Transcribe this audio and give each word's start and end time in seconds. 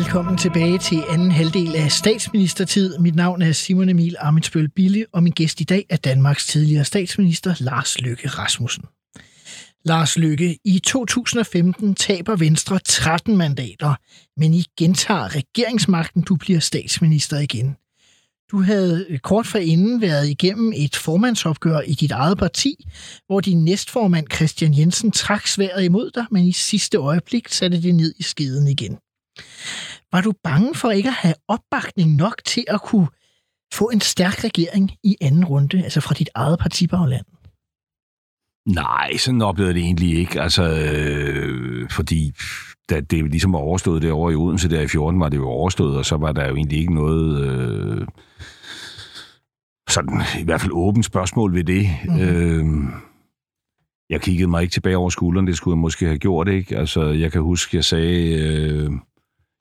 Velkommen 0.00 0.36
tilbage 0.38 0.78
til 0.78 1.02
anden 1.08 1.30
halvdel 1.30 1.76
af 1.76 1.92
statsministertid. 1.92 2.98
Mit 2.98 3.14
navn 3.14 3.42
er 3.42 3.52
Simon 3.52 3.88
Emil 3.88 4.16
Amitsbøl 4.20 4.68
Bille, 4.68 5.06
og 5.12 5.22
min 5.22 5.32
gæst 5.32 5.60
i 5.60 5.64
dag 5.64 5.86
er 5.88 5.96
Danmarks 5.96 6.46
tidligere 6.46 6.84
statsminister 6.84 7.54
Lars 7.58 8.00
Løkke 8.00 8.28
Rasmussen. 8.28 8.84
Lars 9.84 10.18
Løkke, 10.18 10.58
i 10.64 10.78
2015 10.78 11.94
taber 11.94 12.36
Venstre 12.36 12.78
13 12.84 13.36
mandater, 13.36 13.94
men 14.36 14.54
I 14.54 14.64
gentager 14.78 15.36
regeringsmagten, 15.36 16.22
du 16.22 16.36
bliver 16.36 16.60
statsminister 16.60 17.38
igen. 17.38 17.76
Du 18.50 18.62
havde 18.62 19.06
øh, 19.08 19.18
kort 19.18 19.46
forinden 19.46 20.00
været 20.00 20.28
igennem 20.28 20.72
et 20.76 20.96
formandsopgør 20.96 21.80
i 21.80 21.94
dit 21.94 22.10
eget 22.10 22.38
parti, 22.38 22.88
hvor 23.26 23.40
din 23.40 23.64
næstformand 23.64 24.26
Christian 24.34 24.78
Jensen 24.78 25.10
trak 25.10 25.46
sværet 25.46 25.84
imod 25.84 26.10
dig, 26.10 26.26
men 26.30 26.44
i 26.44 26.52
sidste 26.52 26.98
øjeblik 26.98 27.48
satte 27.48 27.82
det 27.82 27.94
ned 27.94 28.14
i 28.18 28.22
skeden 28.22 28.68
igen. 28.68 28.98
Var 30.12 30.20
du 30.20 30.32
bange 30.44 30.74
for 30.74 30.90
ikke 30.90 31.08
at 31.08 31.14
have 31.14 31.34
opbakning 31.48 32.16
nok 32.16 32.34
til 32.44 32.64
at 32.68 32.82
kunne 32.82 33.08
få 33.72 33.84
en 33.88 34.00
stærk 34.00 34.44
regering 34.44 34.90
i 35.04 35.16
anden 35.20 35.44
runde, 35.44 35.84
altså 35.84 36.00
fra 36.00 36.14
dit 36.14 36.30
eget 36.34 36.58
partibagland? 36.58 37.24
Nej, 38.66 39.16
sådan 39.16 39.42
oplevede 39.42 39.74
det 39.74 39.82
egentlig 39.82 40.18
ikke. 40.18 40.40
Altså, 40.40 40.62
øh, 40.62 41.90
fordi 41.90 42.32
da 42.90 43.00
det 43.00 43.30
ligesom 43.30 43.52
var 43.52 43.58
overstået 43.58 44.02
derovre 44.02 44.32
i 44.32 44.36
Odense 44.36 44.70
der 44.70 44.80
i 44.80 44.88
14, 44.88 45.20
var 45.20 45.28
det 45.28 45.36
jo 45.36 45.48
overstået, 45.48 45.96
og 45.96 46.06
så 46.06 46.16
var 46.16 46.32
der 46.32 46.48
jo 46.48 46.56
egentlig 46.56 46.78
ikke 46.78 46.94
noget... 46.94 47.44
Øh, 47.44 48.06
sådan 49.90 50.22
i 50.40 50.44
hvert 50.44 50.60
fald 50.60 50.72
åbent 50.74 51.04
spørgsmål 51.04 51.54
ved 51.54 51.64
det. 51.64 51.88
Mm-hmm. 52.04 52.20
Øh, 52.20 52.92
jeg 54.10 54.20
kiggede 54.20 54.50
mig 54.50 54.62
ikke 54.62 54.72
tilbage 54.72 54.96
over 54.96 55.10
skulderen, 55.10 55.46
det 55.46 55.56
skulle 55.56 55.74
jeg 55.74 55.80
måske 55.80 56.06
have 56.06 56.18
gjort, 56.18 56.48
ikke? 56.48 56.76
Altså, 56.76 57.02
jeg 57.04 57.32
kan 57.32 57.40
huske, 57.40 57.76
jeg 57.76 57.84
sagde... 57.84 58.34
Øh, 58.34 58.90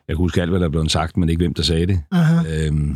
jeg 0.09 0.15
kan 0.15 0.23
huske 0.23 0.41
alt, 0.41 0.49
hvad 0.49 0.59
der 0.59 0.69
blev 0.69 0.89
sagt, 0.89 1.17
men 1.17 1.29
ikke 1.29 1.39
hvem, 1.39 1.53
der 1.53 1.63
sagde 1.63 1.85
det. 1.87 2.01
Øhm. 2.49 2.95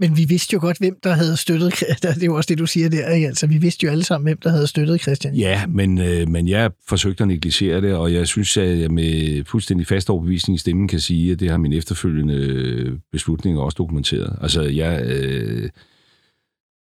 Men 0.00 0.16
vi 0.16 0.24
vidste 0.24 0.54
jo 0.54 0.60
godt, 0.60 0.78
hvem 0.78 0.96
der 1.04 1.12
havde 1.12 1.36
støttet... 1.36 1.72
Det 2.02 2.22
er 2.22 2.26
jo 2.26 2.36
også 2.36 2.48
det, 2.48 2.58
du 2.58 2.66
siger 2.66 2.88
der. 2.88 3.10
Ikke? 3.10 3.26
Altså, 3.26 3.46
vi 3.46 3.58
vidste 3.58 3.84
jo 3.84 3.90
alle 3.90 4.04
sammen, 4.04 4.26
hvem 4.26 4.38
der 4.38 4.50
havde 4.50 4.66
støttet 4.66 5.00
Christian. 5.00 5.34
Ja, 5.34 5.66
men, 5.66 5.98
øh, 5.98 6.28
men 6.28 6.48
jeg 6.48 6.70
forsøgte 6.88 7.24
at 7.24 7.28
negligere 7.28 7.80
det, 7.80 7.94
og 7.94 8.12
jeg 8.12 8.26
synes, 8.26 8.56
at 8.56 8.78
jeg 8.78 8.90
med 8.90 9.44
fuldstændig 9.44 9.86
fast 9.86 10.10
overbevisning 10.10 10.56
i 10.56 10.58
stemmen 10.58 10.88
kan 10.88 11.00
sige, 11.00 11.32
at 11.32 11.40
det 11.40 11.50
har 11.50 11.58
min 11.58 11.72
efterfølgende 11.72 13.00
beslutning 13.12 13.58
også 13.58 13.76
dokumenteret. 13.78 14.38
Altså, 14.40 14.62
jeg... 14.62 15.02
Øh, 15.04 15.70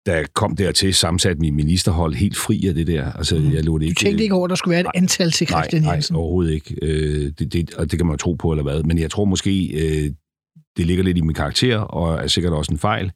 der 0.06 0.24
kom 0.34 0.56
dertil 0.56 0.94
sammensat 0.94 1.38
min 1.38 1.54
ministerhold 1.54 2.14
helt 2.14 2.36
fri 2.36 2.66
af 2.66 2.74
det 2.74 2.86
der. 2.86 3.12
Altså, 3.12 3.38
mm. 3.38 3.52
jeg 3.52 3.64
lå 3.64 3.78
det 3.78 3.86
ikke, 3.86 3.98
du 3.98 4.04
tænkte 4.04 4.22
ikke 4.22 4.34
over, 4.34 4.44
at 4.44 4.50
der 4.50 4.56
skulle 4.56 4.72
være 4.72 4.80
et 4.80 4.90
antal 4.94 5.30
til 5.30 5.46
Christian 5.46 5.82
nej, 5.82 5.92
Jensen? 5.92 6.14
Nej, 6.14 6.20
overhovedet 6.20 6.52
ikke. 6.52 6.76
Øh, 6.82 7.32
det, 7.38 7.52
det, 7.52 7.74
og 7.74 7.90
det 7.90 7.98
kan 7.98 8.06
man 8.06 8.12
jo 8.12 8.16
tro 8.16 8.32
på, 8.32 8.50
eller 8.50 8.62
hvad. 8.62 8.82
Men 8.82 8.98
jeg 8.98 9.10
tror 9.10 9.24
måske, 9.24 9.66
øh, 9.66 10.10
det 10.76 10.86
ligger 10.86 11.04
lidt 11.04 11.18
i 11.18 11.20
min 11.20 11.34
karakter, 11.34 11.78
og 11.78 12.24
er 12.24 12.26
sikkert 12.26 12.52
også 12.52 12.72
en 12.72 12.78
fejl, 12.78 13.12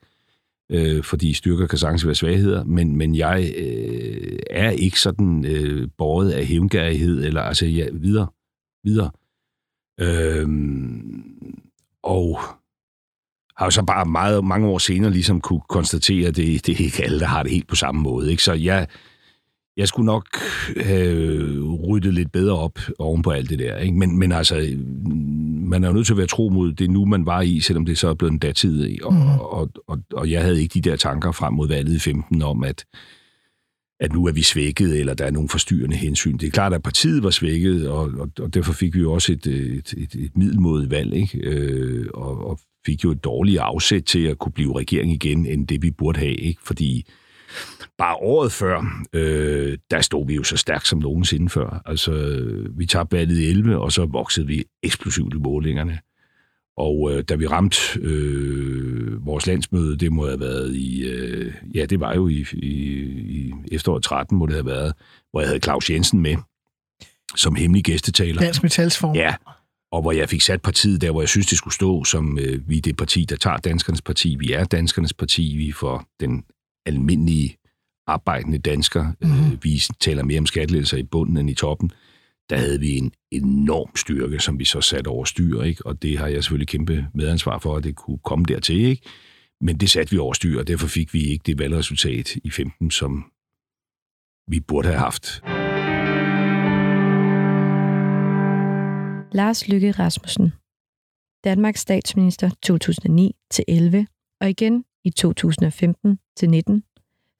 øh, 0.70 1.02
fordi 1.02 1.32
styrker 1.32 1.66
kan 1.66 1.78
sagtens 1.78 2.06
være 2.06 2.14
svagheder, 2.14 2.64
men, 2.64 2.96
men 2.96 3.14
jeg 3.14 3.52
øh, 3.56 4.38
er 4.50 4.70
ikke 4.70 5.00
sådan 5.00 5.44
øh, 5.44 5.88
båret 5.98 6.30
af 6.30 6.46
hævngærighed, 6.46 7.24
eller 7.24 7.40
altså, 7.40 7.66
ja, 7.66 7.86
videre. 7.92 8.26
videre. 8.84 9.10
Øh, 10.00 10.48
og 12.02 12.40
har 13.56 13.66
jo 13.66 13.70
så 13.70 13.82
bare 13.82 14.04
meget, 14.04 14.44
mange 14.44 14.68
år 14.68 14.78
senere 14.78 15.10
ligesom 15.10 15.40
kunne 15.40 15.60
konstatere, 15.68 16.28
at 16.28 16.36
det, 16.36 16.66
det 16.66 16.80
er 16.80 16.84
ikke 16.84 17.04
alle, 17.04 17.20
der 17.20 17.26
har 17.26 17.42
det 17.42 17.52
helt 17.52 17.68
på 17.68 17.76
samme 17.76 18.02
måde. 18.02 18.30
Ikke? 18.30 18.42
Så 18.42 18.52
jeg, 18.52 18.86
jeg 19.76 19.88
skulle 19.88 20.06
nok 20.06 20.26
have 20.76 21.60
ryddet 21.88 22.14
lidt 22.14 22.32
bedre 22.32 22.58
op 22.58 22.78
oven 22.98 23.22
på 23.22 23.30
alt 23.30 23.50
det 23.50 23.58
der. 23.58 23.78
Ikke? 23.78 23.98
Men, 23.98 24.18
men 24.18 24.32
altså, 24.32 24.76
man 25.68 25.84
er 25.84 25.88
jo 25.88 25.94
nødt 25.94 26.06
til 26.06 26.12
at 26.12 26.18
være 26.18 26.26
tro 26.26 26.48
mod 26.48 26.72
det 26.72 26.90
nu, 26.90 27.04
man 27.04 27.26
var 27.26 27.40
i, 27.40 27.60
selvom 27.60 27.86
det 27.86 27.98
så 27.98 28.08
er 28.08 28.14
blevet 28.14 28.32
en 28.32 28.38
datid. 28.38 29.02
Og, 29.02 29.14
mm. 29.14 29.20
og, 29.20 29.52
og, 29.52 29.70
og, 29.86 29.98
og 30.12 30.30
jeg 30.30 30.42
havde 30.42 30.62
ikke 30.62 30.80
de 30.80 30.90
der 30.90 30.96
tanker 30.96 31.32
frem 31.32 31.54
mod 31.54 31.68
valget 31.68 31.94
i 31.94 31.98
15 31.98 32.42
om, 32.42 32.64
at, 32.64 32.84
at 34.00 34.12
nu 34.12 34.26
er 34.26 34.32
vi 34.32 34.42
svækket, 34.42 35.00
eller 35.00 35.14
der 35.14 35.24
er 35.24 35.30
nogle 35.30 35.48
forstyrrende 35.48 35.96
hensyn. 35.96 36.38
Det 36.38 36.46
er 36.46 36.50
klart, 36.50 36.72
at 36.72 36.82
partiet 36.82 37.22
var 37.22 37.30
svækket, 37.30 37.88
og, 37.88 38.10
og, 38.18 38.30
og 38.40 38.54
derfor 38.54 38.72
fik 38.72 38.94
vi 38.94 39.00
jo 39.00 39.12
også 39.12 39.32
et, 39.32 39.46
et, 39.46 39.94
et, 39.96 40.14
et 40.14 40.36
middelmodigt 40.36 40.90
valg, 40.90 41.14
ikke? 41.14 41.38
Øh, 41.38 42.06
og, 42.14 42.46
og 42.46 42.60
fik 42.86 43.04
jo 43.04 43.10
et 43.10 43.24
dårligt 43.24 43.58
afsæt 43.58 44.02
til 44.02 44.26
at 44.26 44.38
kunne 44.38 44.52
blive 44.52 44.78
regering 44.78 45.12
igen, 45.12 45.46
end 45.46 45.68
det 45.68 45.82
vi 45.82 45.90
burde 45.90 46.18
have, 46.18 46.34
ikke? 46.34 46.60
Fordi 46.62 47.06
bare 47.98 48.14
året 48.14 48.52
før, 48.52 49.04
øh, 49.12 49.78
der 49.90 50.00
stod 50.00 50.26
vi 50.26 50.34
jo 50.34 50.42
så 50.42 50.56
stærkt 50.56 50.86
som 50.86 50.98
nogensinde 50.98 51.48
før. 51.48 51.82
Altså, 51.86 52.42
vi 52.76 52.86
tabte 52.86 53.16
valget 53.16 53.38
i 53.38 53.44
11, 53.44 53.78
og 53.78 53.92
så 53.92 54.06
voksede 54.06 54.46
vi 54.46 54.64
eksplosivt 54.82 55.34
i 55.34 55.38
målingerne. 55.38 55.98
Og 56.76 57.12
øh, 57.12 57.22
da 57.22 57.34
vi 57.34 57.46
ramte 57.46 57.76
øh, 58.00 59.26
vores 59.26 59.46
landsmøde, 59.46 59.96
det 59.96 60.12
må 60.12 60.26
have 60.26 60.40
været 60.40 60.74
i, 60.74 61.04
øh, 61.04 61.54
ja, 61.74 61.86
det 61.86 62.00
var 62.00 62.14
jo 62.14 62.28
i, 62.28 62.46
i, 62.52 62.68
i 63.12 63.52
efteråret 63.72 64.02
13, 64.02 64.38
må 64.38 64.46
det 64.46 64.54
have 64.54 64.66
været, 64.66 64.92
hvor 65.30 65.40
jeg 65.40 65.48
havde 65.48 65.60
Claus 65.60 65.90
Jensen 65.90 66.20
med 66.20 66.36
som 67.36 67.54
hemmelig 67.54 67.84
gæstetaler. 67.84 68.40
Dansk 68.40 68.62
Metalsform. 68.62 69.14
Ja, 69.14 69.34
og 69.94 70.02
hvor 70.02 70.12
jeg 70.12 70.28
fik 70.28 70.40
sat 70.40 70.62
partiet 70.62 71.00
der, 71.00 71.10
hvor 71.10 71.22
jeg 71.22 71.28
synes, 71.28 71.46
det 71.46 71.58
skulle 71.58 71.74
stå, 71.74 72.04
som 72.04 72.38
øh, 72.38 72.68
vi 72.68 72.76
er 72.76 72.80
det 72.80 72.96
parti, 72.96 73.24
der 73.24 73.36
tager 73.36 73.56
danskernes 73.56 74.02
parti. 74.02 74.36
Vi 74.38 74.52
er 74.52 74.64
danskernes 74.64 75.12
parti, 75.12 75.56
vi 75.56 75.72
for 75.72 76.08
den 76.20 76.44
almindelige 76.86 77.56
arbejdende 78.06 78.58
dansker. 78.58 79.12
Mm-hmm. 79.20 79.52
Øh, 79.52 79.64
vi 79.64 79.82
taler 80.00 80.22
mere 80.22 80.38
om 80.38 80.46
skattelettelser 80.46 80.96
i 80.96 81.02
bunden 81.02 81.36
end 81.36 81.50
i 81.50 81.54
toppen. 81.54 81.90
Der 82.50 82.56
havde 82.56 82.80
vi 82.80 82.96
en 82.96 83.12
enorm 83.30 83.96
styrke, 83.96 84.40
som 84.40 84.58
vi 84.58 84.64
så 84.64 84.80
satte 84.80 85.08
over 85.08 85.24
styr, 85.24 85.62
ikke? 85.62 85.86
og 85.86 86.02
det 86.02 86.18
har 86.18 86.26
jeg 86.26 86.44
selvfølgelig 86.44 86.68
kæmpe 86.68 87.06
medansvar 87.14 87.58
for, 87.58 87.76
at 87.76 87.84
det 87.84 87.96
kunne 87.96 88.18
komme 88.24 88.44
dertil. 88.44 88.80
Ikke? 88.80 89.02
Men 89.60 89.76
det 89.76 89.90
satte 89.90 90.10
vi 90.10 90.18
over 90.18 90.32
styr, 90.32 90.58
og 90.58 90.68
derfor 90.68 90.86
fik 90.86 91.14
vi 91.14 91.20
ikke 91.22 91.42
det 91.46 91.58
valgresultat 91.58 92.36
i 92.44 92.50
15, 92.50 92.90
som 92.90 93.24
vi 94.48 94.60
burde 94.60 94.88
have 94.88 94.98
haft. 94.98 95.42
Lars 99.34 99.68
Lykke 99.68 99.90
Rasmussen. 99.90 100.52
Danmarks 101.44 101.80
statsminister 101.80 102.50
2009-11 102.66 104.36
og 104.40 104.50
igen 104.50 104.84
i 105.04 105.12
2015-19. 105.20 106.80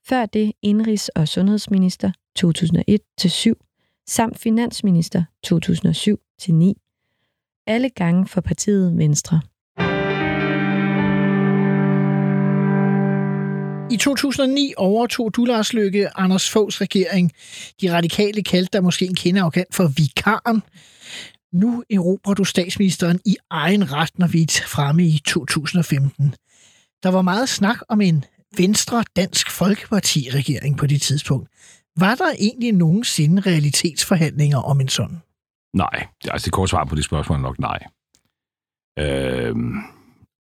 Før 0.09 0.27
det 0.27 0.53
indrigs- 0.67 1.09
og 1.15 1.29
sundhedsminister 1.29 2.11
2001-7 2.39 4.05
samt 4.07 4.39
finansminister 4.39 5.25
2007-9. 5.47 7.65
Alle 7.67 7.91
gange 7.91 8.27
for 8.27 8.41
partiet 8.41 8.99
Venstre. 8.99 9.41
I 13.91 13.97
2009 13.97 14.73
overtog 14.77 15.37
du, 15.37 15.45
Lars 15.45 15.73
Løkke, 15.73 16.19
Anders 16.19 16.51
Foghs 16.51 16.81
regering. 16.81 17.33
De 17.81 17.93
radikale 17.93 18.43
kaldte 18.43 18.71
der 18.73 18.81
måske 18.81 19.05
en 19.05 19.15
kende 19.15 19.41
for 19.71 19.87
vikaren. 19.97 20.63
Nu 21.55 21.85
erobrer 21.91 22.35
du 22.35 22.45
statsministeren 22.45 23.21
i 23.25 23.37
egen 23.51 23.93
ret, 23.93 24.19
når 24.19 24.27
vi 24.27 24.43
er 24.43 24.65
fremme 24.67 25.03
i 25.03 25.21
2015. 25.27 26.35
Der 27.03 27.09
var 27.09 27.23
meget 27.23 27.49
snak 27.49 27.79
om 27.89 28.01
en 28.01 28.25
Venstre 28.57 29.05
Dansk 29.17 29.51
Folkeparti-regering 29.51 30.79
på 30.79 30.87
det 30.87 31.03
tidspunkt. 31.03 31.49
Var 31.97 32.15
der 32.15 32.33
egentlig 32.39 32.73
nogensinde 32.73 33.43
realitetsforhandlinger 33.43 34.59
om 34.59 34.81
en 34.81 34.89
sådan? 34.89 35.23
Nej, 35.75 36.07
altså 36.31 36.45
det 36.45 36.53
korte 36.53 36.71
svar 36.71 36.85
på 36.85 36.95
det 36.95 37.05
spørgsmål 37.05 37.39
er 37.39 37.43
nok 37.43 37.59
nej. 37.59 37.79
Øhm, 38.99 39.75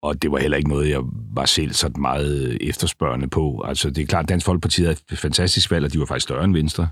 og 0.03 0.23
det 0.23 0.33
var 0.33 0.39
heller 0.39 0.57
ikke 0.57 0.69
noget, 0.69 0.89
jeg 0.91 1.01
var 1.35 1.45
selv 1.45 1.73
sådan 1.73 2.01
meget 2.01 2.59
efterspørgende 2.69 3.29
på. 3.29 3.65
Altså 3.67 3.91
det 3.91 4.03
er 4.03 4.07
klart, 4.07 4.29
Dansk 4.29 4.47
Folkeparti 4.47 4.83
havde 4.83 4.97
et 5.13 5.19
fantastisk 5.19 5.71
valg, 5.71 5.85
og 5.85 5.93
de 5.93 5.99
var 5.99 6.07
faktisk 6.07 6.25
større 6.25 6.45
end 6.45 6.55
Venstre. 6.55 6.89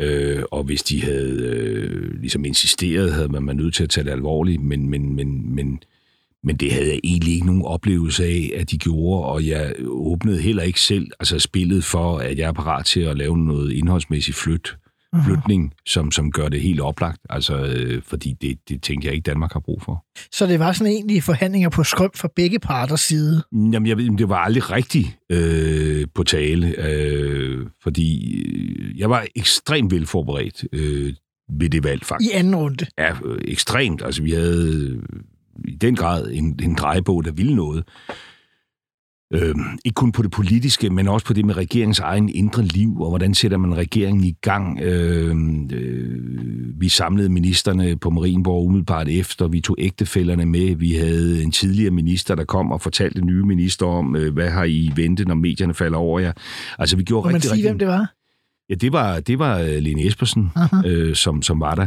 Øh, 0.00 0.42
og 0.50 0.64
hvis 0.64 0.82
de 0.82 1.02
havde 1.02 1.42
øh, 1.42 2.20
ligesom 2.20 2.44
insisteret, 2.44 3.12
havde 3.12 3.28
man 3.28 3.46
været 3.46 3.56
nødt 3.56 3.74
til 3.74 3.82
at 3.82 3.90
tage 3.90 4.04
det 4.04 4.10
alvorligt, 4.10 4.62
men, 4.62 4.88
men, 4.88 5.16
men, 5.16 5.54
men, 5.54 5.82
men 6.42 6.56
det 6.56 6.72
havde 6.72 6.88
jeg 6.88 7.00
egentlig 7.04 7.34
ikke 7.34 7.46
nogen 7.46 7.62
oplevelse 7.64 8.24
af, 8.24 8.52
at 8.56 8.70
de 8.70 8.78
gjorde, 8.78 9.24
og 9.24 9.46
jeg 9.46 9.74
åbnede 9.86 10.40
heller 10.40 10.62
ikke 10.62 10.80
selv 10.80 11.10
altså 11.20 11.38
spillet 11.38 11.84
for, 11.84 12.18
at 12.18 12.38
jeg 12.38 12.48
er 12.48 12.52
parat 12.52 12.86
til 12.86 13.00
at 13.00 13.18
lave 13.18 13.38
noget 13.38 13.72
indholdsmæssigt 13.72 14.36
flyt 14.36 14.76
flytning, 15.24 15.72
som, 15.86 16.12
som 16.12 16.32
gør 16.32 16.48
det 16.48 16.60
helt 16.60 16.80
oplagt. 16.80 17.20
Altså, 17.30 17.56
øh, 17.56 18.02
fordi 18.02 18.34
det, 18.40 18.58
det 18.68 18.82
tænker 18.82 19.08
jeg 19.08 19.14
ikke, 19.14 19.26
Danmark 19.30 19.52
har 19.52 19.60
brug 19.60 19.82
for. 19.82 20.04
Så 20.32 20.46
det 20.46 20.58
var 20.58 20.72
sådan 20.72 20.92
egentlig 20.92 21.22
forhandlinger 21.22 21.68
på 21.68 21.84
skrøm 21.84 22.10
fra 22.14 22.28
begge 22.36 22.58
parters 22.58 23.00
side. 23.00 23.42
Jamen, 23.52 23.86
jeg 23.86 23.96
ved, 23.96 24.16
det 24.18 24.28
var 24.28 24.36
aldrig 24.36 24.70
rigtigt 24.70 25.18
øh, 25.32 26.06
på 26.14 26.24
tale, 26.24 26.74
øh, 26.78 27.66
fordi 27.82 28.40
øh, 28.40 28.98
jeg 28.98 29.10
var 29.10 29.26
ekstremt 29.36 29.92
velforberedt 29.92 30.64
øh, 30.72 31.14
ved 31.58 31.70
det 31.70 31.84
valg, 31.84 32.04
faktisk. 32.04 32.30
I 32.34 32.36
anden 32.36 32.56
runde. 32.56 32.86
Ja, 32.98 33.12
øh, 33.24 33.38
ekstremt. 33.44 34.02
Altså, 34.04 34.22
vi 34.22 34.30
havde 34.30 34.88
øh, 34.88 35.02
i 35.68 35.74
den 35.74 35.96
grad 35.96 36.30
en, 36.32 36.58
en 36.62 36.74
drejebog, 36.74 37.24
der 37.24 37.32
ville 37.32 37.56
noget. 37.56 37.84
Øh, 39.34 39.54
ikke 39.84 39.94
kun 39.94 40.12
på 40.12 40.22
det 40.22 40.30
politiske, 40.30 40.90
men 40.90 41.08
også 41.08 41.26
på 41.26 41.32
det 41.32 41.44
med 41.44 41.56
regeringens 41.56 41.98
egen 41.98 42.28
indre 42.28 42.62
liv, 42.62 43.00
og 43.00 43.08
hvordan 43.08 43.34
sætter 43.34 43.56
man 43.56 43.76
regeringen 43.76 44.24
i 44.24 44.34
gang. 44.42 44.80
Øh, 44.80 45.36
øh, 45.72 46.80
vi 46.80 46.88
samlede 46.88 47.28
ministerne 47.28 47.96
på 47.96 48.10
Marienborg 48.10 48.66
umiddelbart 48.66 49.08
efter, 49.08 49.48
vi 49.48 49.60
tog 49.60 49.76
ægtefælderne 49.78 50.46
med, 50.46 50.74
vi 50.74 50.92
havde 50.92 51.42
en 51.42 51.50
tidligere 51.50 51.90
minister, 51.90 52.34
der 52.34 52.44
kom 52.44 52.72
og 52.72 52.80
fortalte 52.80 53.20
nye 53.20 53.42
minister 53.44 53.86
om, 53.86 54.16
øh, 54.16 54.32
hvad 54.32 54.50
har 54.50 54.64
I 54.64 54.92
vente, 54.96 55.24
når 55.24 55.34
medierne 55.34 55.74
falder 55.74 55.98
over 55.98 56.20
jer. 56.20 56.32
Altså, 56.78 56.96
vi 56.96 57.02
gjorde 57.02 57.24
Må 57.24 57.28
man 57.28 57.34
rigtig, 57.34 57.50
sige, 57.50 57.54
rigtig... 57.54 57.70
hvem 57.70 57.78
det 57.78 57.88
var? 57.88 58.14
Ja, 58.70 58.74
det 58.74 58.92
var, 58.92 59.20
det 59.20 59.38
var 59.38 59.58
øh, 59.58 59.78
Lene 59.78 60.06
Espersen, 60.06 60.50
Aha. 60.56 60.88
øh, 60.88 61.14
som, 61.14 61.42
som 61.42 61.60
var 61.60 61.74
der. 61.74 61.86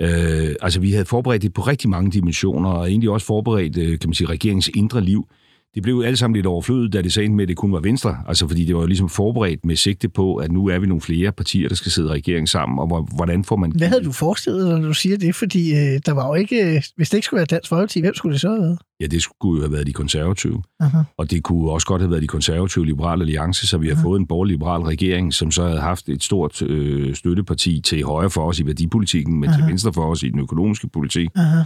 Øh, 0.00 0.54
altså, 0.62 0.80
vi 0.80 0.92
havde 0.92 1.04
forberedt 1.04 1.42
det 1.42 1.54
på 1.54 1.62
rigtig 1.62 1.90
mange 1.90 2.10
dimensioner, 2.10 2.70
og 2.70 2.90
egentlig 2.90 3.10
også 3.10 3.26
forberedt, 3.26 3.78
øh, 3.78 3.98
kan 3.98 4.08
man 4.08 4.14
sige, 4.14 4.28
regeringens 4.28 4.70
indre 4.74 5.00
liv. 5.00 5.28
Det 5.74 5.82
blev 5.82 6.02
alle 6.06 6.16
sammen 6.16 6.34
lidt 6.36 6.46
overflødet, 6.46 6.92
da 6.92 7.02
det 7.02 7.12
sagde 7.12 7.28
med, 7.28 7.42
at 7.44 7.48
det 7.48 7.56
kun 7.56 7.72
var 7.72 7.80
Venstre. 7.80 8.16
Altså, 8.28 8.48
fordi 8.48 8.64
det 8.64 8.74
var 8.74 8.80
jo 8.80 8.86
ligesom 8.86 9.08
forberedt 9.08 9.64
med 9.64 9.76
sigte 9.76 10.08
på, 10.08 10.36
at 10.36 10.52
nu 10.52 10.66
er 10.66 10.78
vi 10.78 10.86
nogle 10.86 11.00
flere 11.00 11.32
partier, 11.32 11.68
der 11.68 11.74
skal 11.74 11.92
sidde 11.92 12.08
i 12.08 12.12
regeringen 12.12 12.46
sammen, 12.46 12.78
og 12.78 12.86
hvor- 12.86 13.08
hvordan 13.16 13.44
får 13.44 13.56
man... 13.56 13.72
Hvad 13.76 13.88
havde 13.88 14.04
du 14.04 14.12
forestillet 14.12 14.66
dig, 14.70 14.80
når 14.80 14.86
du 14.88 14.94
siger 14.94 15.16
det? 15.18 15.34
Fordi 15.34 15.70
øh, 15.72 16.00
der 16.06 16.12
var 16.12 16.28
jo 16.28 16.34
ikke... 16.34 16.74
Øh, 16.76 16.82
hvis 16.96 17.10
det 17.10 17.16
ikke 17.18 17.24
skulle 17.24 17.38
være 17.38 17.46
Dansk 17.46 17.68
Folkeparti, 17.68 18.00
hvem 18.00 18.14
skulle 18.14 18.32
det 18.32 18.40
så 18.40 18.48
have 18.48 18.60
været? 18.60 18.78
Ja, 19.00 19.06
det 19.06 19.22
skulle 19.22 19.58
jo 19.58 19.62
have 19.64 19.72
været 19.72 19.86
de 19.86 19.92
konservative. 19.92 20.62
Aha. 20.80 20.98
Og 21.18 21.30
det 21.30 21.42
kunne 21.42 21.70
også 21.70 21.86
godt 21.86 22.02
have 22.02 22.10
været 22.10 22.22
de 22.22 22.26
konservative 22.26 22.86
liberale 22.86 23.22
alliance, 23.22 23.66
så 23.66 23.78
vi 23.78 23.88
har 23.88 24.02
fået 24.02 24.20
en 24.20 24.26
borgerlig-liberal 24.26 24.80
regering, 24.82 25.34
som 25.34 25.50
så 25.50 25.66
havde 25.66 25.80
haft 25.80 26.08
et 26.08 26.22
stort 26.22 26.62
øh, 26.62 27.14
støtteparti 27.14 27.80
til 27.80 28.02
højre 28.04 28.30
for 28.30 28.48
os 28.48 28.60
i 28.60 28.66
værdipolitikken, 28.66 29.40
men 29.40 29.50
til 29.50 29.60
Aha. 29.60 29.68
venstre 29.70 29.92
for 29.92 30.10
os 30.10 30.22
i 30.22 30.28
den 30.28 30.40
økonomiske 30.40 30.88
politik. 30.88 31.28
Aha. 31.36 31.62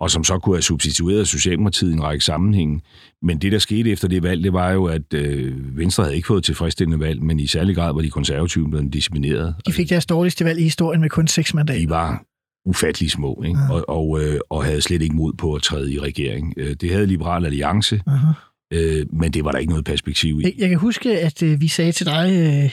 Og 0.00 0.10
som 0.10 0.24
så 0.24 0.38
kunne 0.38 0.56
have 0.56 0.62
substitueret 0.62 1.28
Socialdemokratiet 1.28 1.90
i 1.90 1.92
en 1.92 2.02
række 2.02 2.24
sammenhænge. 2.24 2.80
Men 3.22 3.38
det, 3.38 3.52
der 3.52 3.58
skete 3.58 3.90
efter 3.90 4.08
det 4.08 4.22
valg, 4.22 4.44
det 4.44 4.52
var 4.52 4.70
jo, 4.72 4.84
at 4.84 5.14
øh, 5.14 5.76
Venstre 5.76 6.04
havde 6.04 6.16
ikke 6.16 6.26
fået 6.26 6.44
tilfredsstillende 6.44 7.00
valg, 7.04 7.22
men 7.22 7.40
i 7.40 7.46
særlig 7.46 7.74
grad 7.76 7.94
var 7.94 8.00
de 8.00 8.10
konservative 8.10 8.68
blevet 8.70 8.92
disciplineret. 8.92 9.54
De 9.66 9.72
fik 9.72 9.90
deres 9.90 10.06
dårligste 10.06 10.44
valg 10.44 10.58
i 10.60 10.62
historien 10.62 11.00
med 11.00 11.10
kun 11.10 11.26
seks 11.26 11.54
mandater. 11.54 11.80
de 11.80 11.88
var 11.90 12.24
ufattelig 12.66 13.10
små, 13.10 13.42
ikke? 13.46 13.58
Ja. 13.60 13.72
Og, 13.74 13.84
og, 13.88 14.22
øh, 14.22 14.40
og 14.50 14.64
havde 14.64 14.80
slet 14.80 15.02
ikke 15.02 15.16
mod 15.16 15.32
på 15.32 15.54
at 15.54 15.62
træde 15.62 15.92
i 15.92 15.98
regering. 15.98 16.54
Øh, 16.56 16.74
Det 16.80 16.90
havde 16.92 17.06
Liberal 17.06 17.44
Alliance, 17.46 18.00
Aha. 18.06 18.32
øh, 18.72 19.06
men 19.12 19.32
det 19.32 19.44
var 19.44 19.50
der 19.52 19.58
ikke 19.58 19.70
noget 19.70 19.84
perspektiv 19.84 20.40
i. 20.40 20.44
Jeg, 20.44 20.52
jeg 20.58 20.68
kan 20.68 20.78
huske, 20.78 21.20
at 21.20 21.42
øh, 21.42 21.60
vi 21.60 21.68
sagde 21.68 21.92
til 21.92 22.06
dig 22.06 22.30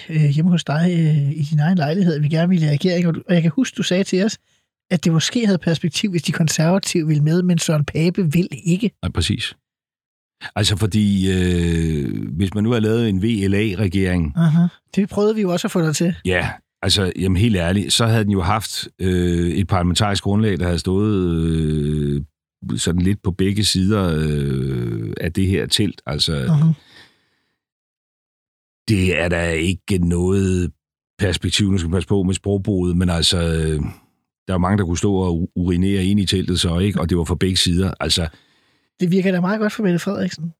øh, 0.09 0.19
hjemme 0.29 0.51
hos 0.51 0.63
dig 0.63 0.91
øh, 0.99 1.31
i 1.31 1.43
din 1.51 1.59
egen 1.59 1.77
lejlighed, 1.77 2.15
at 2.15 2.23
vi 2.23 2.27
gerne 2.29 2.49
ville 2.49 2.65
i 2.65 2.69
regering, 2.69 3.07
og 3.07 3.33
jeg 3.33 3.41
kan 3.41 3.51
huske, 3.55 3.75
du 3.75 3.83
sagde 3.83 4.03
til 4.03 4.25
os, 4.25 4.37
at 4.91 5.03
det 5.05 5.13
måske 5.13 5.45
havde 5.45 5.57
perspektiv, 5.57 6.11
hvis 6.11 6.23
de 6.23 6.31
konservative 6.31 7.07
ville 7.07 7.23
med, 7.23 7.43
men 7.43 7.57
Søren 7.57 7.85
Pape 7.85 8.31
vil 8.31 8.47
ikke. 8.63 8.91
Nej, 9.01 9.11
præcis. 9.11 9.55
Altså 10.55 10.77
fordi, 10.77 11.31
øh, 11.31 12.27
hvis 12.35 12.53
man 12.53 12.63
nu 12.63 12.71
har 12.71 12.79
lavet 12.79 13.09
en 13.09 13.23
VLA-regering, 13.23 14.33
Aha. 14.35 14.67
Det 14.95 15.09
prøvede 15.09 15.35
vi 15.35 15.41
jo 15.41 15.51
også 15.51 15.67
at 15.67 15.71
få 15.71 15.81
dig 15.81 15.95
til. 15.95 16.15
Ja, 16.25 16.49
altså, 16.81 17.11
jamen 17.19 17.37
helt 17.37 17.55
ærligt, 17.55 17.93
så 17.93 18.05
havde 18.05 18.23
den 18.23 18.31
jo 18.31 18.41
haft 18.41 18.87
øh, 18.99 19.49
et 19.49 19.67
parlamentarisk 19.67 20.23
grundlag, 20.23 20.59
der 20.59 20.65
havde 20.65 20.79
stået 20.79 21.45
øh, 21.45 22.21
sådan 22.77 23.01
lidt 23.01 23.21
på 23.23 23.31
begge 23.31 23.63
sider 23.63 24.13
øh, 24.17 25.13
af 25.21 25.33
det 25.33 25.47
her 25.47 25.65
telt. 25.65 26.01
Altså, 26.05 26.35
Aha. 26.35 26.71
det 28.87 29.21
er 29.21 29.29
der 29.29 29.43
ikke 29.43 29.97
noget 29.97 30.71
perspektiv, 31.19 31.71
nu 31.71 31.77
skal 31.77 31.89
man 31.89 31.95
passe 31.97 32.09
på 32.09 32.23
med 32.23 32.33
sprogbruget, 32.33 32.97
men 32.97 33.09
altså, 33.09 33.37
øh, 33.37 33.81
der 34.51 34.55
er 34.55 34.59
mange, 34.59 34.77
der 34.77 34.85
kunne 34.85 34.97
stå 34.97 35.13
og 35.15 35.49
urinere 35.55 36.03
ind 36.03 36.19
i 36.19 36.25
teltet 36.25 36.59
så, 36.59 36.79
ikke? 36.79 36.99
Og 36.99 37.09
det 37.09 37.17
var 37.17 37.23
fra 37.23 37.35
begge 37.35 37.57
sider. 37.57 37.93
Altså, 37.99 38.27
Det 38.99 39.11
virker 39.11 39.31
da 39.31 39.41
meget 39.41 39.59
godt 39.59 39.73
for 39.73 39.83
Mette 39.83 39.99
Frederiksen. 39.99 40.53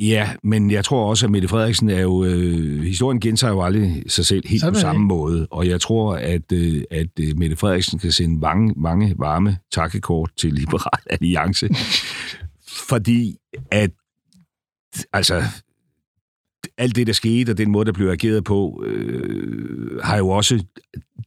Ja, 0.00 0.30
men 0.42 0.70
jeg 0.70 0.84
tror 0.84 1.08
også, 1.10 1.26
at 1.26 1.30
Mette 1.32 1.48
Frederiksen 1.48 1.90
er 1.90 2.00
jo... 2.00 2.24
Øh, 2.24 2.82
historien 2.82 3.20
gentager 3.20 3.52
jo 3.52 3.62
aldrig 3.62 4.02
sig 4.08 4.26
selv 4.26 4.48
helt 4.48 4.60
Sådan 4.60 4.74
på 4.74 4.80
samme 4.80 5.00
det. 5.00 5.06
måde. 5.06 5.46
Og 5.50 5.68
jeg 5.68 5.80
tror, 5.80 6.14
at, 6.16 6.52
øh, 6.52 6.82
at 6.90 7.08
øh, 7.20 7.38
Mette 7.38 7.56
Frederiksen 7.56 7.98
kan 7.98 8.12
sende 8.12 8.38
mange, 8.40 8.74
mange 8.76 9.14
varme 9.18 9.58
takkekort 9.72 10.30
til 10.36 10.52
Liberal 10.52 11.00
Alliance. 11.10 11.68
fordi 12.90 13.36
at... 13.70 13.90
Altså, 15.12 15.42
alt 16.78 16.96
det, 16.96 17.06
der 17.06 17.12
skete, 17.12 17.50
og 17.50 17.58
den 17.58 17.70
måde, 17.70 17.84
der 17.86 17.92
blev 17.92 18.08
ageret 18.08 18.44
på, 18.44 18.84
øh, 18.86 20.00
har 20.02 20.16
jo 20.16 20.28
også 20.28 20.64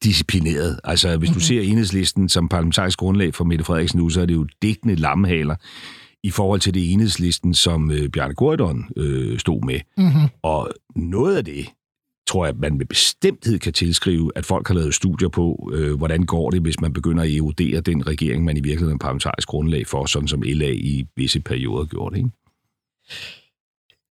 disciplineret. 0.04 0.80
Altså, 0.84 1.18
hvis 1.18 1.30
du 1.30 1.34
Mhm. 1.34 1.40
ser 1.42 1.62
enhedslisten 1.62 2.30
som 2.30 2.50
parlamentarisk 2.50 3.00
grundlag 3.00 3.34
for 3.36 3.44
Mette 3.44 3.66
Frederiksen 3.66 4.00
nu, 4.00 4.10
så 4.10 4.22
er 4.22 4.26
det 4.26 4.34
jo 4.34 4.48
dækkende 4.62 4.96
lammehaler 4.96 5.56
i 6.24 6.30
forhold 6.30 6.60
til 6.60 6.74
det 6.74 6.92
enhedslisten, 6.94 7.54
som 7.54 7.92
øh, 7.92 8.10
Bjarne 8.10 8.34
Gordon 8.34 8.86
øh, 8.98 9.40
stod 9.40 9.66
med. 9.66 9.80
Mm-hmm. 9.98 10.28
Og 10.44 10.70
noget 10.96 11.38
af 11.38 11.46
det, 11.46 11.66
tror 12.28 12.46
jeg, 12.46 12.56
man 12.56 12.78
med 12.78 12.86
bestemthed 12.86 13.60
kan 13.60 13.74
tilskrive, 13.74 14.32
at 14.36 14.46
folk 14.46 14.68
har 14.68 14.76
lavet 14.76 14.94
studier 14.94 15.30
på, 15.30 15.72
øh, 15.74 15.94
hvordan 15.98 16.24
går 16.26 16.50
det, 16.50 16.62
hvis 16.62 16.80
man 16.82 16.94
begynder 16.94 17.24
at 17.24 17.32
erodere 17.32 17.82
den 17.82 18.08
regering, 18.08 18.44
man 18.44 18.58
i 18.58 18.62
virkeligheden 18.62 18.96
er 18.96 18.98
parlamentarisk 18.98 19.48
grundlag 19.48 19.88
for, 19.88 20.06
sådan 20.06 20.28
som 20.28 20.42
LA 20.42 20.70
i 20.72 21.06
visse 21.18 21.40
perioder 21.40 21.86
gjorde 21.86 22.16
det. 22.16 22.18
Ikke? 22.20 22.30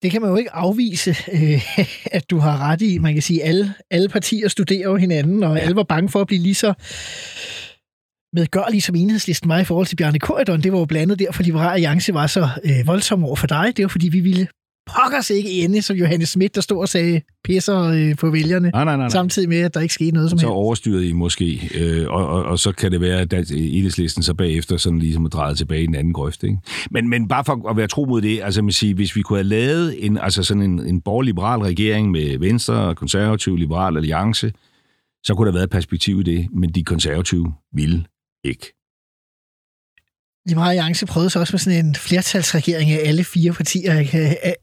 Det 0.05 0.13
kan 0.13 0.21
man 0.23 0.31
jo 0.31 0.37
ikke 0.37 0.53
afvise, 0.53 1.17
øh, 1.33 1.63
at 2.19 2.31
du 2.31 2.39
har 2.39 2.71
ret 2.71 2.83
i. 2.83 2.99
Man 2.99 3.13
kan 3.13 3.23
sige, 3.23 3.43
at 3.43 3.49
alle, 3.49 3.75
alle 3.91 4.09
partier 4.09 4.49
studerer 4.49 4.91
jo 4.91 4.97
hinanden, 4.97 5.43
og 5.43 5.57
ja. 5.57 5.63
alle 5.63 5.77
var 5.77 5.83
bange 5.83 6.09
for 6.09 6.21
at 6.21 6.27
blive 6.27 6.43
lige 6.43 6.55
så 6.55 6.75
medgørlige 8.33 8.81
som 8.81 8.95
enhedslisten 8.95 9.49
var 9.49 9.59
i 9.59 9.65
forhold 9.65 9.87
til 9.87 9.97
Bjarne 9.97 10.19
Korydon. 10.19 10.61
Det 10.61 10.73
var 10.73 10.79
jo 10.79 10.85
blandet 10.85 11.19
derfor, 11.19 11.43
Liberal 11.43 11.73
Alliance 11.73 12.15
var 12.15 12.27
så 12.27 12.49
øh, 12.65 12.87
voldsom 12.87 13.25
over 13.25 13.37
for 13.37 13.47
dig. 13.47 13.73
Det 13.77 13.83
var 13.83 13.89
fordi, 13.89 14.09
vi 14.09 14.21
ville 14.21 14.49
pokkers 14.87 15.31
ikke 15.31 15.51
ende, 15.51 15.83
som 15.83 15.97
Johannes 15.97 16.29
Schmidt, 16.29 16.55
der 16.55 16.61
stod 16.61 16.79
og 16.79 16.89
sagde 16.89 17.21
pisser 17.45 17.79
øh, 17.81 18.17
på 18.17 18.31
vælgerne, 18.31 18.71
Nej, 18.71 18.85
nej, 18.85 18.97
nej. 18.97 18.97
nej. 18.97 19.09
samtidig 19.09 19.49
med, 19.49 19.59
at 19.59 19.75
der 19.75 19.81
ikke 19.81 19.95
skete 19.95 20.11
noget 20.11 20.31
som 20.31 20.39
Så 20.39 20.47
helst. 20.47 20.55
overstyrede 20.55 21.09
I 21.09 21.13
måske, 21.13 21.71
øh, 21.75 22.09
og, 22.09 22.27
og, 22.29 22.43
og 22.45 22.59
så 22.59 22.73
kan 22.73 22.93
det 22.93 23.01
være, 23.01 23.21
at 23.21 23.33
enhedslisten 23.51 24.23
så 24.23 24.35
bagefter 24.35 24.77
sådan 24.77 24.99
ligesom 24.99 25.25
er 25.25 25.29
drejet 25.29 25.59
tilbage 25.59 25.83
i 25.83 25.87
den 25.87 25.95
anden 25.95 26.13
grøft. 26.13 26.43
Ikke? 26.43 26.57
Men, 26.91 27.09
men 27.09 27.29
bare 27.29 27.45
for 27.45 27.71
at 27.71 27.77
være 27.77 27.87
tro 27.87 28.05
mod 28.05 28.23
det, 28.23 28.41
altså 28.43 28.63
man 28.63 28.73
siger, 28.73 28.95
hvis 28.95 29.17
vi 29.17 29.23
kunne 29.23 29.39
have 29.39 29.49
lavet 29.49 30.07
en, 30.07 30.19
altså 30.19 30.43
sådan 30.43 30.63
en, 30.63 30.87
en 30.87 31.01
borgerlig-liberal 31.01 31.61
regering 31.61 32.11
med 32.11 32.39
Venstre, 32.39 32.95
konservativ, 32.95 33.57
liberal 33.57 33.97
alliance, 33.97 34.53
så 35.25 35.35
kunne 35.35 35.47
der 35.47 35.53
være 35.53 35.65
et 35.65 35.71
perspektiv 35.71 36.21
i 36.21 36.23
det, 36.23 36.49
men 36.53 36.71
de 36.71 36.85
konservative 36.85 37.53
ville 37.73 38.05
ikke. 38.45 38.73
Liberal 40.49 40.69
Alliance 40.69 41.07
prøvede 41.07 41.31
så 41.31 41.41
også 41.41 41.53
med 41.53 41.59
sådan 41.59 41.87
en 41.87 41.95
flertalsregering 41.95 42.91
af 42.91 43.01
alle 43.05 43.25
fire 43.25 43.53
partier. 43.53 43.95
Jeg 43.95 44.55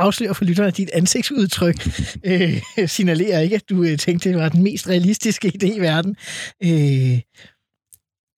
kan 0.00 0.06
afsløre 0.06 0.34
for 0.34 0.44
lytterne, 0.44 0.68
at 0.68 0.76
dit 0.76 0.90
ansigtsudtryk 0.92 1.88
øh, 2.24 2.62
signalerer 2.86 3.40
ikke, 3.40 3.56
at 3.56 3.68
du 3.70 3.82
øh, 3.84 3.98
tænkte, 3.98 4.28
det 4.28 4.38
var 4.38 4.48
den 4.48 4.62
mest 4.62 4.88
realistiske 4.88 5.52
idé 5.54 5.76
i 5.76 5.80
verden. 5.80 6.16
Øh, 6.62 7.20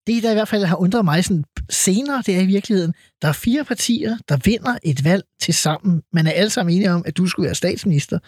det, 0.06 0.22
der 0.22 0.30
i 0.30 0.34
hvert 0.34 0.48
fald 0.48 0.64
har 0.64 0.76
undret 0.76 1.04
mig 1.04 1.24
sådan 1.24 1.44
senere, 1.70 2.22
det 2.26 2.36
er 2.36 2.40
i 2.40 2.46
virkeligheden, 2.46 2.94
der 3.22 3.28
er 3.28 3.32
fire 3.32 3.64
partier, 3.64 4.16
der 4.28 4.36
vinder 4.44 4.78
et 4.82 5.04
valg 5.04 5.24
til 5.40 5.54
sammen. 5.54 6.02
Man 6.12 6.26
er 6.26 6.30
alle 6.30 6.50
sammen 6.50 6.74
enige 6.74 6.92
om, 6.92 7.02
at 7.06 7.16
du 7.16 7.26
skulle 7.26 7.44
være 7.46 7.54
statsminister. 7.54 8.18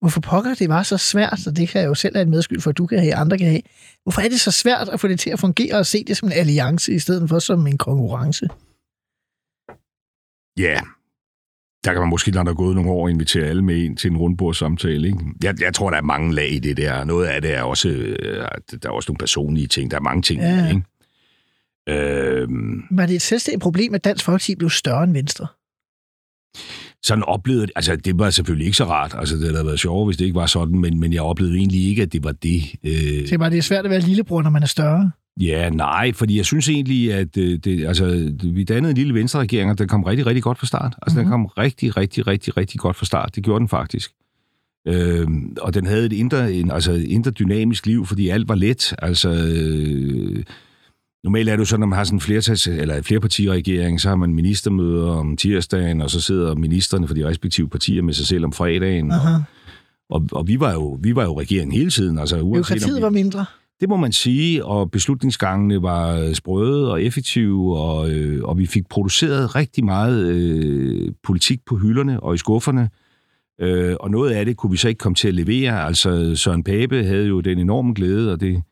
Hvorfor 0.00 0.20
pokker 0.20 0.54
det 0.54 0.68
var 0.68 0.82
så 0.82 0.96
svært, 0.96 1.46
og 1.46 1.56
det 1.56 1.68
kan 1.68 1.80
jeg 1.80 1.88
jo 1.88 1.94
selv 1.94 2.16
have 2.16 2.22
et 2.22 2.28
medskyld 2.28 2.60
for, 2.60 2.70
at 2.70 2.78
du 2.78 2.86
kan 2.86 2.98
have, 2.98 3.14
andre 3.14 3.38
kan 3.38 3.46
have. 3.46 3.62
Hvorfor 4.02 4.20
er 4.20 4.28
det 4.28 4.40
så 4.40 4.50
svært 4.50 4.88
at 4.88 5.00
få 5.00 5.08
det 5.08 5.20
til 5.20 5.30
at 5.30 5.40
fungere 5.40 5.76
og 5.78 5.86
se 5.86 6.04
det 6.04 6.16
som 6.16 6.28
en 6.28 6.32
alliance, 6.32 6.92
i 6.92 6.98
stedet 6.98 7.28
for 7.28 7.38
som 7.38 7.66
en 7.66 7.78
konkurrence? 7.78 8.48
Ja, 10.58 10.80
der 11.84 11.92
kan 11.92 12.00
man 12.00 12.08
måske, 12.08 12.30
når 12.30 12.42
der 12.42 12.50
er 12.50 12.54
gået 12.54 12.74
nogle 12.74 12.90
år, 12.90 13.08
invitere 13.08 13.46
alle 13.46 13.64
med 13.64 13.76
ind 13.76 13.96
til 13.96 14.10
en 14.10 14.16
rundbordssamtale. 14.16 15.06
Ikke? 15.06 15.18
Jeg, 15.42 15.60
jeg 15.60 15.74
tror, 15.74 15.90
der 15.90 15.96
er 15.96 16.02
mange 16.02 16.34
lag 16.34 16.52
i 16.52 16.58
det 16.58 16.76
der. 16.76 17.04
Noget 17.04 17.26
af 17.26 17.42
det 17.42 17.54
er 17.54 17.62
også, 17.62 17.88
øh, 17.88 18.48
der 18.82 18.88
er 18.88 18.92
også 18.92 19.10
nogle 19.10 19.18
personlige 19.18 19.66
ting. 19.66 19.90
Der 19.90 19.96
er 19.96 20.00
mange 20.00 20.22
ting. 20.22 20.40
Ja. 20.40 20.68
Ikke? 20.68 20.82
Øhm, 21.88 22.82
Var 22.90 23.06
det 23.06 23.14
et 23.14 23.22
selvstændigt 23.22 23.62
problem, 23.62 23.94
at 23.94 24.04
Dansk 24.04 24.24
Folkeparti 24.24 24.54
blev 24.54 24.70
større 24.70 25.04
end 25.04 25.12
Venstre? 25.12 25.46
Sådan 27.02 27.24
oplevede 27.24 27.62
det, 27.62 27.72
altså 27.76 27.96
det 27.96 28.18
var 28.18 28.30
selvfølgelig 28.30 28.64
ikke 28.66 28.76
så 28.76 28.84
rart, 28.84 29.14
altså 29.18 29.36
det 29.36 29.50
havde 29.52 29.66
været 29.66 29.80
sjovere, 29.80 30.04
hvis 30.06 30.16
det 30.16 30.24
ikke 30.24 30.34
var 30.34 30.46
sådan, 30.46 30.78
men, 30.78 31.00
men 31.00 31.12
jeg 31.12 31.22
oplevede 31.22 31.56
egentlig 31.56 31.88
ikke, 31.88 32.02
at 32.02 32.12
det 32.12 32.24
var 32.24 32.32
det. 32.32 32.62
Øh, 32.84 33.28
Det 33.30 33.40
var 33.40 33.48
det 33.48 33.58
er 33.58 33.62
svært 33.62 33.84
at 33.84 33.90
være 33.90 34.00
lillebror, 34.00 34.42
når 34.42 34.50
man 34.50 34.62
er 34.62 34.66
større. 34.66 35.10
ja, 35.40 35.70
nej, 35.70 36.12
fordi 36.12 36.36
jeg 36.36 36.44
synes 36.44 36.68
egentlig, 36.68 37.14
at 37.14 37.36
øh, 37.36 37.58
det, 37.58 37.86
altså, 37.86 38.30
vi 38.44 38.64
dannede 38.64 38.90
en 38.90 38.96
lille 38.96 39.14
venstre-regering, 39.14 39.70
og 39.70 39.78
den 39.78 39.88
kom 39.88 40.02
rigtig, 40.02 40.26
rigtig 40.26 40.42
godt 40.42 40.58
fra 40.58 40.66
start. 40.66 40.94
Altså 41.02 41.18
mm-hmm. 41.18 41.30
den 41.30 41.30
kom 41.30 41.46
rigtig, 41.46 41.96
rigtig, 41.96 42.26
rigtig, 42.26 42.56
rigtig 42.56 42.80
godt 42.80 42.96
fra 42.96 43.06
start. 43.06 43.34
Det 43.36 43.44
gjorde 43.44 43.60
den 43.60 43.68
faktisk. 43.68 44.10
Øh, 44.88 45.26
og 45.60 45.74
den 45.74 45.86
havde 45.86 46.06
et 46.06 46.12
indre, 46.12 46.52
en, 46.52 46.70
altså 46.70 46.92
et 46.92 47.02
indre 47.04 47.30
dynamisk 47.30 47.86
liv, 47.86 48.06
fordi 48.06 48.28
alt 48.28 48.48
var 48.48 48.54
let. 48.54 48.94
Altså, 48.98 49.30
øh, 49.30 50.44
normalt 51.24 51.48
er 51.48 51.52
det 51.52 51.60
jo 51.60 51.64
sådan, 51.64 51.80
når 51.80 51.86
man 51.86 51.96
har 51.96 52.04
sådan 52.04 52.16
en 52.16 52.20
flertals, 52.20 52.66
eller 52.66 53.02
flerpartiregering, 53.02 54.00
så 54.00 54.08
har 54.08 54.16
man 54.16 54.34
ministermøder 54.34 55.10
om 55.10 55.36
tirsdagen, 55.36 56.00
og 56.00 56.10
så 56.10 56.20
sidder 56.20 56.54
ministerne 56.54 57.06
for 57.06 57.14
de 57.14 57.28
respektive 57.28 57.68
partier 57.68 58.02
med 58.02 58.14
sig 58.14 58.26
selv 58.26 58.44
om 58.44 58.52
fredagen. 58.52 59.10
Aha. 59.10 59.34
Og, 59.34 59.42
og, 60.10 60.26
og 60.32 60.48
vi, 60.48 60.60
var 60.60 60.72
jo, 60.72 60.98
vi 61.02 61.16
var 61.16 61.24
jo 61.24 61.40
regeringen 61.40 61.72
hele 61.78 61.90
tiden. 61.90 62.18
Altså, 62.18 62.36
uanset 62.36 62.46
om 62.46 62.52
Byråkratiet 62.52 62.96
vi, 62.96 63.02
var 63.02 63.10
mindre. 63.10 63.44
det 63.80 63.88
må 63.88 63.96
man 63.96 64.12
sige, 64.12 64.64
og 64.64 64.90
beslutningsgangene 64.90 65.82
var 65.82 66.32
sprøde 66.32 66.92
og 66.92 67.02
effektive, 67.02 67.78
og, 67.78 68.10
øh, 68.10 68.44
og 68.44 68.58
vi 68.58 68.66
fik 68.66 68.88
produceret 68.88 69.56
rigtig 69.56 69.84
meget 69.84 70.26
øh, 70.26 71.12
politik 71.22 71.60
på 71.66 71.76
hylderne 71.76 72.20
og 72.20 72.34
i 72.34 72.38
skufferne. 72.38 72.90
Øh, 73.60 73.96
og 74.00 74.10
noget 74.10 74.30
af 74.30 74.44
det 74.44 74.56
kunne 74.56 74.70
vi 74.70 74.76
så 74.76 74.88
ikke 74.88 74.98
komme 74.98 75.14
til 75.14 75.28
at 75.28 75.34
levere. 75.34 75.84
Altså 75.86 76.34
Søren 76.36 76.64
Pape 76.64 77.04
havde 77.04 77.26
jo 77.26 77.40
den 77.40 77.58
enorme 77.58 77.94
glæde, 77.94 78.32
og 78.32 78.40
det 78.40 78.62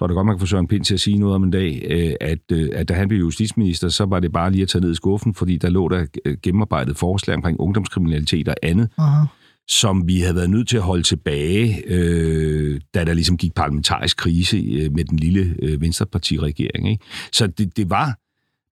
tror 0.00 0.06
jeg 0.06 0.08
da 0.08 0.14
godt, 0.14 0.26
man 0.26 0.34
kan 0.34 0.40
få 0.40 0.46
Søren 0.46 0.66
Pind 0.66 0.84
til 0.84 0.94
at 0.94 1.00
sige 1.00 1.18
noget 1.18 1.34
om 1.34 1.42
en 1.42 1.50
dag, 1.50 1.86
øh, 1.90 2.14
at, 2.20 2.38
øh, 2.52 2.68
at 2.72 2.88
da 2.88 2.94
han 2.94 3.08
blev 3.08 3.20
justitsminister, 3.20 3.88
så 3.88 4.04
var 4.04 4.20
det 4.20 4.32
bare 4.32 4.50
lige 4.52 4.62
at 4.62 4.68
tage 4.68 4.82
ned 4.82 4.92
i 4.92 4.94
skuffen, 4.94 5.34
fordi 5.34 5.56
der 5.56 5.68
lå 5.68 5.88
der 5.88 6.06
øh, 6.24 6.36
gennemarbejdet 6.42 6.96
forslag 6.96 7.36
omkring 7.36 7.60
ungdomskriminalitet 7.60 8.48
og 8.48 8.54
andet, 8.62 8.88
Aha. 8.98 9.26
som 9.68 10.08
vi 10.08 10.20
havde 10.20 10.34
været 10.34 10.50
nødt 10.50 10.68
til 10.68 10.76
at 10.76 10.82
holde 10.82 11.02
tilbage, 11.02 11.82
øh, 11.86 12.80
da 12.94 13.04
der 13.04 13.14
ligesom 13.14 13.36
gik 13.36 13.54
parlamentarisk 13.54 14.16
krise 14.16 14.88
med 14.90 15.04
den 15.04 15.18
lille 15.18 15.56
øh, 15.62 15.80
Venstrepartiregering. 15.80 16.90
Ikke? 16.90 17.04
Så 17.32 17.46
det, 17.46 17.76
det 17.76 17.90
var 17.90 18.18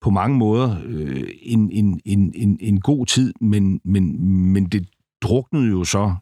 på 0.05 0.11
mange 0.11 0.39
måder 0.39 0.77
øh, 0.87 1.29
en, 1.43 1.71
en, 1.71 2.01
en, 2.05 2.33
en, 2.35 2.59
en 2.61 2.81
god 2.81 3.07
tid, 3.07 3.33
men, 3.41 3.81
men, 3.85 4.27
men 4.53 4.67
det 4.67 4.89
druknede 5.23 5.69
jo 5.69 5.85
så, 5.85 6.15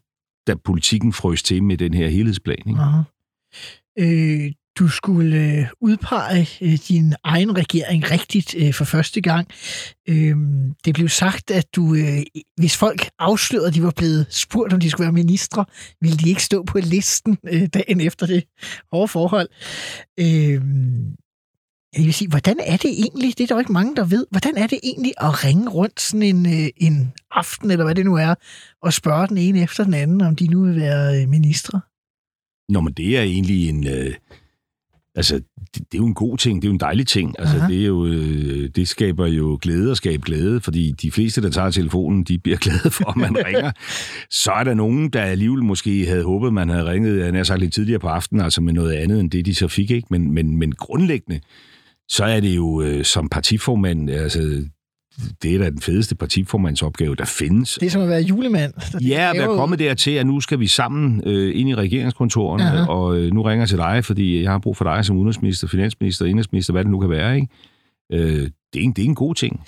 da 0.47 0.55
politikken 0.55 1.13
frøs 1.13 1.43
til 1.43 1.63
med 1.63 1.77
den 1.77 1.93
her 1.93 2.07
helhedsplan. 2.07 2.63
Ikke? 2.67 2.79
Aha. 2.79 3.01
Øh, 3.99 4.51
du 4.81 4.87
skulle 4.87 5.37
øh, 5.37 5.67
udpege 5.81 6.47
øh, 6.61 6.77
din 6.87 7.13
egen 7.23 7.57
regering 7.57 8.11
rigtigt 8.11 8.55
øh, 8.57 8.73
for 8.73 8.85
første 8.85 9.21
gang. 9.21 9.47
Øh, 10.09 10.35
det 10.85 10.93
blev 10.93 11.09
sagt, 11.09 11.51
at 11.51 11.75
du, 11.75 11.95
øh, 11.95 12.21
hvis 12.57 12.77
folk 12.77 13.09
afslørede, 13.19 13.67
at 13.67 13.73
de 13.73 13.83
var 13.83 13.93
blevet 13.97 14.25
spurgt, 14.29 14.73
om 14.73 14.79
de 14.79 14.89
skulle 14.89 15.05
være 15.05 15.11
ministre, 15.23 15.65
ville 16.01 16.17
de 16.17 16.29
ikke 16.29 16.43
stå 16.43 16.63
på 16.63 16.77
listen 16.77 17.37
øh, 17.47 17.67
dagen 17.73 18.01
efter 18.01 18.25
det 18.25 18.43
hårde 18.91 19.07
forhold. 19.07 19.49
Øh, 20.19 20.61
jeg 21.97 22.05
vil 22.05 22.13
sige, 22.13 22.29
hvordan 22.29 22.59
er 22.59 22.77
det 22.77 22.91
egentlig, 22.91 23.37
det 23.37 23.43
er 23.43 23.47
der 23.47 23.55
jo 23.55 23.59
ikke 23.59 23.71
mange, 23.71 23.95
der 23.95 24.05
ved, 24.05 24.25
hvordan 24.31 24.57
er 24.57 24.67
det 24.67 24.79
egentlig 24.83 25.13
at 25.17 25.45
ringe 25.45 25.69
rundt 25.69 26.01
sådan 26.01 26.23
en, 26.23 26.45
øh, 26.45 26.69
en 26.77 27.13
aften, 27.31 27.71
eller 27.71 27.85
hvad 27.85 27.95
det 27.95 28.05
nu 28.05 28.15
er, 28.15 28.35
og 28.81 28.93
spørge 28.93 29.27
den 29.27 29.37
ene 29.37 29.61
efter 29.61 29.83
den 29.83 29.93
anden, 29.93 30.21
om 30.21 30.35
de 30.35 30.47
nu 30.47 30.65
vil 30.65 30.75
være 30.75 31.21
øh, 31.21 31.29
ministre? 31.29 31.81
Nå, 32.69 32.81
men 32.81 32.93
det 32.93 33.17
er 33.17 33.21
egentlig 33.21 33.69
en... 33.69 33.87
Øh, 33.87 34.13
altså, 35.15 35.35
det, 35.35 35.75
det 35.75 35.93
er 35.93 35.97
jo 35.97 36.05
en 36.05 36.13
god 36.13 36.37
ting, 36.37 36.61
det 36.61 36.67
er 36.67 36.69
jo 36.69 36.73
en 36.73 36.79
dejlig 36.79 37.07
ting. 37.07 37.35
Altså, 37.39 37.57
Aha. 37.57 37.67
det, 37.67 37.81
er 37.81 37.85
jo, 37.85 38.05
øh, 38.05 38.69
det 38.75 38.87
skaber 38.87 39.27
jo 39.27 39.59
glæde 39.61 39.91
og 39.91 39.97
skaber 39.97 40.23
glæde, 40.23 40.61
fordi 40.61 40.91
de 40.91 41.11
fleste, 41.11 41.41
der 41.41 41.49
tager 41.49 41.69
telefonen, 41.69 42.23
de 42.23 42.39
bliver 42.39 42.57
glade 42.65 42.91
for, 42.91 43.09
at 43.09 43.17
man 43.17 43.45
ringer. 43.45 43.71
Så 44.29 44.51
er 44.51 44.63
der 44.63 44.73
nogen, 44.73 45.09
der 45.09 45.21
alligevel 45.21 45.63
måske 45.63 46.05
havde 46.05 46.23
håbet, 46.23 46.53
man 46.53 46.69
havde 46.69 46.85
ringet, 46.85 47.19
jeg 47.19 47.33
har 47.33 47.43
sagt 47.43 47.59
lidt 47.59 47.73
tidligere 47.73 47.99
på 47.99 48.07
aftenen, 48.07 48.43
altså 48.43 48.61
med 48.61 48.73
noget 48.73 48.93
andet 48.93 49.19
end 49.19 49.31
det, 49.31 49.45
de 49.45 49.55
så 49.55 49.67
fik, 49.67 49.91
ikke? 49.91 50.07
Men, 50.09 50.31
men, 50.31 50.57
men 50.57 50.71
grundlæggende, 50.71 51.39
så 52.09 52.23
er 52.23 52.39
det 52.39 52.55
jo 52.55 52.81
øh, 52.81 53.05
som 53.05 53.29
partiformand, 53.29 54.09
altså, 54.09 54.65
det 55.41 55.55
er 55.55 55.57
da 55.57 55.69
den 55.69 55.81
fedeste 55.81 56.15
partiformandsopgave, 56.15 57.15
der 57.15 57.25
findes. 57.25 57.77
Det 57.79 57.85
er 57.85 57.89
som 57.89 58.01
at 58.01 58.09
være 58.09 58.21
julemand. 58.21 58.73
Ja, 59.01 59.29
at 59.33 59.37
være 59.37 59.47
kommet 59.47 59.79
dertil, 59.79 60.11
at 60.11 60.27
nu 60.27 60.39
skal 60.39 60.59
vi 60.59 60.67
sammen 60.67 61.21
øh, 61.25 61.59
ind 61.59 61.69
i 61.69 61.75
regeringskontorerne, 61.75 62.63
Aha. 62.63 62.85
og 62.85 63.17
øh, 63.17 63.31
nu 63.33 63.41
ringer 63.41 63.61
jeg 63.61 63.69
til 63.69 63.77
dig, 63.77 64.05
fordi 64.05 64.43
jeg 64.43 64.51
har 64.51 64.59
brug 64.59 64.77
for 64.77 64.85
dig 64.85 65.05
som 65.05 65.15
udenrigsminister, 65.17 65.67
finansminister, 65.67 66.25
indrigsminister, 66.25 66.73
hvad 66.73 66.83
det 66.83 66.91
nu 66.91 66.99
kan 66.99 67.09
være. 67.09 67.35
Ikke? 67.35 67.47
Øh, 68.11 68.49
det, 68.73 68.79
er 68.79 68.83
en, 68.83 68.93
det 68.93 69.01
er 69.01 69.05
en 69.05 69.15
god 69.15 69.35
ting. 69.35 69.61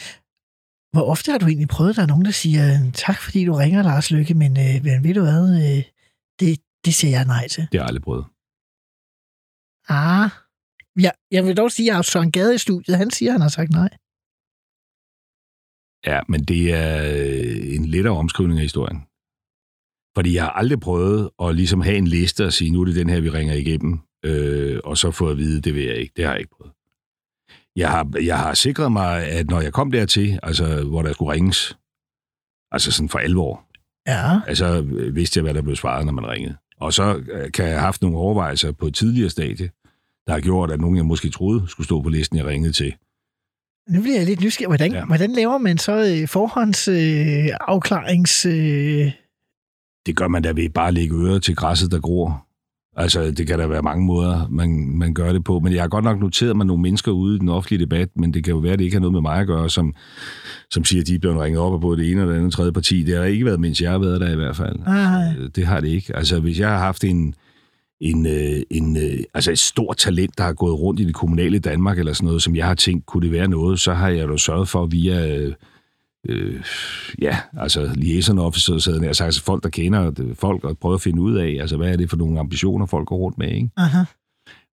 Hvor 0.92 1.02
ofte 1.02 1.32
har 1.32 1.38
du 1.38 1.46
egentlig 1.46 1.68
prøvet, 1.68 1.90
at 1.90 1.96
der 1.96 2.02
er 2.02 2.08
nogen, 2.08 2.26
der 2.26 2.32
siger, 2.32 2.92
tak 2.94 3.22
fordi 3.22 3.46
du 3.46 3.54
ringer, 3.54 3.84
Lars 3.84 4.12
Lykke, 4.12 4.34
men, 4.34 4.52
øh, 4.60 4.84
men 4.84 5.04
ved 5.04 5.14
du 5.14 5.22
hvad, 5.22 5.44
øh, 5.56 5.84
det, 6.40 6.60
det 6.86 6.94
siger 6.94 7.12
jeg 7.12 7.26
nej 7.26 7.48
til. 7.48 7.68
Det 7.72 7.80
har 7.80 7.80
jeg 7.80 7.88
aldrig 7.88 8.04
prøvet. 8.04 8.26
Ah, 9.90 10.30
ja, 11.00 11.10
jeg 11.32 11.46
vil 11.46 11.58
dog 11.58 11.72
sige, 11.72 11.84
at 11.84 11.88
jeg 11.88 11.94
har 11.94 11.98
haft 11.98 12.08
Søren 12.08 12.32
Gade 12.32 12.56
i 12.56 12.58
studiet. 12.58 12.98
Han 12.98 13.12
siger, 13.12 13.30
at 13.30 13.34
han 13.34 13.42
har 13.42 13.50
sagt 13.50 13.72
nej. 13.72 13.90
Ja, 16.08 16.20
men 16.28 16.44
det 16.44 16.74
er 16.74 17.14
øh, 17.16 17.76
en 17.76 17.86
lettere 17.86 18.18
omskrivning 18.18 18.60
af 18.60 18.64
historien. 18.64 19.04
Fordi 20.16 20.36
jeg 20.36 20.44
har 20.44 20.52
aldrig 20.52 20.80
prøvet 20.80 21.30
at 21.44 21.56
ligesom 21.56 21.82
have 21.82 21.98
en 21.98 22.08
liste 22.08 22.46
og 22.46 22.54
sige, 22.54 22.72
nu 22.72 22.82
er 22.82 22.86
det 22.86 22.96
den 22.96 23.10
her, 23.10 23.22
vi 23.22 23.30
ringer 23.30 23.54
igennem, 23.54 24.00
øh, 24.26 24.80
og 24.84 24.98
så 24.98 25.12
få 25.12 25.30
at 25.30 25.38
vide, 25.38 25.62
det 25.62 25.76
vil 25.76 25.84
jeg 25.84 25.96
ikke. 25.96 26.14
Det 26.16 26.26
har 26.26 26.32
jeg 26.32 26.40
ikke 26.40 26.56
prøvet. 26.58 26.74
Jeg 27.76 27.92
har, 27.92 28.12
jeg 28.24 28.40
har 28.40 28.54
sikret 28.54 28.92
mig, 28.92 29.28
at 29.28 29.50
når 29.50 29.62
jeg 29.62 29.74
kom 29.74 29.92
dertil, 29.92 30.40
altså 30.44 30.84
hvor 30.84 31.02
der 31.02 31.14
skulle 31.14 31.34
ringes, 31.34 31.78
altså 32.72 32.92
sådan 32.92 33.10
for 33.10 33.20
alvor, 33.20 33.66
Ja, 34.08 34.40
altså 34.48 34.82
øh, 34.82 35.16
vidste 35.16 35.38
jeg, 35.38 35.44
hvad 35.44 35.54
der 35.54 35.62
blev 35.62 35.76
svaret, 35.76 36.06
når 36.06 36.14
man 36.14 36.28
ringede. 36.28 36.56
Og 36.80 36.94
så 36.94 37.16
øh, 37.32 37.52
kan 37.52 37.66
jeg 37.66 37.74
have 37.74 37.82
haft 37.82 38.02
nogle 38.02 38.18
overvejelser 38.18 38.72
på 38.72 38.88
et 38.88 38.96
tidligere 38.96 39.30
stadie, 39.30 39.70
der 40.28 40.34
har 40.34 40.40
gjort, 40.40 40.72
at 40.72 40.82
nogen, 40.82 40.98
jeg 40.98 41.06
måske 41.06 41.30
troede, 41.30 41.64
skulle 41.68 41.86
stå 41.86 42.02
på 42.02 42.10
listen, 42.10 42.38
jeg 42.38 42.46
ringede 42.46 42.74
til. 42.74 42.96
Nu 43.90 44.02
bliver 44.02 44.18
jeg 44.18 44.26
lidt 44.26 44.42
nysgerrig. 44.42 44.68
Hvordan, 44.68 44.92
ja. 44.92 45.06
Hvordan 45.06 45.32
laver 45.32 45.58
man 45.58 45.78
så 45.78 45.92
øh, 46.22 46.28
forhåndsafklarings... 46.28 47.48
Øh, 47.50 47.58
afklarings, 47.62 48.46
øh, 48.46 49.12
Det 50.06 50.16
gør 50.16 50.28
man 50.28 50.42
da 50.42 50.52
ved 50.52 50.70
bare 50.70 50.88
at 50.88 50.94
lægge 50.94 51.16
øret 51.16 51.44
til 51.44 51.56
græsset, 51.56 51.92
der 51.92 52.00
gror. 52.00 52.46
Altså, 52.96 53.32
det 53.32 53.48
kan 53.48 53.60
der 53.60 53.68
være 53.68 53.82
mange 53.82 54.06
måder, 54.06 54.48
man, 54.50 54.98
man 54.98 55.14
gør 55.14 55.34
det 55.34 55.44
på. 55.44 55.60
Men 55.60 55.74
jeg 55.74 55.82
har 55.84 55.88
godt 55.88 56.04
nok 56.04 56.20
noteret 56.20 56.58
mig 56.58 56.66
nogle 56.66 56.82
mennesker 56.82 57.12
ude 57.12 57.36
i 57.36 57.40
den 57.40 57.50
offentlige 57.50 57.80
debat, 57.80 58.10
men 58.16 58.34
det 58.34 58.44
kan 58.44 58.52
jo 58.52 58.58
være, 58.58 58.74
at 58.74 58.80
det 58.80 58.86
ikke 58.86 58.96
har 58.96 59.00
noget 59.02 59.14
med 59.14 59.22
mig 59.22 59.40
at 59.40 59.48
gøre, 59.48 59.70
som, 59.70 59.96
som 60.72 60.86
siger, 60.86 61.02
at 61.02 61.08
de 61.08 61.16
er 61.16 61.20
blevet 61.20 61.40
ringet 61.40 61.62
op 61.62 61.74
af 61.74 61.82
både 61.82 62.02
det 62.04 62.12
ene 62.12 62.22
og 62.24 62.28
det 62.28 62.36
andet 62.36 62.54
tredje 62.54 62.72
parti. 62.72 63.04
Det 63.04 63.18
har 63.18 63.24
ikke 63.24 63.46
været, 63.46 63.60
mens 63.60 63.82
jeg 63.82 63.92
har 63.92 63.98
været 63.98 64.22
der 64.22 64.32
i 64.32 64.36
hvert 64.36 64.56
fald. 64.56 64.80
Nej. 64.80 65.34
Øh, 65.40 65.50
Det 65.56 65.66
har 65.68 65.80
det 65.80 65.88
ikke. 65.88 66.16
Altså, 66.16 66.40
hvis 66.40 66.60
jeg 66.60 66.70
har 66.70 66.78
haft 66.78 67.04
en, 67.04 67.18
en, 67.18 67.28
øh, 67.28 67.34
en, 68.72 68.98
øh, 68.98 69.24
altså 69.34 69.52
et 69.52 69.60
stort 69.60 69.98
talent, 69.98 70.38
der 70.38 70.44
har 70.44 70.54
gået 70.54 70.80
rundt 70.80 71.00
i 71.00 71.06
det 71.06 71.16
kommunale 71.16 71.60
Danmark, 71.60 72.00
eller 72.00 72.14
sådan 72.14 72.28
noget, 72.28 72.44
som 72.44 72.56
jeg 72.56 72.66
har 72.66 72.76
tænkt, 72.76 73.06
kunne 73.06 73.24
det 73.24 73.32
være 73.32 73.48
noget, 73.48 73.80
så 73.80 73.94
har 73.94 74.10
jeg 74.10 74.28
jo 74.28 74.38
sørget 74.38 74.68
for 74.68 74.86
via, 74.86 75.38
øh, 75.38 75.54
øh, 76.30 76.64
ja, 77.22 77.38
altså 77.58 77.92
liaison 77.96 78.40
officers, 78.40 78.86
havde 78.86 79.06
jeg 79.06 79.16
sagt, 79.16 79.26
altså 79.26 79.44
folk, 79.44 79.64
der 79.64 79.70
kender 79.70 80.34
folk, 80.34 80.64
og 80.64 80.78
prøver 80.78 80.96
at 80.96 81.02
finde 81.02 81.22
ud 81.22 81.36
af, 81.36 81.58
altså 81.62 81.78
hvad 81.78 81.92
er 81.92 81.98
det 81.98 82.10
for 82.10 82.18
nogle 82.18 82.40
ambitioner, 82.40 82.86
folk 82.86 83.08
går 83.08 83.18
rundt 83.18 83.38
med, 83.38 83.52
ikke? 83.52 83.70
aha. 83.78 84.04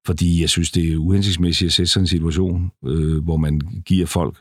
Fordi 0.07 0.41
jeg 0.41 0.49
synes, 0.49 0.71
det 0.71 0.93
er 0.93 0.97
uhensigtsmæssigt 0.97 1.67
at 1.67 1.73
sætte 1.73 1.93
sådan 1.93 2.05
en 2.05 2.09
situation, 2.09 2.71
øh, 2.87 3.25
hvor 3.25 3.37
man 3.37 3.61
giver 3.87 4.07
folk 4.07 4.37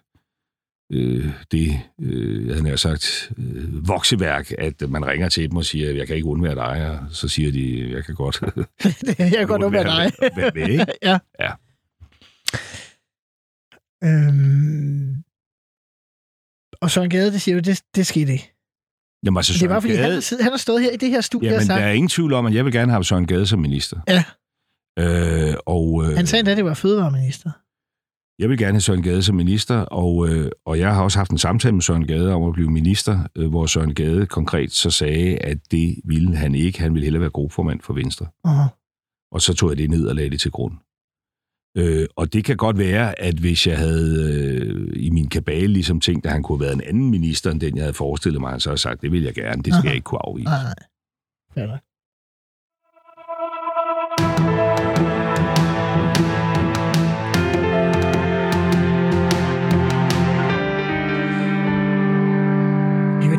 øh, 0.92 1.30
det, 1.52 1.80
øh, 2.02 2.50
havde 2.50 2.64
nær 2.64 2.76
sagt, 2.76 3.32
øh, 3.38 3.88
vokseværk, 3.88 4.52
at 4.58 4.90
man 4.90 5.06
ringer 5.08 5.30
til 5.30 5.50
dem 5.50 5.58
og 5.58 5.66
siger, 5.66 5.92
jeg 5.92 6.08
kan 6.08 6.16
ikke 6.16 6.28
undvære 6.28 6.56
dig, 6.56 6.90
og 6.92 7.00
så 7.12 7.28
siger 7.28 7.52
de, 7.52 7.92
jeg 7.92 8.06
kan 8.06 8.16
godt 8.16 8.42
jeg 9.20 9.30
kan 9.32 9.48
godt 9.48 9.62
undvære 9.64 9.84
dig. 9.84 10.12
Hvad 10.34 10.52
med, 10.56 10.70
ikke? 10.70 10.86
ja. 11.04 11.18
Ja. 11.40 11.52
Øhm, 14.04 15.16
og 16.82 16.92
Søren 16.92 17.10
Gade, 17.10 17.32
det 17.32 17.42
siger 17.42 17.56
du, 17.62 17.70
det, 17.70 17.82
det 17.96 18.08
skete 18.08 18.32
ikke. 18.32 18.54
Jamen, 19.26 19.38
altså, 19.38 19.54
Det 19.54 19.62
er 19.64 19.68
bare 19.68 19.82
Søren 19.82 19.82
fordi, 19.82 19.94
han, 19.96 20.04
Gade, 20.04 20.14
har 20.14 20.22
siddet- 20.22 20.44
han 20.44 20.54
har 20.54 20.58
stået 20.58 20.82
her 20.84 20.92
i 20.92 20.98
det 20.98 21.10
her 21.10 21.22
studie 21.22 21.50
og 21.50 21.52
jamen, 21.52 21.68
der 21.68 21.74
sagt, 21.76 21.84
er 21.84 21.90
ingen 21.90 22.10
tvivl 22.10 22.34
om, 22.34 22.46
at 22.46 22.54
jeg 22.54 22.66
vil 22.66 22.74
gerne 22.74 22.92
have 22.92 23.04
Søren 23.04 23.28
Gade 23.28 23.48
som 23.48 23.60
minister. 23.60 24.00
Ja. 24.08 24.24
Øh, 25.00 25.56
og, 25.66 26.04
øh, 26.06 26.16
han 26.18 26.28
sagde 26.28 26.52
at 26.52 26.58
det 26.58 26.66
var 26.66 26.74
fødevareminister. 26.74 27.52
Jeg 28.40 28.50
vil 28.50 28.58
gerne 28.58 28.74
have 28.74 28.82
Søren 28.82 29.04
Gade 29.04 29.24
som 29.24 29.36
minister, 29.36 29.76
og, 29.76 30.30
øh, 30.30 30.52
og 30.66 30.80
jeg 30.80 30.96
har 30.96 31.04
også 31.04 31.20
haft 31.20 31.32
en 31.32 31.38
samtale 31.38 31.74
med 31.74 31.82
Søren 31.82 32.08
Gade 32.08 32.34
om 32.34 32.44
at 32.44 32.54
blive 32.54 32.70
minister, 32.70 33.20
øh, 33.36 33.50
hvor 33.50 33.66
Søren 33.66 33.94
Gade 33.94 34.26
konkret 34.26 34.72
så 34.72 34.92
sagde, 34.92 35.38
at 35.38 35.58
det 35.72 35.96
ville 36.04 36.36
han 36.36 36.56
ikke. 36.56 36.80
Han 36.80 36.94
ville 36.94 37.04
hellere 37.04 37.22
være 37.22 37.30
gruppeformand 37.30 37.82
for 37.82 37.94
Venstre. 37.94 38.26
Uh-huh. 38.48 39.30
Og 39.32 39.42
så 39.42 39.54
tog 39.54 39.70
jeg 39.70 39.78
det 39.78 39.90
ned 39.90 40.08
og 40.08 40.16
lagde 40.16 40.30
det 40.30 40.40
til 40.40 40.52
grund. 40.52 40.74
Øh, 41.78 42.08
og 42.16 42.34
det 42.34 42.46
kan 42.46 42.58
godt 42.58 42.78
være, 42.78 43.22
at 43.22 43.36
hvis 43.36 43.68
jeg 43.68 43.78
havde 43.78 44.34
øh, 44.34 44.94
i 44.96 45.10
min 45.10 45.30
kabale 45.30 45.68
ligesom 45.68 46.00
tænkt, 46.00 46.26
at 46.26 46.32
han 46.32 46.44
kunne 46.44 46.58
have 46.58 46.66
været 46.66 46.76
en 46.76 46.88
anden 46.88 47.10
minister, 47.12 47.52
end 47.52 47.62
den 47.62 47.76
jeg 47.76 47.84
havde 47.84 47.94
forestillet 47.94 48.42
mig, 48.42 48.62
så 48.62 48.70
havde 48.70 48.74
jeg 48.74 48.80
sagt, 48.80 49.02
det 49.02 49.12
vil 49.12 49.24
jeg 49.24 49.34
gerne. 49.34 49.64
Det 49.64 49.74
skal 49.74 49.78
Aha. 49.78 49.88
jeg 49.88 49.96
ikke 49.96 50.06
kunne 50.06 50.26
afvise. 50.26 50.50
Nej, 50.50 50.64
nej. 51.56 51.80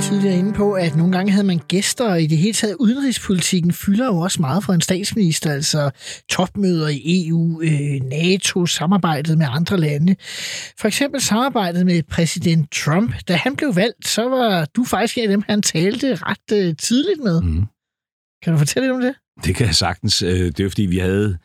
Tidligere 0.03 0.39
inde 0.39 0.53
på, 0.53 0.73
at 0.73 0.97
nogle 0.97 1.13
gange 1.13 1.33
havde 1.33 1.47
man 1.47 1.61
gæster, 1.69 2.11
og 2.11 2.23
i 2.23 2.27
det 2.27 2.39
hele 2.39 2.53
taget 2.53 2.77
udenrigspolitikken 2.81 3.73
fylder 3.73 4.07
jo 4.07 4.19
også 4.19 4.41
meget 4.41 4.65
for 4.65 4.73
en 4.73 4.81
statsminister, 4.81 5.53
altså 5.53 5.91
topmøder 6.29 6.89
i 6.89 7.29
EU, 7.29 7.63
øh, 7.63 8.01
NATO, 8.11 8.67
samarbejdet 8.67 9.39
med 9.39 9.47
andre 9.51 9.77
lande. 9.77 10.17
For 10.79 10.87
eksempel 10.89 11.21
samarbejdet 11.21 11.87
med 11.87 12.03
præsident 12.03 12.73
Trump. 12.73 13.15
Da 13.29 13.37
han 13.37 13.57
blev 13.57 13.77
valgt, 13.77 14.09
så 14.09 14.29
var 14.29 14.65
du 14.77 14.85
faktisk 14.85 15.19
en 15.19 15.23
af 15.25 15.29
dem, 15.29 15.43
han 15.49 15.63
talte 15.63 16.15
ret 16.15 16.53
øh, 16.53 16.75
tidligt 16.77 17.21
med. 17.25 17.43
Mm. 17.43 17.65
Kan 18.43 18.53
du 18.53 18.59
fortælle 18.59 18.89
lidt 18.89 18.95
om 18.97 19.01
det? 19.03 19.15
Det 19.45 19.55
kan 19.57 19.67
jeg 19.67 19.75
sagtens. 19.75 20.23
Øh, 20.23 20.31
Det 20.31 20.61
er 20.61 20.69
fordi, 20.69 20.87
vi 20.87 20.99
havde 20.99 21.39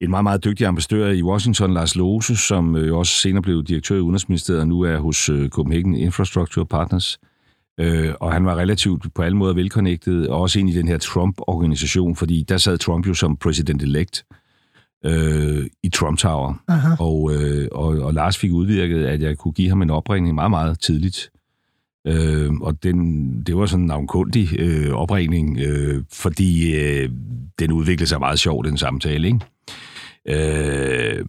en 0.00 0.10
meget, 0.10 0.22
meget 0.24 0.44
dygtig 0.44 0.66
ambassadør 0.66 1.10
i 1.10 1.22
Washington, 1.22 1.74
Lars 1.74 1.96
Lose, 1.96 2.36
som 2.36 2.76
øh, 2.76 2.96
også 2.96 3.12
senere 3.12 3.42
blev 3.42 3.64
direktør 3.64 3.96
i 3.96 4.00
Udenrigsministeriet 4.00 4.60
og 4.60 4.68
nu 4.68 4.80
er 4.80 4.98
hos 4.98 5.30
Copenhagen 5.48 5.94
Infrastructure 5.94 6.66
Partners. 6.66 7.18
Øh, 7.80 8.14
Og 8.20 8.32
han 8.32 8.44
var 8.44 8.56
relativt 8.56 9.14
på 9.14 9.22
alle 9.22 9.36
måder 9.36 9.54
velconnected, 9.54 10.26
og 10.26 10.40
også 10.40 10.58
ind 10.58 10.70
i 10.70 10.72
den 10.72 10.88
her 10.88 10.98
Trump-organisation, 10.98 12.16
fordi 12.16 12.44
der 12.48 12.56
sad 12.58 12.78
Trump 12.78 13.06
jo 13.06 13.14
som 13.14 13.38
president-elect 13.44 14.22
øh, 15.06 15.66
i 15.82 15.88
Trump 15.88 16.18
Tower. 16.18 16.62
Aha. 16.68 16.88
Og, 16.98 17.34
øh, 17.34 17.68
og, 17.72 17.86
og 17.86 18.14
Lars 18.14 18.38
fik 18.38 18.52
udvirket, 18.52 19.04
at 19.04 19.22
jeg 19.22 19.38
kunne 19.38 19.52
give 19.52 19.68
ham 19.68 19.82
en 19.82 19.90
opringning 19.90 20.34
meget, 20.34 20.50
meget 20.50 20.80
tidligt. 20.80 21.30
Øh, 22.06 22.52
og 22.52 22.82
den, 22.82 23.42
det 23.42 23.56
var 23.56 23.66
sådan 23.66 23.80
en 23.82 23.86
navnkundig 23.86 24.60
øh, 24.60 24.92
opringning, 24.92 25.58
øh, 25.60 26.04
fordi 26.12 26.76
øh, 26.76 27.10
den 27.58 27.72
udviklede 27.72 28.08
sig 28.08 28.18
meget 28.18 28.38
sjovt, 28.38 28.66
den 28.66 28.76
samtale. 28.76 29.26
Ikke? 29.26 29.40
Øh, 30.28 31.24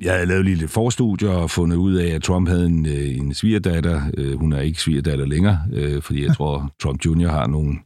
jeg 0.00 0.12
havde 0.12 0.26
lavet 0.26 0.44
lige 0.44 0.56
lidt 0.56 0.70
forstudier 0.70 1.30
og 1.30 1.50
fundet 1.50 1.76
ud 1.76 1.94
af, 1.94 2.08
at 2.08 2.22
Trump 2.22 2.48
havde 2.48 2.66
en, 2.66 2.86
øh, 2.86 3.16
en 3.16 3.34
svigerdatter. 3.34 4.02
Øh, 4.18 4.38
hun 4.38 4.52
er 4.52 4.60
ikke 4.60 4.82
svigerdatter 4.82 5.26
længere, 5.26 5.60
øh, 5.72 6.02
fordi 6.02 6.24
jeg 6.24 6.34
tror, 6.36 6.72
Trump 6.82 7.06
Jr. 7.06 7.28
har 7.28 7.46
nogle 7.46 7.78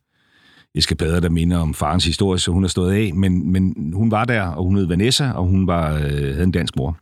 eskapader, 0.75 1.21
der 1.21 1.29
minder 1.29 1.59
om 1.59 1.75
farens 1.75 2.05
historie, 2.05 2.39
så 2.39 2.51
hun 2.51 2.63
har 2.63 2.69
stået 2.69 2.93
af. 2.93 3.15
Men, 3.15 3.53
men 3.53 3.93
hun 3.95 4.11
var 4.11 4.25
der, 4.25 4.43
og 4.43 4.65
hun 4.65 4.77
hed 4.77 4.87
Vanessa, 4.87 5.31
og 5.31 5.47
hun 5.47 5.67
var, 5.67 5.99
havde 5.99 6.43
en 6.43 6.53
dansk 6.53 6.77
mor, 6.77 6.99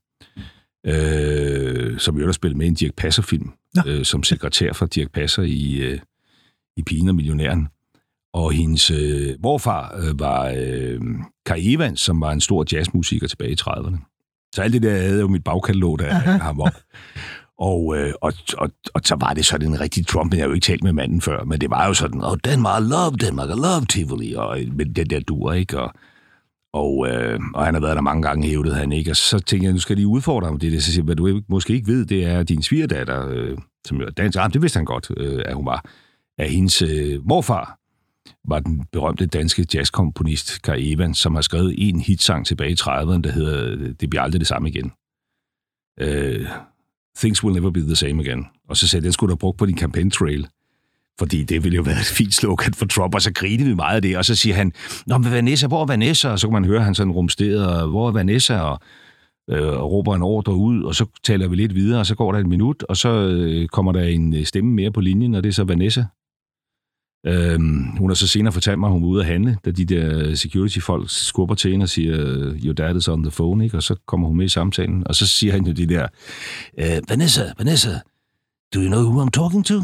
øh, 0.87 1.99
som 1.99 2.19
jo 2.19 2.27
der 2.27 2.33
spillede 2.33 2.59
med 2.59 2.67
i 2.67 2.69
en 2.69 2.75
Dirk 2.75 2.95
Passer-film, 2.95 3.53
øh, 3.87 4.05
som 4.05 4.23
sekretær 4.23 4.73
for 4.73 4.87
Dirk 4.87 5.13
Passer 5.13 5.43
i, 5.43 5.75
øh, 5.75 5.99
i 6.77 6.83
Pigen 6.83 7.09
og 7.09 7.15
Millionæren. 7.15 7.69
Og 8.35 8.53
hendes 8.53 8.91
øh, 8.91 9.35
morfar 9.43 9.95
øh, 9.97 10.21
var 10.21 10.55
øh, 10.57 11.01
Kai 11.47 11.75
Evans, 11.75 12.01
som 12.01 12.21
var 12.21 12.33
en 12.33 12.41
stor 12.41 12.65
jazzmusiker 12.73 13.27
tilbage 13.27 13.53
i 13.53 13.57
30'erne. 13.61 14.12
Så 14.55 14.63
alt 14.63 14.73
det 14.73 14.83
der 14.83 14.99
havde 14.99 15.21
jo 15.21 15.29
mit 15.29 15.45
bagkatalog, 15.45 15.99
der 15.99 16.11
Aha. 16.17 16.31
ham 16.31 16.61
op. 16.61 16.77
Og, 17.59 17.97
øh, 17.97 18.13
og, 18.21 18.33
og, 18.59 18.71
og 18.95 19.01
så 19.05 19.17
var 19.21 19.35
det 19.35 19.47
sådan 19.47 19.69
en 19.69 19.81
rigtig 19.81 20.07
Trump, 20.07 20.33
men 20.33 20.39
jeg 20.39 20.45
har 20.45 20.49
jo 20.49 20.55
ikke 20.55 20.65
talt 20.65 20.85
med 20.85 20.93
manden 20.93 21.21
før, 21.21 21.45
men 21.45 21.61
det 21.61 21.71
var 21.71 21.87
jo 21.87 21.95
sådan, 21.95 22.25
oh, 22.25 22.37
Denmark, 22.45 22.83
love 22.83 23.17
Denmark, 23.17 23.49
I 23.49 23.53
love 23.53 23.87
Tivoli, 23.89 24.35
og 24.35 24.59
men 24.73 24.93
den 24.93 25.11
der 25.11 25.21
dur, 25.21 25.53
ikke? 25.53 25.81
Og, 25.81 25.93
og, 26.73 27.09
øh, 27.09 27.41
og 27.55 27.65
han 27.65 27.75
har 27.75 27.81
været 27.81 27.97
der 27.97 28.03
mange 28.03 28.23
gange, 28.23 28.49
hævdede 28.49 28.75
han 28.75 28.93
ikke. 28.93 29.11
Og 29.11 29.17
så 29.17 29.39
tænkte 29.39 29.65
jeg, 29.65 29.73
nu 29.73 29.79
skal 29.79 29.97
de 29.97 30.07
udfordre 30.07 30.47
ham. 30.47 30.59
Det 30.59 30.73
det, 30.73 30.85
så 30.85 30.93
siger, 30.93 31.05
hvad 31.05 31.17
du 31.17 31.41
måske 31.49 31.75
ikke 31.75 31.87
ved, 31.87 32.07
det 32.07 32.25
er 32.25 32.39
at 32.39 32.49
din 32.49 32.63
svigerdatter, 32.63 33.29
øh, 33.29 33.59
som 33.87 33.97
jo 33.97 34.07
er 34.07 34.11
dansk. 34.11 34.39
Ah, 34.39 34.53
det 34.53 34.63
vidste 34.63 34.77
han 34.77 34.85
godt, 34.85 35.11
øh, 35.17 35.43
at 35.47 35.55
hun 35.55 35.67
var. 35.67 35.85
At 36.39 36.51
hendes 36.51 36.83
øh, 36.83 37.29
morfar 37.29 37.79
var 38.49 38.61
den 38.61 38.85
berømte 38.93 39.27
danske 39.27 39.67
jazzkomponist 39.75 40.63
Kai 40.63 40.93
Evans, 40.93 41.19
som 41.19 41.35
har 41.35 41.43
skrevet 41.43 41.75
en 41.79 42.01
hitsang 42.01 42.47
tilbage 42.47 42.71
i 42.71 42.77
30'erne, 42.81 43.21
der 43.21 43.33
hedder 43.33 43.93
Det 43.93 44.11
bliver 44.11 44.23
aldrig 44.23 44.41
det 44.41 44.49
samme 44.49 44.69
igen. 44.69 44.93
Øh, 46.01 46.49
Things 47.19 47.45
will 47.45 47.55
never 47.55 47.71
be 47.71 47.81
the 47.81 47.97
same 47.97 48.23
again. 48.23 48.47
Og 48.69 48.77
så 48.77 48.89
sagde 48.89 49.01
jeg, 49.01 49.05
den 49.05 49.13
skulle 49.13 49.29
du 49.29 49.33
have 49.33 49.39
brugt 49.39 49.59
på 49.59 49.67
din 49.67 49.79
campaign 49.79 50.11
trail. 50.11 50.49
Fordi 51.19 51.43
det 51.43 51.65
ville 51.65 51.77
jo 51.77 51.83
være 51.83 52.01
et 52.01 52.13
fint 52.19 52.35
slogan 52.35 52.75
for 52.75 52.87
Trump, 52.87 53.15
og 53.15 53.23
så 53.23 53.33
grinede 53.33 53.69
vi 53.69 53.75
meget 53.75 53.97
af 53.97 54.03
det, 54.03 54.17
og 54.17 54.25
så 54.25 54.35
siger 54.35 54.55
han, 54.55 54.73
Nå, 55.07 55.19
men 55.19 55.33
Vanessa, 55.33 55.67
hvor 55.67 55.83
er 55.83 55.87
Vanessa? 55.87 56.29
Og 56.29 56.39
så 56.39 56.47
kan 56.47 56.53
man 56.53 56.65
høre, 56.65 56.83
han 56.83 56.95
sådan 56.95 57.13
rumsteret, 57.13 57.89
hvor 57.91 58.09
er 58.09 58.13
Vanessa? 58.13 58.61
Og, 58.61 58.81
øh, 59.51 59.69
og 59.69 59.93
råber 59.93 60.15
en 60.15 60.23
ordre 60.23 60.55
ud, 60.55 60.83
og 60.83 60.95
så 60.95 61.07
taler 61.25 61.49
vi 61.49 61.57
lidt 61.57 61.75
videre, 61.75 62.01
og 62.01 62.07
så 62.07 62.15
går 62.15 62.33
der 62.33 62.39
et 62.39 62.47
minut, 62.47 62.83
og 62.83 62.97
så 62.97 63.09
øh, 63.09 63.69
kommer 63.69 63.93
der 63.93 64.03
en 64.03 64.35
øh, 64.35 64.45
stemme 64.45 64.71
mere 64.71 64.91
på 64.91 65.01
linjen, 65.01 65.35
og 65.35 65.43
det 65.43 65.49
er 65.49 65.53
så 65.53 65.65
Vanessa. 65.65 66.05
Øhm, 67.27 67.83
hun 67.99 68.11
har 68.11 68.15
så 68.15 68.27
senere 68.27 68.53
fortalt 68.53 68.79
mig, 68.79 68.87
at 68.87 68.93
hun 68.93 69.03
var 69.03 69.09
ude 69.09 69.21
at 69.21 69.27
handle, 69.27 69.57
da 69.65 69.71
de 69.71 69.85
der 69.85 70.35
security-folk 70.35 71.11
skubber 71.11 71.55
til 71.55 71.71
hende 71.71 71.83
og 71.85 71.89
siger, 71.89 72.17
your 72.65 72.73
dad 72.73 72.97
is 72.97 73.09
on 73.09 73.23
the 73.23 73.31
phone, 73.31 73.65
ikke? 73.65 73.77
og 73.77 73.83
så 73.83 73.95
kommer 74.07 74.29
hun 74.29 74.37
med 74.37 74.45
i 74.45 74.49
samtalen, 74.49 75.03
og 75.07 75.15
så 75.15 75.27
siger 75.27 75.53
han 75.53 75.67
jo 75.67 75.73
det 75.73 75.89
der, 75.89 76.07
øh, 76.79 76.87
Vanessa, 77.09 77.43
Vanessa, 77.59 77.91
do 78.75 78.81
you 78.81 78.87
know 78.89 79.03
who 79.03 79.25
I'm 79.27 79.31
talking 79.31 79.65
to? 79.67 79.75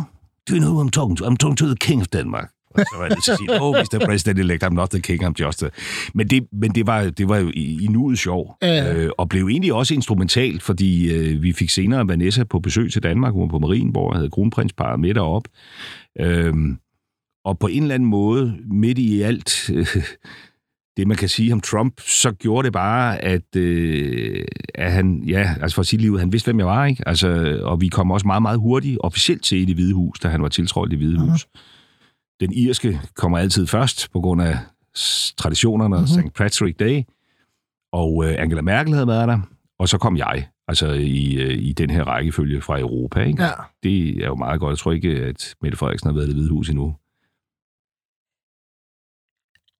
Do 0.50 0.54
you 0.54 0.58
know 0.58 0.72
who 0.72 0.84
I'm 0.86 0.90
talking 0.90 1.16
to? 1.18 1.24
I'm 1.26 1.36
talking 1.36 1.56
to 1.56 1.66
the 1.66 1.76
king 1.76 2.00
of 2.00 2.06
Denmark. 2.06 2.50
Og 2.70 2.80
så 2.80 2.96
var 2.98 3.08
nødt 3.08 3.24
til 3.24 3.30
at 3.32 3.38
sige, 3.38 3.62
oh, 3.62 3.76
Mr. 3.76 3.98
President-elect, 4.08 4.64
I'm 4.66 4.74
not 4.74 4.90
the 4.90 5.00
king, 5.00 5.24
I'm 5.24 5.32
just 5.40 5.62
a... 5.62 5.68
Men 6.14 6.28
det, 6.28 6.46
men 6.52 6.70
det, 6.74 6.86
var, 6.86 7.10
det 7.10 7.28
var 7.28 7.36
jo 7.36 7.50
i, 7.54 7.84
i 7.84 7.86
nuet 7.86 8.18
sjov, 8.18 8.56
Ja. 8.62 8.94
øh, 8.94 9.10
og 9.18 9.28
blev 9.28 9.46
egentlig 9.48 9.72
også 9.72 9.94
instrumentalt, 9.94 10.62
fordi 10.62 11.12
øh, 11.14 11.42
vi 11.42 11.52
fik 11.52 11.70
senere 11.70 12.08
Vanessa 12.08 12.44
på 12.44 12.58
besøg 12.58 12.92
til 12.92 13.02
Danmark, 13.02 13.32
hun 13.32 13.42
var 13.42 13.48
på 13.48 13.58
Marienborg, 13.58 14.16
havde 14.16 14.30
kronprinsparet 14.30 15.00
med 15.00 15.14
derop. 15.14 15.42
Øhm, 16.20 16.78
og 17.44 17.58
på 17.58 17.66
en 17.66 17.82
eller 17.82 17.94
anden 17.94 18.08
måde, 18.08 18.58
midt 18.70 18.98
i 18.98 19.22
alt 19.22 19.70
øh, 19.70 19.96
det, 20.98 21.08
man 21.08 21.16
kan 21.16 21.28
sige 21.28 21.52
om 21.52 21.60
Trump, 21.60 22.00
så 22.00 22.32
gjorde 22.32 22.66
det 22.66 22.72
bare, 22.72 23.18
at, 23.18 23.56
øh, 23.56 24.44
at 24.74 24.92
han, 24.92 25.22
ja, 25.26 25.54
altså 25.60 25.74
for 25.74 25.82
sit 25.82 26.00
liv, 26.00 26.18
han 26.18 26.32
vidste, 26.32 26.46
hvem 26.46 26.58
jeg 26.58 26.66
var, 26.66 26.86
ikke? 26.86 27.08
Altså, 27.08 27.60
og 27.64 27.80
vi 27.80 27.88
kom 27.88 28.10
også 28.10 28.26
meget, 28.26 28.42
meget 28.42 28.58
hurtigt 28.58 28.98
officielt 29.00 29.44
til 29.44 29.58
i 29.58 29.64
det 29.64 29.74
hvide 29.74 29.94
hus, 29.94 30.18
da 30.18 30.28
han 30.28 30.42
var 30.42 30.48
tiltrådt 30.48 30.92
i 30.92 30.96
det 30.96 30.98
hvide 30.98 31.18
hus. 31.18 31.46
Den 32.40 32.52
irske 32.52 33.00
kommer 33.16 33.38
altid 33.38 33.66
først, 33.66 34.12
på 34.12 34.20
grund 34.20 34.42
af 34.42 34.58
traditionerne 35.36 35.96
og 35.96 36.08
St. 36.08 36.34
Patrick 36.34 36.78
Day, 36.78 37.02
og 37.92 38.24
øh, 38.24 38.34
Angela 38.38 38.62
Merkel 38.62 38.92
havde 38.92 39.08
været 39.08 39.28
der, 39.28 39.40
og 39.78 39.88
så 39.88 39.98
kom 39.98 40.16
jeg, 40.16 40.48
altså 40.68 40.92
i, 40.92 41.34
øh, 41.34 41.58
i 41.58 41.72
den 41.72 41.90
her 41.90 42.04
rækkefølge 42.04 42.60
fra 42.60 42.80
Europa, 42.80 43.20
ikke? 43.20 43.42
Ja. 43.42 43.50
Det 43.82 44.24
er 44.24 44.26
jo 44.26 44.34
meget 44.34 44.60
godt. 44.60 44.70
Jeg 44.70 44.78
tror 44.78 44.92
ikke, 44.92 45.08
at 45.08 45.54
Mette 45.62 45.78
Frederiksen 45.78 46.08
har 46.08 46.14
været 46.14 46.26
i 46.26 46.28
det 46.28 46.36
hvide 46.36 46.50
hus 46.50 46.68
endnu. 46.68 46.94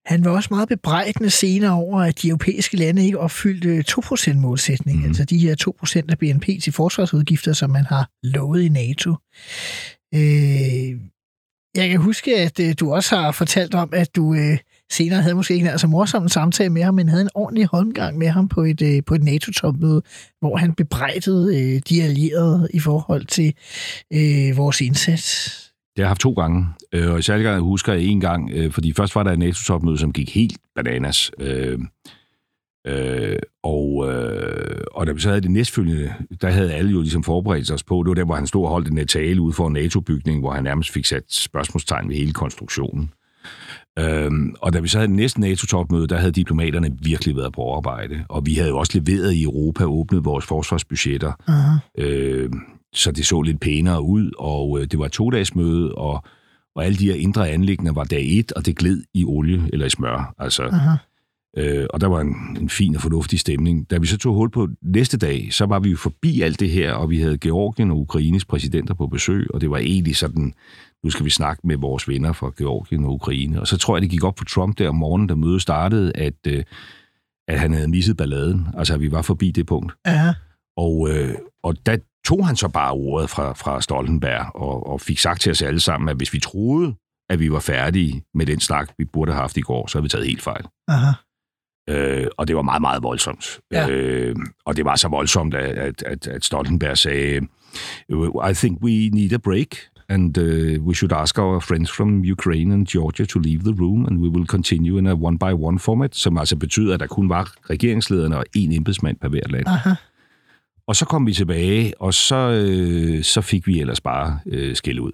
Han 0.09 0.25
var 0.25 0.31
også 0.31 0.49
meget 0.51 0.69
bebrejdende 0.69 1.31
senere 1.31 1.73
over, 1.73 2.01
at 2.01 2.23
de 2.23 2.29
europæiske 2.29 2.77
lande 2.77 3.05
ikke 3.05 3.19
opfyldte 3.19 3.85
2%-målsætningen, 3.91 5.01
Mhm. 5.03 5.09
altså 5.11 5.25
de 5.25 5.39
her 5.39 5.55
2% 5.55 6.11
af 6.11 6.19
BNP 6.19 6.47
til 6.63 6.73
forsvarsudgifter, 6.73 7.53
som 7.53 7.71
man 7.71 7.85
har 7.85 8.11
lovet 8.23 8.63
i 8.63 8.69
NATO. 8.69 9.15
Øh, 10.15 11.01
jeg 11.77 11.89
kan 11.91 12.01
huske, 12.01 12.37
at 12.39 12.61
øh, 12.61 12.75
du 12.81 12.93
også 12.95 13.17
har 13.17 13.33
fortalt 13.33 13.75
om, 13.75 13.89
at 13.93 14.17
du 14.17 14.35
øh, 14.35 14.59
senere 14.93 15.23
havde 15.23 15.35
måske 15.35 15.55
ikke 15.55 15.67
nær 15.67 15.77
så 15.77 15.87
morsom 15.87 16.23
en 16.23 16.29
samtale 16.29 16.71
med 16.71 16.83
ham, 16.83 16.95
men 16.95 17.09
havde 17.09 17.23
en 17.23 17.31
ordentlig 17.35 17.67
håndgang 17.67 18.19
med 18.19 18.29
ham 18.29 18.49
på 18.49 18.63
et, 18.63 18.83
øh, 18.83 19.03
på 19.07 19.15
et 19.15 19.23
NATO-topmøde, 19.23 20.03
hvor 20.41 20.57
han 20.57 20.73
bebrejdede 20.75 21.61
øh, 21.61 21.83
de 21.89 22.03
allierede 22.03 22.69
i 22.75 22.79
forhold 22.81 23.25
til 23.27 23.55
øh, 24.13 24.57
vores 24.57 24.81
indsats. 24.81 25.55
Det 25.97 26.03
har 26.03 26.05
jeg 26.05 26.09
haft 26.11 26.21
to 26.21 26.33
gange, 26.33 26.67
øh, 26.95 27.13
og 27.13 27.19
i 27.19 27.23
særlig 27.23 27.45
gang 27.45 27.63
husker 27.63 27.93
jeg 27.93 28.03
en 28.03 28.21
gang, 28.21 28.51
øh, 28.51 28.73
fordi 28.73 28.93
først 28.93 29.15
var 29.15 29.23
der 29.23 29.33
et 29.33 29.39
NATO-topmøde, 29.39 29.99
som 29.99 30.13
gik 30.13 30.35
helt 30.35 30.59
bananas. 30.75 31.31
Øh, 31.39 31.79
øh, 32.87 33.39
og, 33.63 34.09
øh, 34.09 34.81
og 34.93 35.07
da 35.07 35.13
vi 35.13 35.21
så 35.21 35.29
havde 35.29 35.41
det 35.41 35.51
næstfølgende, 35.51 36.15
der 36.41 36.51
havde 36.51 36.73
alle 36.73 36.91
jo 36.91 37.01
ligesom 37.01 37.23
forberedt 37.23 37.71
os 37.71 37.83
på, 37.83 38.03
det 38.03 38.09
var 38.09 38.15
der, 38.15 38.25
hvor 38.25 38.35
han 38.35 38.47
stod 38.47 38.65
og 38.65 38.71
holdt 38.71 38.89
den 38.89 38.99
her 38.99 39.05
tale 39.05 39.41
ude 39.41 39.53
for 39.53 39.67
en 39.67 39.73
NATO-bygning, 39.73 40.41
hvor 40.41 40.53
han 40.53 40.65
nærmest 40.65 40.91
fik 40.91 41.07
sat 41.07 41.25
spørgsmålstegn 41.29 42.09
ved 42.09 42.17
hele 42.17 42.33
konstruktionen. 42.33 43.11
Øhm, 43.99 44.55
og 44.61 44.73
da 44.73 44.81
vi 44.81 44.89
så 44.89 44.99
havde 44.99 45.17
næste 45.17 45.41
NATO-topmøde, 45.41 46.07
der 46.07 46.17
havde 46.17 46.33
diplomaterne 46.33 46.97
virkelig 47.03 47.37
været 47.37 47.53
på 47.53 47.75
arbejde, 47.75 48.25
og 48.29 48.47
vi 48.47 48.55
havde 48.55 48.69
jo 48.69 48.79
også 48.79 48.99
leveret 48.99 49.33
i 49.33 49.43
Europa, 49.43 49.85
åbnet 49.85 50.25
vores 50.25 50.47
forsvarsbudgetter, 50.47 51.33
Aha. 51.47 51.79
øh, 51.99 52.51
så 52.95 53.13
det 53.13 53.27
så 53.27 53.43
lidt 53.43 53.61
pænere 53.61 54.03
ud, 54.03 54.31
og 54.39 54.81
øh, 54.81 54.87
det 54.87 54.99
var 54.99 55.07
et 55.07 55.13
to-dages 55.13 55.55
møde, 55.55 55.95
og, 55.95 56.25
og 56.79 56.85
alle 56.85 56.99
de 56.99 57.05
her 57.05 57.15
indre 57.15 57.49
anlæggende 57.49 57.95
var 57.95 58.05
dag 58.05 58.39
et, 58.39 58.53
og 58.53 58.67
det 58.67 58.77
gled 58.77 59.03
i 59.15 59.25
olie 59.25 59.63
eller 59.73 59.87
i 59.87 59.91
smør. 59.91 60.35
Altså, 60.39 60.63
Aha. 60.63 60.97
øh, 61.57 61.87
og 61.91 62.01
der 62.01 62.07
var 62.07 62.21
en, 62.21 62.57
en 62.61 62.69
fin 62.69 62.97
og 62.97 63.03
fornuftig 63.03 63.41
stemning. 63.41 63.91
Da 63.91 63.99
vi 63.99 64.07
så 64.07 64.19
tog 64.19 64.35
hul 64.35 64.51
på 64.51 64.69
næste 64.83 65.19
dag, 65.19 65.49
så 65.51 65.67
var 65.67 65.79
vi 65.79 65.91
jo 65.91 65.97
forbi 65.97 66.41
alt 66.41 66.61
det 66.61 66.71
her, 66.71 66.93
og 66.93 67.11
vi 67.11 67.21
havde 67.21 67.39
Georgien 67.39 67.91
og 67.91 67.99
Ukraines 67.99 68.45
præsidenter 68.45 68.95
på 68.95 69.07
besøg, 69.07 69.47
og 69.55 69.61
det 69.61 69.71
var 69.71 69.79
egentlig 69.79 70.17
sådan, 70.17 70.53
nu 71.05 71.11
skal 71.11 71.25
vi 71.25 71.31
snakke 71.31 71.67
med 71.67 71.77
vores 71.77 72.09
venner 72.09 72.33
fra 72.33 72.53
Georgien 72.59 73.05
og 73.05 73.13
Ukraine. 73.13 73.61
Og 73.61 73.67
så 73.67 73.77
tror 73.77 73.97
jeg, 73.97 74.03
det 74.03 74.11
gik 74.11 74.25
op 74.25 74.39
for 74.39 74.45
Trump 74.45 74.79
der 74.79 74.89
om 74.89 74.95
morgenen, 74.95 75.29
da 75.29 75.35
mødet 75.35 75.63
startede, 75.63 76.13
at, 76.15 76.47
øh, 76.47 76.65
at 77.49 77.61
han 77.61 77.73
havde 77.73 77.89
misset 77.89 78.17
balladen. 78.17 78.67
Altså, 78.77 78.95
at 78.95 79.01
vi 79.01 79.11
var 79.11 79.23
forbi 79.23 79.51
det 79.51 79.67
punkt. 79.67 79.93
Aha. 80.05 80.33
Og, 80.79 81.09
øh, 81.11 81.35
og 81.63 81.77
der 81.87 81.97
tog 82.25 82.47
han 82.47 82.57
så 82.57 82.69
bare 82.69 82.93
ordet 82.93 83.31
fra, 83.31 83.53
fra 83.53 83.81
Stoltenberg 83.81 84.47
og, 84.55 84.87
og 84.87 85.01
fik 85.01 85.19
sagt 85.19 85.41
til 85.41 85.51
os 85.51 85.63
alle 85.63 85.81
sammen, 85.81 86.09
at 86.09 86.17
hvis 86.17 86.33
vi 86.33 86.41
troede, 86.41 86.95
at 87.31 87.41
vi 87.41 87.53
var 87.53 87.61
færdige 87.61 88.25
med 88.35 88.47
den 88.47 88.61
snak, 88.61 88.89
vi 88.99 89.05
burde 89.05 89.33
have 89.33 89.41
haft 89.41 89.57
i 89.57 89.61
går, 89.61 89.87
så 89.87 89.99
havde 89.99 90.03
vi 90.03 90.09
taget 90.09 90.27
helt 90.27 90.43
fejl. 90.43 90.65
Aha. 90.89 91.13
Øh, 91.89 92.27
og 92.37 92.49
det 92.49 92.57
var 92.57 92.63
meget, 92.63 92.81
meget 92.81 93.03
voldsomt. 93.03 93.61
Ja. 93.73 93.89
Øh, 93.89 94.37
og 94.67 94.77
det 94.77 94.85
var 94.85 94.97
så 94.97 95.09
voldsomt, 95.09 95.55
at, 95.55 95.79
at, 95.79 96.03
at, 96.03 96.27
at 96.27 96.45
Stoltenberg 96.45 96.99
sagde, 96.99 97.47
I 98.51 98.55
think 98.55 98.83
we 98.83 99.09
need 99.09 99.33
a 99.33 99.39
break, 99.39 99.77
and 100.09 100.39
uh, 100.39 100.87
we 100.87 100.95
should 100.95 101.13
ask 101.13 101.39
our 101.39 101.61
friends 101.61 101.91
from 101.97 102.25
Ukraine 102.25 102.75
and 102.75 102.87
Georgia 102.87 103.25
to 103.27 103.39
leave 103.39 103.63
the 103.63 103.75
room, 103.83 104.07
and 104.07 104.19
we 104.19 104.29
will 104.29 104.47
continue 104.47 104.99
in 104.99 105.07
a 105.07 105.15
one-by-one 105.15 105.79
format, 105.79 106.17
som 106.17 106.39
altså 106.39 106.57
betyder, 106.57 106.95
at 106.95 107.01
der 107.01 107.07
kun 107.07 107.29
var 107.29 107.55
regeringslederne 107.71 108.37
og 108.37 108.45
én 108.57 108.77
embedsmand 108.77 109.17
per 109.17 109.29
hvert 109.29 109.51
land. 109.51 109.67
Aha. 109.67 109.91
Og 110.89 110.97
så 110.97 111.05
kom 111.05 111.27
vi 111.27 111.33
tilbage, 111.33 112.01
og 112.01 112.15
så, 112.15 112.37
øh, 112.37 113.25
så 113.25 113.41
fik 113.41 113.67
vi 113.67 113.81
ellers 113.81 114.01
bare 114.01 114.39
øh, 114.47 114.77
skæld 114.77 115.01
ud. 115.01 115.13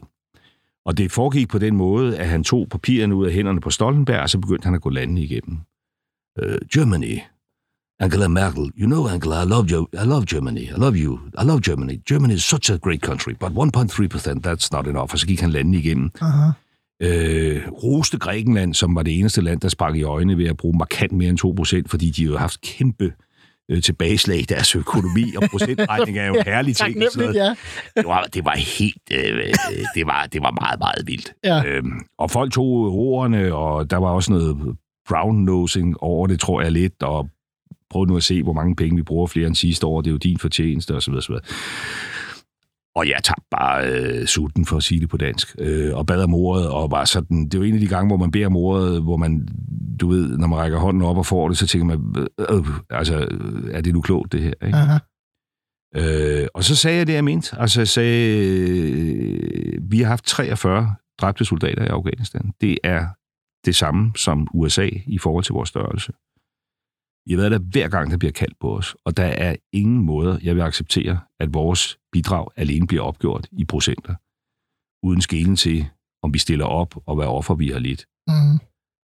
Og 0.87 0.99
det 0.99 1.13
foregik 1.13 1.49
på 1.49 1.59
den 1.59 1.77
måde, 1.77 2.19
at 2.19 2.29
han 2.29 2.45
tog 2.45 2.69
papirerne 2.71 3.15
ud 3.15 3.27
af 3.27 3.33
hænderne 3.33 3.61
på 3.61 3.71
Stoltenberg, 3.71 4.21
og 4.21 4.31
så 4.31 4.39
begyndte 4.39 4.65
han 4.65 4.75
at 4.75 4.81
gå 4.81 4.91
landet 4.91 5.23
igennem. 5.23 5.59
Uh, 6.43 6.69
Germany, 6.75 7.19
Angela 8.01 8.29
Merkel, 8.29 8.71
you 8.79 8.87
know, 8.87 9.09
Angela, 9.09 9.43
I 9.43 9.47
love 9.47 9.67
you. 9.71 9.87
I 9.93 10.07
love 10.07 10.25
Germany. 10.27 10.63
I 10.63 10.77
love 10.77 10.97
you. 10.97 11.19
I 11.43 11.45
love 11.45 11.61
Germany. 11.61 12.01
Germany 12.09 12.35
is 12.35 12.45
such 12.45 12.73
a 12.73 12.77
great 12.77 13.01
country, 13.01 13.33
but 13.41 13.51
1.3%, 13.51 14.47
that's 14.47 14.69
not 14.73 14.87
enough. 14.87 15.13
Og 15.13 15.19
så 15.19 15.27
gik 15.27 15.41
han 15.41 15.51
landet 15.51 15.79
igennem. 15.79 16.11
Aha. 16.21 16.51
Øh, 17.03 17.63
roste 17.69 18.19
Grækenland, 18.19 18.75
som 18.75 18.95
var 18.95 19.03
det 19.03 19.19
eneste 19.19 19.41
land, 19.41 19.61
der 19.61 19.69
spark 19.69 19.97
i 19.97 20.03
øjnene 20.03 20.39
ved 20.39 20.47
at 20.47 20.57
bruge 20.57 20.79
markant 20.79 21.13
mere 21.13 21.29
end 21.29 21.85
2%, 21.87 21.91
fordi 21.91 22.11
de 22.11 22.23
jo 22.25 22.33
har 22.33 22.39
haft 22.39 22.61
kæmpe 22.61 23.05
øh, 23.05 23.13
tilbageslag 23.85 24.39
i 24.39 24.43
deres 24.43 24.77
økonomi, 24.77 25.35
og 25.37 25.43
procentregning 25.51 26.19
er 26.19 26.27
jo 26.27 26.35
herlige 26.47 26.75
ting. 26.75 26.97
og 27.05 27.13
sådan 27.13 27.33
Taknemmeligt, 27.33 27.37
noget. 27.37 27.57
ja. 27.97 28.01
Det 28.01 28.07
var, 28.09 28.23
det 28.35 28.45
var 28.45 28.57
helt, 28.57 29.03
øh, 29.13 29.37
øh, 29.37 29.55
det, 29.95 30.07
var, 30.07 30.27
det 30.33 30.43
var 30.43 30.51
meget, 30.61 30.79
meget 30.79 31.07
vildt. 31.07 31.33
Ja. 31.45 31.65
Øhm, 31.65 31.93
og 32.19 32.31
folk 32.31 32.53
tog 32.53 32.67
ordene, 32.93 33.55
og 33.55 33.91
der 33.91 33.97
var 33.97 34.09
også 34.09 34.33
noget 34.33 34.77
brown 35.09 35.45
nosing 35.45 36.01
over 36.01 36.27
det, 36.27 36.41
tror 36.41 36.63
jeg 36.63 36.73
lidt, 36.73 37.03
og 37.03 37.29
prøv 37.91 38.05
nu 38.05 38.17
at 38.17 38.23
se, 38.23 38.43
hvor 38.43 38.53
mange 38.53 38.77
penge 38.77 38.97
vi 38.97 39.03
bruger 39.03 39.27
flere 39.27 39.47
end 39.47 39.55
sidste 39.55 39.87
år, 39.87 40.01
det 40.01 40.11
er 40.11 40.13
jo 40.13 40.19
din 40.19 40.39
fortjeneste, 40.39 40.95
osv. 40.95 41.13
osv. 41.15 41.35
Og 42.97 43.09
jeg 43.09 43.21
tabte 43.25 43.47
bare 43.51 43.89
øh, 43.89 44.27
sulten, 44.27 44.67
for 44.67 44.77
at 44.77 44.83
sige 44.83 45.01
det 45.01 45.09
på 45.09 45.17
dansk, 45.17 45.57
øh, 45.59 45.97
og 45.97 46.07
bad 46.07 46.23
om 46.23 46.35
ordet, 46.35 46.69
og 46.69 46.91
var 46.91 47.05
sådan, 47.05 47.49
det 47.49 47.55
jo 47.55 47.63
en 47.63 47.75
af 47.75 47.81
de 47.81 47.89
gange, 47.89 48.09
hvor 48.09 48.17
man 48.17 48.31
beder 48.31 48.47
om 48.47 48.57
ordet, 48.57 49.03
hvor 49.03 49.17
man, 49.17 49.49
du 50.01 50.09
ved, 50.09 50.39
når 50.39 50.47
man 50.47 50.59
rækker 50.59 50.79
hånden 50.79 51.03
op 51.03 51.17
og 51.17 51.27
får 51.27 51.49
det, 51.49 51.59
så 51.59 51.67
tænker 51.67 51.87
man, 51.87 52.15
øh, 52.17 52.59
øh, 52.59 52.67
altså, 52.91 53.29
er 53.73 53.81
det 53.81 53.95
nu 53.95 54.01
klogt, 54.01 54.33
det 54.33 54.43
her? 54.43 54.53
Ikke? 54.67 54.79
Aha. 54.79 54.99
Øh, 55.97 56.47
og 56.55 56.65
så 56.65 56.77
sagde 56.77 56.99
jeg 56.99 57.07
det, 57.07 57.13
jeg 57.13 57.25
mente. 57.25 57.57
Altså, 57.61 57.81
jeg 57.81 57.89
sagde, 57.89 58.39
øh, 58.39 59.79
vi 59.91 60.01
har 60.01 60.09
haft 60.09 60.25
43 60.25 60.95
dræbte 61.21 61.45
soldater 61.45 61.85
i 61.85 61.89
Afghanistan. 61.89 62.53
Det 62.61 62.79
er 62.85 63.07
det 63.67 63.77
samme 63.77 64.13
som 64.17 64.49
USA 64.55 64.89
i 65.07 65.19
forhold 65.19 65.45
til 65.45 65.53
vores 65.53 65.69
størrelse. 65.69 66.13
Har 67.31 67.37
været 67.37 67.53
der 67.53 67.59
hver 67.59 67.89
gang, 67.89 68.11
der 68.11 68.17
bliver 68.17 68.33
kaldt 68.33 68.59
på 68.61 68.77
os, 68.77 68.97
og 69.05 69.17
der 69.17 69.25
er 69.25 69.57
ingen 69.73 70.05
måde, 70.05 70.41
jeg 70.43 70.57
vil 70.57 70.63
acceptere, 70.63 71.21
at 71.41 71.55
vores 71.55 71.99
bidrag 72.15 72.47
alene 72.57 72.87
bliver 72.87 73.03
opgjort 73.03 73.49
i 73.53 73.65
procenter, 73.65 74.15
uden 75.07 75.21
skelen 75.21 75.57
til, 75.57 75.79
om 76.23 76.35
vi 76.35 76.39
stiller 76.39 76.65
op 76.65 76.91
og 77.09 77.15
hvad 77.17 77.27
offer 77.27 77.55
vi 77.55 77.69
har 77.69 77.79
lidt. 77.79 78.03
Mm. 78.29 78.57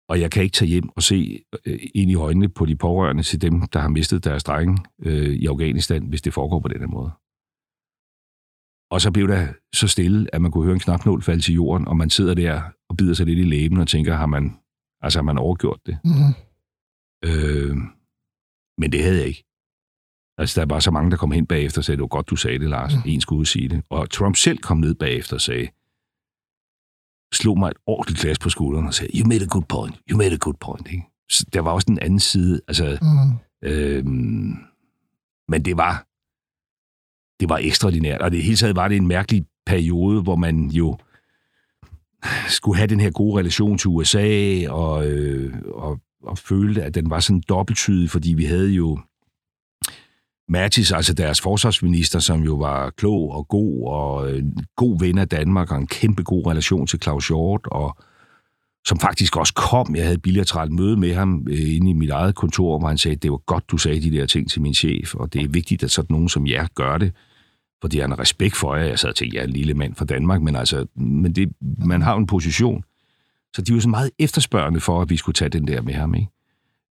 Og 0.09 0.15
jeg 0.21 0.31
kan 0.31 0.43
ikke 0.43 0.53
tage 0.53 0.69
hjem 0.69 0.89
og 0.97 1.03
se 1.03 1.19
øh, 1.65 1.79
ind 1.95 2.11
i 2.11 2.15
øjnene 2.15 2.49
på 2.49 2.65
de 2.65 2.75
pårørende 2.75 3.23
til 3.23 3.41
dem, 3.41 3.61
der 3.73 3.79
har 3.79 3.89
mistet 3.89 4.23
deres 4.23 4.43
drenge 4.43 4.77
øh, 4.99 5.33
i 5.43 5.45
Afghanistan, 5.45 6.05
hvis 6.09 6.21
det 6.21 6.33
foregår 6.33 6.59
på 6.59 6.67
den 6.67 6.79
her 6.79 6.87
måde. 6.87 7.11
Og 8.93 9.01
så 9.01 9.11
blev 9.11 9.27
der 9.27 9.53
så 9.73 9.87
stille, 9.87 10.35
at 10.35 10.41
man 10.41 10.51
kunne 10.51 10.63
høre 10.63 10.73
en 10.73 10.85
knapnål 10.87 11.21
falde 11.21 11.41
til 11.41 11.53
jorden, 11.53 11.87
og 11.87 11.97
man 11.97 12.09
sidder 12.09 12.33
der 12.33 12.61
og 12.89 12.97
bider 12.97 13.13
sig 13.13 13.25
lidt 13.25 13.39
i 13.39 13.43
læben 13.43 13.77
og 13.77 13.87
tænker, 13.87 14.15
har 14.15 14.25
man, 14.25 14.59
altså, 15.01 15.19
har 15.19 15.23
man 15.23 15.37
overgjort 15.37 15.81
det? 15.85 15.97
Mm. 16.03 16.33
Øh, 17.29 17.75
men 18.77 18.91
det 18.91 19.03
havde 19.03 19.17
jeg 19.17 19.27
ikke. 19.27 19.44
Altså, 20.37 20.61
der 20.61 20.67
var 20.73 20.79
så 20.79 20.91
mange, 20.91 21.11
der 21.11 21.17
kom 21.17 21.31
hen 21.31 21.45
bagefter 21.45 21.79
og 21.81 21.85
sagde, 21.85 21.95
det 21.97 22.01
var 22.01 22.07
godt, 22.07 22.29
du 22.29 22.35
sagde 22.35 22.59
det, 22.59 22.69
Lars. 22.69 22.93
Mm. 22.95 23.01
En 23.05 23.21
skulle 23.21 23.45
sige 23.45 23.69
det. 23.69 23.83
Og 23.89 24.09
Trump 24.09 24.35
selv 24.35 24.57
kom 24.57 24.77
ned 24.77 24.95
bagefter 24.95 25.33
og 25.35 25.41
sagde, 25.41 25.67
slog 27.33 27.59
mig 27.59 27.69
et 27.69 27.77
ordentligt 27.85 28.21
glas 28.21 28.39
på 28.39 28.49
skulderen 28.49 28.87
og 28.87 28.93
sagde, 28.93 29.19
you 29.19 29.27
made 29.27 29.41
a 29.43 29.47
good 29.47 29.63
point, 29.69 29.95
you 30.09 30.17
made 30.17 30.31
a 30.33 30.37
good 30.37 30.53
point. 30.61 30.87
Ikke? 30.91 31.03
Så 31.29 31.45
der 31.53 31.59
var 31.61 31.71
også 31.71 31.85
den 31.85 31.99
anden 31.99 32.19
side. 32.19 32.61
Altså, 32.67 32.97
Mm. 33.01 33.39
Øhm, 33.69 34.53
men 35.47 35.65
det 35.65 35.77
var, 35.77 36.05
det 37.39 37.49
var 37.49 37.57
ekstraordinært, 37.57 38.21
og 38.21 38.31
det 38.31 38.43
hele 38.43 38.55
taget 38.55 38.75
var 38.75 38.87
det 38.87 38.97
en 38.97 39.07
mærkelig 39.07 39.45
periode, 39.65 40.21
hvor 40.21 40.35
man 40.35 40.67
jo 40.69 40.97
skulle 42.47 42.77
have 42.77 42.87
den 42.87 42.99
her 42.99 43.11
gode 43.11 43.39
relation 43.39 43.77
til 43.77 43.87
USA, 43.87 44.63
og, 44.69 45.07
øh, 45.07 45.53
og, 45.73 45.99
og 46.23 46.37
følte, 46.37 46.83
at 46.83 46.95
den 46.95 47.09
var 47.09 47.19
sådan 47.19 47.43
dobbelttydig, 47.49 48.09
fordi 48.09 48.33
vi 48.33 48.45
havde 48.45 48.71
jo 48.71 48.99
Mattis, 50.49 50.91
altså 50.91 51.13
deres 51.13 51.41
forsvarsminister, 51.41 52.19
som 52.19 52.43
jo 52.43 52.55
var 52.55 52.89
klog 52.89 53.31
og 53.31 53.47
god, 53.47 53.87
og 53.87 54.37
en 54.37 54.65
god 54.75 54.99
ven 54.99 55.17
af 55.17 55.29
Danmark, 55.29 55.71
og 55.71 55.77
en 55.77 55.87
kæmpe 55.87 56.23
god 56.23 56.47
relation 56.47 56.87
til 56.87 57.01
Claus 57.01 57.27
Hjort, 57.27 57.61
og 57.65 57.97
som 58.87 58.99
faktisk 58.99 59.37
også 59.37 59.53
kom. 59.53 59.95
Jeg 59.95 60.03
havde 60.03 60.15
et 60.15 60.21
bilateralt 60.21 60.71
møde 60.71 60.97
med 60.97 61.13
ham 61.13 61.47
øh, 61.49 61.75
inde 61.75 61.89
i 61.89 61.93
mit 61.93 62.09
eget 62.09 62.35
kontor, 62.35 62.79
hvor 62.79 62.87
han 62.87 62.97
sagde, 62.97 63.15
det 63.15 63.31
var 63.31 63.37
godt, 63.37 63.71
du 63.71 63.77
sagde 63.77 64.01
de 64.01 64.17
der 64.17 64.25
ting 64.25 64.49
til 64.49 64.61
min 64.61 64.73
chef, 64.73 65.15
og 65.15 65.33
det 65.33 65.41
er 65.41 65.47
vigtigt, 65.47 65.83
at 65.83 65.91
sådan 65.91 66.13
nogen 66.13 66.29
som 66.29 66.47
jer 66.47 66.67
gør 66.75 66.97
det, 66.97 67.11
fordi 67.81 67.99
han 67.99 68.09
har 68.09 68.19
respekt 68.19 68.55
for 68.55 68.75
jer. 68.75 68.85
Jeg 68.85 68.99
sad 68.99 69.09
og 69.09 69.15
tænkte, 69.15 69.37
jeg 69.37 69.43
er 69.43 69.47
en 69.47 69.53
lille 69.53 69.73
mand 69.73 69.95
fra 69.95 70.05
Danmark, 70.05 70.41
men, 70.41 70.55
altså, 70.55 70.85
men 70.95 71.35
det, 71.35 71.49
man 71.85 72.01
har 72.01 72.11
jo 72.11 72.17
en 72.19 72.27
position. 72.27 72.83
Så 73.55 73.61
de 73.61 73.73
var 73.73 73.79
så 73.79 73.89
meget 73.89 74.11
efterspørgende 74.19 74.79
for, 74.79 75.01
at 75.01 75.09
vi 75.09 75.17
skulle 75.17 75.33
tage 75.33 75.49
den 75.49 75.67
der 75.67 75.81
med 75.81 75.93
ham. 75.93 76.15
Ikke? 76.15 76.29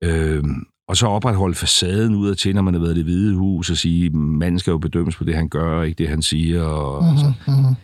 Øhm, 0.03 0.67
og 0.89 0.97
så 0.97 1.07
opretholde 1.07 1.55
facaden 1.55 2.15
ud 2.15 2.31
af 2.31 2.37
til, 2.37 2.55
når 2.55 2.63
man 2.63 2.75
har 2.75 2.81
været 2.81 2.95
i 2.95 2.97
det 2.97 3.05
hvide 3.05 3.35
hus, 3.35 3.71
og 3.71 3.77
sige, 3.77 4.11
manden 4.11 4.59
skal 4.59 4.71
jo 4.71 4.79
bedømmes 4.79 5.17
på 5.17 5.25
det, 5.25 5.35
han 5.35 5.49
gør, 5.49 5.83
ikke 5.83 5.99
det, 5.99 6.09
han 6.09 6.23
siger. 6.23 6.63
Og, 6.63 7.03
Mm. 7.05 7.11
altså. 7.11 7.33
Mm. 7.47 7.75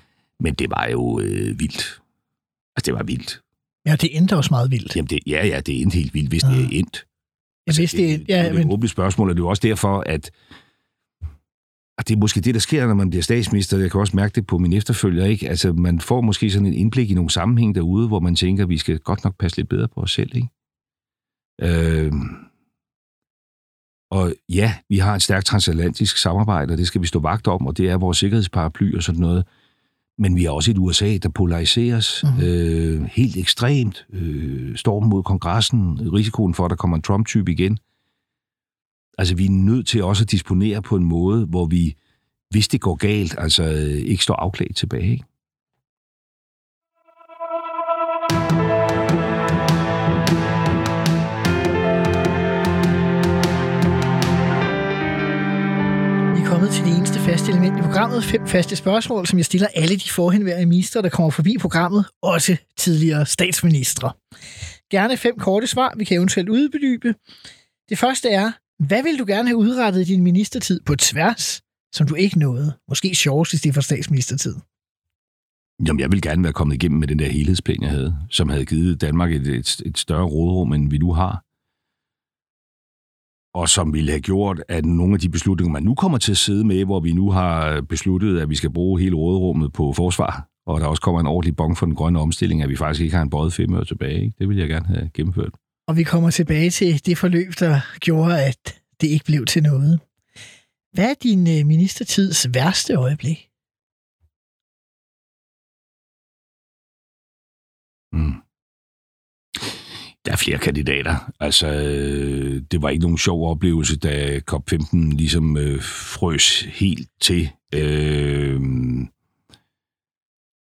Men 0.40 0.54
det 0.54 0.70
var 0.70 0.88
jo 0.92 1.20
øh, 1.20 1.60
vildt. 1.60 2.00
Altså, 2.76 2.86
det 2.86 2.94
var 2.94 3.02
vildt. 3.02 3.40
Ja, 3.86 3.96
det 3.96 4.16
endte 4.16 4.36
også 4.36 4.48
meget 4.50 4.70
vildt. 4.70 4.96
Jamen, 4.96 5.06
det, 5.08 5.18
ja, 5.26 5.46
ja, 5.46 5.60
det 5.60 5.76
er 5.78 5.82
endt 5.82 5.94
helt 5.94 6.14
vildt, 6.14 6.28
hvis 6.28 6.42
det 6.42 6.64
er 6.64 6.68
endt. 6.72 7.06
Jeg 7.66 7.74
vidste 7.78 7.96
det. 7.96 8.20
det, 8.20 8.28
Ja, 8.28 8.38
det 8.38 8.46
er 8.46 8.50
et 8.50 8.54
men, 8.54 8.72
åbent 8.72 8.90
spørgsmål, 8.90 9.28
og 9.30 9.34
det 9.36 9.40
er 9.40 9.44
jo 9.44 9.48
også 9.48 9.60
derfor, 9.66 10.00
at 10.06 10.30
og 11.98 12.08
det 12.08 12.14
er 12.14 12.18
måske 12.18 12.40
det, 12.40 12.54
der 12.54 12.60
sker, 12.60 12.86
når 12.86 12.94
man 12.94 13.10
bliver 13.10 13.22
statsminister. 13.22 13.78
Jeg 13.78 13.90
kan 13.90 14.00
også 14.00 14.16
mærke 14.16 14.34
det 14.34 14.46
på 14.46 14.58
min 14.58 14.72
efterfølger. 14.72 15.24
Ikke? 15.24 15.48
Altså, 15.48 15.72
man 15.72 16.00
får 16.00 16.20
måske 16.20 16.50
sådan 16.50 16.66
en 16.66 16.74
indblik 16.74 17.10
i 17.10 17.14
nogle 17.14 17.30
sammenhæng 17.30 17.74
derude, 17.74 18.08
hvor 18.08 18.20
man 18.20 18.36
tænker, 18.36 18.62
at 18.62 18.68
vi 18.68 18.78
skal 18.78 18.98
godt 18.98 19.24
nok 19.24 19.34
passe 19.38 19.56
lidt 19.56 19.68
bedre 19.68 19.88
på 19.88 20.00
os 20.00 20.12
selv. 20.12 20.30
Ikke? 20.36 20.48
Øh, 21.62 22.12
og 24.14 24.32
ja, 24.48 24.74
vi 24.88 24.98
har 24.98 25.14
et 25.14 25.22
stærkt 25.22 25.46
transatlantisk 25.46 26.16
samarbejde, 26.16 26.72
og 26.72 26.78
det 26.78 26.86
skal 26.86 27.00
vi 27.02 27.06
stå 27.06 27.18
vagt 27.20 27.48
om, 27.48 27.66
og 27.66 27.76
det 27.76 27.88
er 27.90 27.96
vores 27.96 28.18
sikkerhedsparaply 28.18 28.96
og 28.96 29.02
sådan 29.02 29.20
noget. 29.20 29.44
Men 30.18 30.36
vi 30.36 30.44
har 30.44 30.50
også 30.50 30.70
et 30.70 30.78
USA, 30.78 31.16
der 31.16 31.28
polariseres 31.28 32.24
Mhm. 32.24 32.42
øh, 32.44 33.02
helt 33.04 33.36
ekstremt. 33.36 34.06
Øh, 34.12 34.76
stormen 34.76 35.10
mod 35.10 35.22
kongressen, 35.22 36.12
risikoen 36.12 36.54
for, 36.54 36.64
at 36.64 36.70
der 36.70 36.76
kommer 36.76 36.96
en 36.96 37.02
Trump-type 37.02 37.52
igen. 37.52 37.78
Altså, 39.18 39.34
vi 39.36 39.46
er 39.46 39.50
nødt 39.50 39.86
til 39.86 40.02
også 40.04 40.24
at 40.24 40.30
disponere 40.30 40.82
på 40.82 40.96
en 40.96 41.04
måde, 41.04 41.46
hvor 41.46 41.66
vi, 41.66 41.94
hvis 42.50 42.68
det 42.68 42.80
går 42.80 42.94
galt, 42.94 43.34
altså 43.38 43.62
øh, 43.64 44.10
ikke 44.10 44.22
står 44.22 44.34
afklædt 44.34 44.76
tilbage. 44.76 45.12
Ikke? 45.12 45.24
Kommet 56.54 56.70
til 56.70 56.84
det 56.84 56.96
eneste 56.96 57.18
faste 57.18 57.52
element 57.52 57.78
i 57.78 57.82
programmet. 57.82 58.24
Fem 58.24 58.46
faste 58.46 58.76
spørgsmål, 58.76 59.26
som 59.26 59.38
jeg 59.38 59.44
stiller 59.44 59.68
alle 59.74 59.96
de 59.96 60.10
forhenværende 60.10 60.66
ministre, 60.66 61.02
der 61.02 61.08
kommer 61.08 61.30
forbi 61.30 61.56
programmet, 61.60 62.04
også 62.22 62.56
tidligere 62.78 63.26
statsministre. 63.26 64.12
Gerne 64.90 65.16
fem 65.16 65.38
korte 65.38 65.66
svar, 65.66 65.94
vi 65.96 66.04
kan 66.04 66.16
eventuelt 66.16 66.48
udbedybe. 66.48 67.14
Det 67.88 67.98
første 67.98 68.28
er, 68.28 68.52
hvad 68.86 69.02
vil 69.02 69.18
du 69.18 69.24
gerne 69.26 69.48
have 69.48 69.56
udrettet 69.56 70.00
i 70.00 70.04
din 70.04 70.22
ministertid 70.22 70.80
på 70.86 70.96
tværs, 70.96 71.62
som 71.94 72.06
du 72.06 72.14
ikke 72.14 72.38
nåede? 72.38 72.72
Måske 72.88 73.14
sjovest, 73.14 73.52
hvis 73.52 73.60
det 73.60 73.68
er 73.68 73.72
for 73.72 73.80
statsministertid. 73.80 74.54
Jamen, 75.86 76.00
jeg 76.00 76.12
vil 76.12 76.22
gerne 76.22 76.42
være 76.42 76.52
kommet 76.52 76.74
igennem 76.74 76.98
med 77.00 77.08
den 77.08 77.18
der 77.18 77.28
helhedsplan, 77.28 77.82
jeg 77.82 77.90
havde, 77.90 78.16
som 78.30 78.48
havde 78.48 78.66
givet 78.66 79.00
Danmark 79.00 79.32
et, 79.32 79.46
et, 79.46 79.82
et 79.86 79.98
større 79.98 80.24
rådrum, 80.24 80.72
end 80.72 80.90
vi 80.90 80.98
nu 80.98 81.12
har. 81.12 81.42
Og 83.54 83.68
som 83.68 83.92
ville 83.92 84.10
have 84.10 84.20
gjort, 84.20 84.62
at 84.68 84.84
nogle 84.84 85.14
af 85.14 85.20
de 85.20 85.28
beslutninger, 85.28 85.72
man 85.72 85.82
nu 85.82 85.94
kommer 85.94 86.18
til 86.18 86.32
at 86.32 86.36
sidde 86.36 86.64
med, 86.64 86.84
hvor 86.84 87.00
vi 87.00 87.12
nu 87.12 87.30
har 87.30 87.80
besluttet, 87.80 88.40
at 88.40 88.50
vi 88.50 88.56
skal 88.56 88.70
bruge 88.70 89.00
hele 89.00 89.16
rådrummet 89.16 89.72
på 89.72 89.92
forsvar, 89.92 90.48
og 90.66 90.80
der 90.80 90.86
også 90.86 91.02
kommer 91.02 91.20
en 91.20 91.26
ordentlig 91.26 91.56
bong 91.56 91.78
for 91.78 91.86
den 91.86 91.94
grønne 91.94 92.20
omstilling, 92.20 92.62
at 92.62 92.68
vi 92.68 92.76
faktisk 92.76 93.02
ikke 93.02 93.16
har 93.16 93.22
en 93.22 93.30
bøjet 93.30 93.52
fem 93.52 93.74
år 93.74 93.84
tilbage. 93.84 94.24
Ikke? 94.24 94.34
Det 94.38 94.48
vil 94.48 94.56
jeg 94.56 94.68
gerne 94.68 94.86
have 94.86 95.10
gennemført. 95.14 95.52
Og 95.88 95.96
vi 95.96 96.02
kommer 96.02 96.30
tilbage 96.30 96.70
til 96.70 97.06
det 97.06 97.18
forløb, 97.18 97.52
der 97.60 97.80
gjorde, 98.00 98.44
at 98.44 98.80
det 99.00 99.06
ikke 99.08 99.24
blev 99.24 99.46
til 99.46 99.62
noget. 99.62 100.00
Hvad 100.92 101.10
er 101.10 101.14
din 101.22 101.40
øh, 101.40 101.66
ministertids 101.66 102.54
værste 102.54 102.94
øjeblik? 102.94 103.48
Mm. 108.12 108.43
Der 110.26 110.32
er 110.32 110.36
flere 110.36 110.58
kandidater. 110.58 111.32
Altså, 111.40 111.66
øh, 111.66 112.62
det 112.70 112.82
var 112.82 112.88
ikke 112.88 113.02
nogen 113.02 113.18
sjov 113.18 113.50
oplevelse, 113.50 113.98
da 113.98 114.40
COP15 114.50 115.16
ligesom 115.16 115.56
øh, 115.56 115.82
frøs 115.82 116.60
helt 116.60 117.08
til. 117.20 117.50
Øh, 117.74 118.60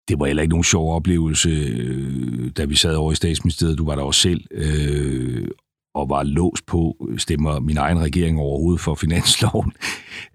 det 0.08 0.19
var 0.19 0.26
heller 0.26 0.41
ikke 0.41 0.54
nogen 0.54 0.63
sjov 0.63 0.95
oplevelse, 0.95 1.50
øh, 1.50 2.52
da 2.58 2.65
vi 2.65 2.76
sad 2.76 2.95
over 2.95 3.12
i 3.12 3.15
statsministeriet. 3.15 3.78
Du 3.78 3.86
var 3.86 3.95
der 3.95 4.04
også 4.04 4.22
selv. 4.22 4.45
Øh, 4.52 5.48
og 5.95 6.10
var 6.10 6.24
låst 6.24 6.65
på, 6.65 7.10
stemmer 7.17 7.60
min 7.60 7.78
egen 7.78 8.00
regering 8.00 8.39
overhovedet 8.39 8.82
for 8.82 8.95
finansloven. 8.95 9.72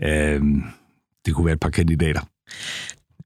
Øh, 0.03 0.43
det 1.27 1.35
kunne 1.35 1.47
være 1.47 1.55
et 1.55 1.61
par 1.61 1.71
kandidater. 1.71 2.21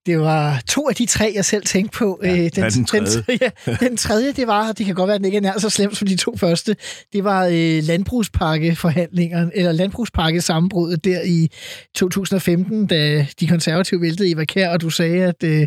Det 0.09 0.19
var 0.19 0.63
to 0.67 0.89
af 0.89 0.95
de 0.95 1.07
tre, 1.07 1.33
jeg 1.35 1.45
selv 1.45 1.65
tænkte 1.65 1.99
på. 1.99 2.21
Ja, 2.23 2.33
Øh, 2.33 2.39
er 2.39 2.71
den 2.71 2.85
tredje? 2.85 3.25
Den, 3.27 3.39
ja, 3.67 3.77
den 3.81 3.97
tredje, 3.97 4.33
det 4.33 4.47
var, 4.47 4.73
det 4.73 4.87
kan 4.87 4.95
godt 4.95 5.09
være, 5.09 5.15
at 5.15 5.21
den 5.21 5.25
ikke 5.25 5.37
er 5.37 5.43
nær 5.43 5.59
så 5.59 5.71
slemt 5.71 5.97
som 5.97 6.09
de 6.09 6.17
to 6.17 6.37
første, 6.37 6.77
det 7.13 7.25
var 7.25 7.47
øh, 7.47 7.83
landbrugspakkeforhandlingerne, 7.83 9.51
eller 9.55 9.73
landbrugspakke 9.73 10.41
sammenbruddet 10.41 11.05
der 11.05 11.23
i 11.23 11.49
2015, 11.95 12.87
da 12.87 13.27
de 13.41 13.47
konservative 13.47 14.01
væltede 14.01 14.31
Eva 14.31 14.45
Kær, 14.45 14.71
og 14.71 14.81
du 14.81 14.91
sagde, 14.91 15.25
at, 15.25 15.45
øh, 15.45 15.67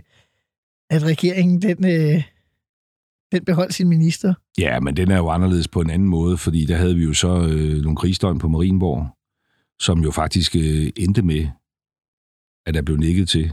at 0.90 1.04
regeringen, 1.04 1.62
den, 1.62 1.86
øh, 1.86 2.24
den 3.32 3.46
beholdt 3.46 3.74
sin 3.74 3.88
minister. 3.88 4.34
Ja, 4.58 4.80
men 4.80 4.98
den 4.98 5.12
er 5.12 5.18
jo 5.18 5.30
anderledes 5.30 5.68
på 5.68 5.82
en 5.82 5.90
anden 5.90 6.08
måde, 6.08 6.38
fordi 6.38 6.66
der 6.66 6.76
havde 6.76 6.96
vi 6.96 7.04
jo 7.04 7.14
så 7.14 7.48
øh, 7.52 7.82
nogle 7.82 7.96
krigsdøgn 7.96 8.40
på 8.40 8.48
Marienborg, 8.48 9.08
som 9.80 10.04
jo 10.04 10.12
faktisk 10.12 10.56
øh, 10.56 10.90
endte 10.96 11.22
med, 11.22 11.48
at 12.66 12.74
der 12.74 12.82
blev 12.82 12.98
nikket 12.98 13.30
til, 13.30 13.52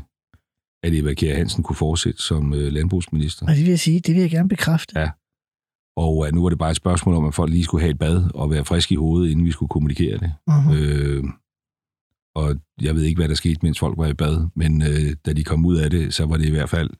at 0.83 0.95
Eva 0.95 1.15
Kjær 1.15 1.37
Hansen 1.37 1.63
kunne 1.63 1.77
fortsætte 1.77 2.23
som 2.23 2.55
øh, 2.55 2.73
landbrugsminister. 2.73 3.47
Og 3.47 3.55
det 3.55 3.65
vil 3.65 3.71
jeg 3.71 3.79
sige, 3.79 4.01
det 4.01 4.15
vil 4.15 4.21
jeg 4.21 4.31
gerne 4.31 4.49
bekræfte. 4.49 5.01
Ja. 5.01 5.11
Og 5.97 6.27
at 6.29 6.35
nu 6.35 6.43
var 6.43 6.49
det 6.49 6.59
bare 6.59 6.71
et 6.71 6.77
spørgsmål 6.77 7.15
om, 7.15 7.25
at 7.25 7.35
folk 7.35 7.53
lige 7.53 7.65
skulle 7.65 7.81
have 7.81 7.91
et 7.91 7.99
bad 7.99 8.31
og 8.35 8.51
være 8.51 8.65
friske 8.65 8.93
i 8.93 8.97
hovedet, 8.97 9.31
inden 9.31 9.45
vi 9.45 9.51
skulle 9.51 9.69
kommunikere 9.69 10.19
det. 10.19 10.33
Uh-huh. 10.51 10.73
Øh, 10.75 11.25
og 12.35 12.57
jeg 12.81 12.95
ved 12.95 13.03
ikke, 13.03 13.19
hvad 13.19 13.29
der 13.29 13.35
skete, 13.35 13.59
mens 13.63 13.79
folk 13.79 13.99
var 13.99 14.07
i 14.07 14.15
bad, 14.15 14.49
men 14.55 14.83
øh, 14.83 15.17
da 15.27 15.33
de 15.33 15.45
kom 15.45 15.67
ud 15.67 15.77
af 15.77 15.91
det, 15.91 16.15
så 16.15 16.27
var 16.27 16.37
det 16.37 16.47
i 16.47 16.51
hvert 16.51 16.71
fald 16.71 16.91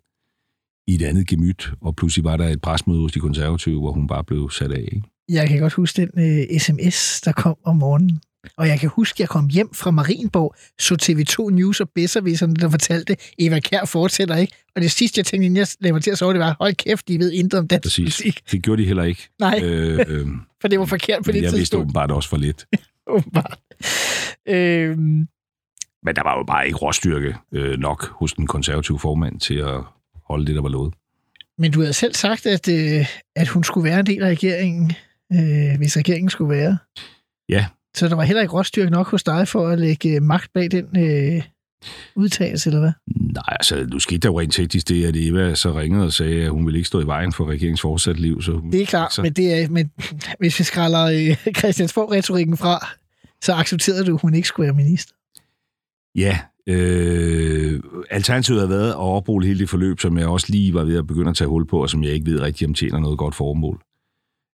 i 0.87 0.95
et 0.95 1.03
andet 1.03 1.27
gemyt, 1.27 1.71
og 1.81 1.97
pludselig 1.97 2.25
var 2.25 2.37
der 2.37 2.49
et 2.49 2.61
presmøde 2.61 3.01
hos 3.01 3.13
de 3.13 3.21
konservative, 3.21 3.81
hvor 3.81 3.93
hun 3.93 4.07
bare 4.07 4.25
blev 4.25 4.51
sat 4.51 4.73
af. 4.73 4.89
Ikke? 4.93 5.03
Jeg 5.29 5.49
kan 5.49 5.61
godt 5.61 5.73
huske 5.73 6.01
den 6.01 6.11
øh, 6.25 6.61
sms, 6.61 7.21
der 7.21 7.33
kom 7.33 7.57
om 7.65 7.77
morgenen. 7.77 8.21
Og 8.57 8.69
jeg 8.69 8.81
kan 8.81 8.89
huske, 8.89 9.17
at 9.17 9.21
jeg 9.21 9.29
kom 9.29 9.49
hjem 9.49 9.75
fra 9.75 9.91
Marienborg, 9.91 10.55
så 10.79 10.97
TV2 11.03 11.51
News 11.55 11.81
og 11.81 11.91
Besservisserne, 11.95 12.55
der 12.55 12.71
fortalte, 12.71 13.17
Eva 13.39 13.61
Kær 13.61 13.85
fortsætter 13.85 14.37
ikke. 14.37 14.53
Og 14.77 14.83
det 14.83 14.91
sidste, 14.91 15.19
jeg 15.19 15.27
tænkte, 15.27 15.47
inden 15.47 15.57
jeg 15.57 15.67
lagde 15.81 15.93
mig 15.93 16.03
til 16.03 16.11
at 16.11 16.19
sove, 16.19 16.33
det 16.33 16.41
var, 16.41 16.57
hold 16.61 16.75
kæft, 16.75 17.09
de 17.09 17.19
ved 17.19 17.33
intet 17.33 17.59
om 17.61 17.69
dansk 17.69 17.85
Præcis. 17.85 18.17
politik. 18.17 18.51
Det 18.53 18.63
gjorde 18.63 18.83
de 18.83 18.87
heller 18.87 19.05
ikke. 19.05 19.29
Nej, 19.39 19.61
Øh, 19.63 19.99
øh, 20.09 20.27
for 20.61 20.69
det 20.69 20.79
var 20.81 20.87
forkert 20.87 21.25
på 21.25 21.33
det 21.33 21.37
jeg 21.37 21.43
vidste 21.43 21.59
tidspunkt. 21.59 21.83
åbenbart 21.83 22.11
også 22.11 22.29
for 22.29 22.37
lidt. 22.37 22.67
Åbenbart. 23.07 23.59
Øhm, 24.49 25.29
Men 26.03 26.17
der 26.17 26.23
var 26.23 26.39
jo 26.39 26.45
bare 26.45 26.67
ikke 26.67 26.77
råstyrke 26.79 27.35
øh, 27.53 27.79
nok 27.79 28.09
hos 28.09 28.33
den 28.33 28.47
konservative 28.47 28.99
formand 28.99 29.41
til 29.41 29.55
at 29.55 29.81
holde 30.25 30.47
det, 30.47 30.55
der 30.55 30.63
var 30.63 30.69
lovet. 30.69 30.95
men 31.59 31.73
du 31.73 31.81
havde 31.81 31.93
selv 31.93 32.15
sagt, 32.15 32.47
at, 32.47 32.69
øh, 32.69 33.07
at 33.37 33.49
hun 33.49 33.65
skulle 33.65 33.91
være 33.91 34.01
en 34.01 34.07
del 34.07 34.23
af 34.23 34.29
regeringen, 34.31 34.93
øh, 35.33 35.77
hvis 35.79 35.97
regeringen 35.97 36.31
skulle 36.31 36.57
være. 36.57 36.79
Ja. 37.49 37.67
Så 37.99 38.09
der 38.09 38.15
var 38.15 38.23
heller 38.23 38.43
ikke 38.43 38.55
råstyrke 38.55 38.91
nok 38.91 39.11
hos 39.11 39.23
dig 39.23 39.49
for 39.49 39.69
at 39.69 39.79
lægge 39.79 40.17
øh, 40.17 40.23
magt 40.23 40.53
bag 40.55 40.71
den 40.71 40.85
øh, 40.97 41.43
udtalelse, 42.17 42.71
eller 42.71 42.81
hvad? 42.81 42.93
Nej, 43.07 43.43
altså, 43.47 43.87
nu 43.91 43.99
skete 43.99 44.19
der 44.19 44.29
jo 44.29 44.41
rent 44.41 44.53
teknisk 44.53 44.89
det, 44.89 45.07
at 45.07 45.17
Eva 45.17 45.55
så 45.55 45.79
ringede 45.79 46.05
og 46.05 46.13
sagde, 46.13 46.45
at 46.45 46.51
hun 46.51 46.67
ville 46.67 46.79
ikke 46.79 46.87
stå 46.87 47.01
i 47.01 47.07
vejen 47.07 47.33
for 47.33 47.47
regeringens 47.47 47.81
fortsat 47.81 48.21
liv. 48.21 48.43
Så 48.43 48.53
hun, 48.53 48.73
Det 48.73 48.83
er 48.83 48.87
klart, 48.87 49.13
så, 49.13 49.23
men, 49.23 49.33
det 49.33 49.63
er, 49.63 49.69
men 49.69 49.91
hvis 50.39 50.59
vi 50.59 50.65
skræller 50.65 51.05
øh, 51.05 51.53
Christiansborg-retorikken 51.59 52.57
fra, 52.57 52.87
så 53.43 53.53
accepterede 53.55 54.05
du, 54.05 54.15
at 54.15 54.21
hun 54.21 54.35
ikke 54.35 54.49
skulle 54.49 54.65
være 54.65 54.77
minister. 54.77 55.15
Ja, 56.15 56.39
øh, 56.67 57.81
alternativet 58.11 58.61
har 58.61 58.69
været 58.69 58.91
at 58.91 58.97
oprulle 58.97 59.47
hele 59.47 59.59
det 59.59 59.71
forløb, 59.71 60.01
som 60.01 60.19
jeg 60.19 60.27
også 60.27 60.47
lige 60.51 60.75
var 60.75 60.85
ved 60.85 60.99
at 60.99 61.07
begynde 61.07 61.31
at 61.31 61.37
tage 61.37 61.49
hul 61.49 61.67
på, 61.67 61.83
og 61.83 61.91
som 61.91 62.05
jeg 62.05 62.13
ikke 62.13 62.27
ved 62.27 62.41
rigtig, 62.41 62.67
om 62.67 62.75
tjener 62.75 62.99
noget 62.99 63.19
godt 63.19 63.35
formål. 63.35 63.81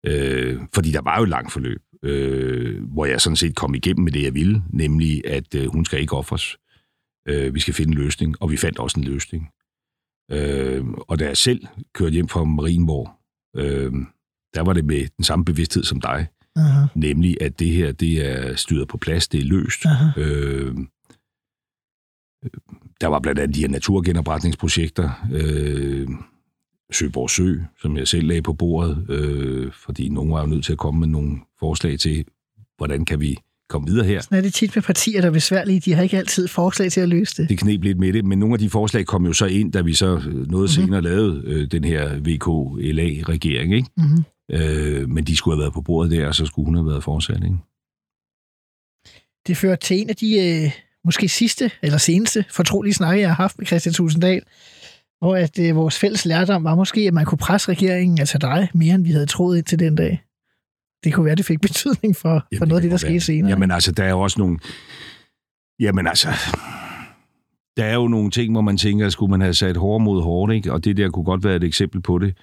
Øh, 0.07 0.61
fordi 0.75 0.93
der 0.93 1.03
var 1.03 1.17
jo 1.17 1.23
et 1.23 1.29
langt 1.29 1.53
forløb, 1.53 1.83
øh, 2.05 2.85
hvor 2.85 3.07
jeg 3.07 3.21
sådan 3.21 3.37
set 3.37 3.57
kom 3.57 3.75
igennem 3.75 4.05
med 4.05 4.13
det, 4.13 4.23
jeg 4.23 4.35
ville, 4.35 4.63
nemlig 4.71 5.27
at 5.27 5.55
øh, 5.55 5.67
hun 5.73 5.85
skal 5.85 6.01
ikke 6.01 6.17
offres. 6.17 6.57
Øh, 7.29 7.55
vi 7.55 7.61
skal 7.61 7.75
finde 7.75 7.93
en 7.93 7.99
løsning, 7.99 8.43
og 8.43 8.51
vi 8.51 8.57
fandt 8.57 8.79
også 8.79 9.01
en 9.01 9.05
løsning. 9.05 9.49
Øh, 10.31 10.85
og 10.87 11.19
da 11.19 11.27
jeg 11.27 11.37
selv 11.37 11.67
kørte 11.95 12.13
hjem 12.13 12.29
fra 12.29 12.45
Marienborg, 12.45 13.11
øh, 13.57 13.93
der 14.55 14.61
var 14.61 14.73
det 14.73 14.85
med 14.85 15.07
den 15.17 15.25
samme 15.25 15.45
bevidsthed 15.45 15.85
som 15.85 16.01
dig, 16.01 16.27
Aha, 16.57 16.87
nemlig 16.95 17.43
at 17.43 17.59
det 17.59 17.71
her, 17.71 17.93
det 17.93 18.27
er 18.31 18.57
styret 18.57 18.89
på 18.89 18.99
plads, 18.99 19.29
det 19.29 19.41
er 19.41 19.45
løst. 19.45 19.87
aha. 19.87 20.21
Øh, 20.21 20.77
der 23.01 23.07
var 23.07 23.19
blandt 23.21 23.41
andet 23.41 23.55
de 23.55 23.61
her 23.61 23.69
naturgenopretningsprojekter, 23.69 25.29
øh, 25.33 26.09
Søborg 26.93 27.31
Sø, 27.31 27.59
som 27.81 27.97
jeg 27.97 28.09
selv 28.09 28.27
lagde 28.27 28.43
på 28.43 28.53
bordet, 28.53 29.11
øh, 29.11 29.73
fordi 29.73 30.09
nogen 30.09 30.33
var 30.33 30.41
jo 30.41 30.47
nødt 30.47 30.65
til 30.65 30.73
at 30.73 30.79
komme 30.79 31.01
med 31.01 31.09
nogle 31.09 31.41
forslag 31.63 31.99
til, 31.99 32.25
hvordan 32.77 33.05
kan 33.05 33.21
vi 33.21 33.37
komme 33.69 33.89
videre 33.89 34.07
her. 34.07 34.21
Sådan 34.21 34.39
er 34.39 34.43
det 34.43 34.55
tit 34.55 34.77
med 34.77 34.83
partier, 34.83 35.21
der 35.21 35.29
er 35.29 35.33
besværlige. 35.33 35.81
De 35.81 35.93
har 35.95 36.03
ikke 36.03 36.19
altid 36.19 36.49
forslag 36.49 36.93
til 36.93 37.01
at 37.01 37.09
løse 37.09 37.37
det. 37.43 37.49
Det 37.49 37.59
knep 37.59 37.83
lidt 37.85 37.99
med 37.99 38.13
det, 38.13 38.25
men 38.25 38.39
nogle 38.39 38.53
af 38.55 38.59
de 38.59 38.71
forslag 38.71 39.07
kom 39.07 39.27
jo 39.27 39.33
så 39.33 39.47
ind, 39.47 39.73
da 39.73 39.81
vi 39.81 39.95
så 39.95 40.21
noget 40.27 40.51
Mhm. 40.51 40.69
senere 40.69 41.03
lavede 41.03 41.43
øh, 41.47 41.67
den 41.71 41.85
her 41.85 42.09
VK-LA-regering, 42.19 43.75
ikke? 43.75 43.89
Mm-hmm. 43.97 44.25
Øh, 44.53 45.09
men 45.09 45.25
de 45.25 45.37
skulle 45.37 45.55
have 45.57 45.61
været 45.63 45.73
på 45.75 45.81
bordet 45.83 46.11
der, 46.13 46.27
og 46.27 46.35
så 46.35 46.47
skulle 46.47 46.67
hun 46.67 46.75
have 46.75 46.87
været 46.87 47.05
fortsat, 47.05 47.45
ikke? 47.45 47.57
Det 49.47 49.57
fører 49.57 49.77
til 49.77 50.01
en 50.01 50.11
af 50.11 50.17
de 50.17 50.63
øh, 50.65 50.71
måske 51.05 51.29
sidste 51.29 51.71
eller 51.83 51.99
seneste 51.99 52.45
fortrolige 52.51 52.95
snakke, 52.95 53.21
jeg 53.21 53.29
har 53.31 53.35
haft 53.43 53.59
med 53.59 53.67
Christian 53.67 53.93
Tusinddal, 53.93 54.43
hvor 55.19 55.37
at 55.37 55.59
øh, 55.59 55.77
vores 55.77 55.99
fælles 55.99 56.25
lærdom 56.25 56.65
var 56.65 56.75
måske, 56.75 57.01
at 57.01 57.15
man 57.15 57.25
kunne 57.25 57.39
presse 57.39 57.69
regeringen, 57.69 58.19
altså 58.19 58.39
dig, 58.39 58.69
mere 58.75 58.95
end 58.95 59.05
vi 59.05 59.11
havde 59.11 59.27
troet 59.27 59.59
indtil 59.59 59.79
den 59.79 59.97
dag. 59.97 60.23
Det 61.05 61.15
kunne 61.15 61.27
være, 61.27 61.35
det 61.35 61.45
fik 61.45 61.61
betydning 61.61 62.17
for, 62.17 62.47
for 62.59 62.65
noget 62.65 62.81
af 62.81 62.83
det, 62.83 62.91
der 62.91 62.97
skete 62.97 63.21
senere. 63.21 63.51
Jamen 63.51 63.71
altså, 63.71 63.93
der 63.93 64.05
er 64.05 64.11
jo 64.11 64.21
også 64.21 64.41
nogle... 64.41 64.59
Jamen 65.81 66.07
altså... 66.07 66.29
Der 67.77 67.85
er 67.85 67.95
jo 67.95 68.09
nogle 68.09 68.31
ting, 68.31 68.53
hvor 68.53 68.61
man 68.61 68.77
tænker, 68.77 69.07
at 69.07 69.13
skulle 69.13 69.31
man 69.31 69.41
have 69.41 69.55
sat 69.55 69.77
hårdt 69.77 70.05
mod 70.05 70.23
hårdt, 70.23 70.53
ikke? 70.53 70.73
Og 70.73 70.85
det 70.85 70.97
der 70.97 71.11
kunne 71.11 71.25
godt 71.25 71.45
være 71.45 71.57
et 71.57 71.65
eksempel 71.65 72.03
på 72.03 72.19
det. 72.19 72.37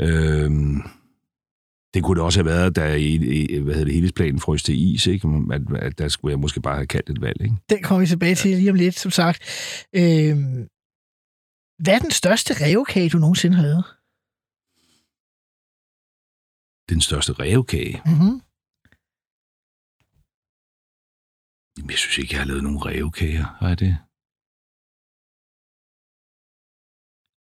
Øhm, 0.00 0.82
det 1.94 2.02
kunne 2.02 2.16
det 2.16 2.24
også 2.24 2.38
have 2.38 2.46
været, 2.46 2.76
da 2.76 2.94
i, 2.94 3.16
hvad 3.62 3.74
hedder 3.74 3.84
det, 3.84 3.94
helhedsplanen 3.94 4.40
frøs 4.40 4.62
til 4.62 4.94
is, 4.94 5.06
ikke? 5.06 5.28
At, 5.52 5.62
at 5.76 5.98
der 5.98 6.08
skulle 6.08 6.32
jeg 6.32 6.38
måske 6.38 6.62
bare 6.62 6.74
have 6.76 6.86
kaldt 6.86 7.10
et 7.10 7.20
valg, 7.20 7.42
ikke? 7.42 7.54
Den 7.70 7.82
kommer 7.82 8.00
vi 8.00 8.06
tilbage 8.06 8.34
til 8.34 8.56
lige 8.56 8.70
om 8.70 8.76
lidt, 8.76 8.98
som 8.98 9.10
sagt. 9.10 9.38
Øh, 9.96 10.36
hvad 11.78 11.94
er 11.94 11.98
den 11.98 12.10
største 12.10 12.54
revkage, 12.66 13.08
du 13.08 13.18
nogensinde 13.18 13.56
har 13.56 13.62
lavet? 13.62 13.84
Den 16.90 17.00
største 17.00 17.32
revkage. 17.32 18.02
Mm-hmm. 18.06 18.34
Jamen, 21.78 21.90
jeg 21.90 21.98
synes 21.98 22.18
ikke, 22.18 22.34
jeg 22.34 22.40
har 22.40 22.46
lavet 22.46 22.62
nogen 22.62 22.86
revkager. 22.86 23.44
Har 23.60 23.68
jeg 23.68 23.78
det? 23.80 23.96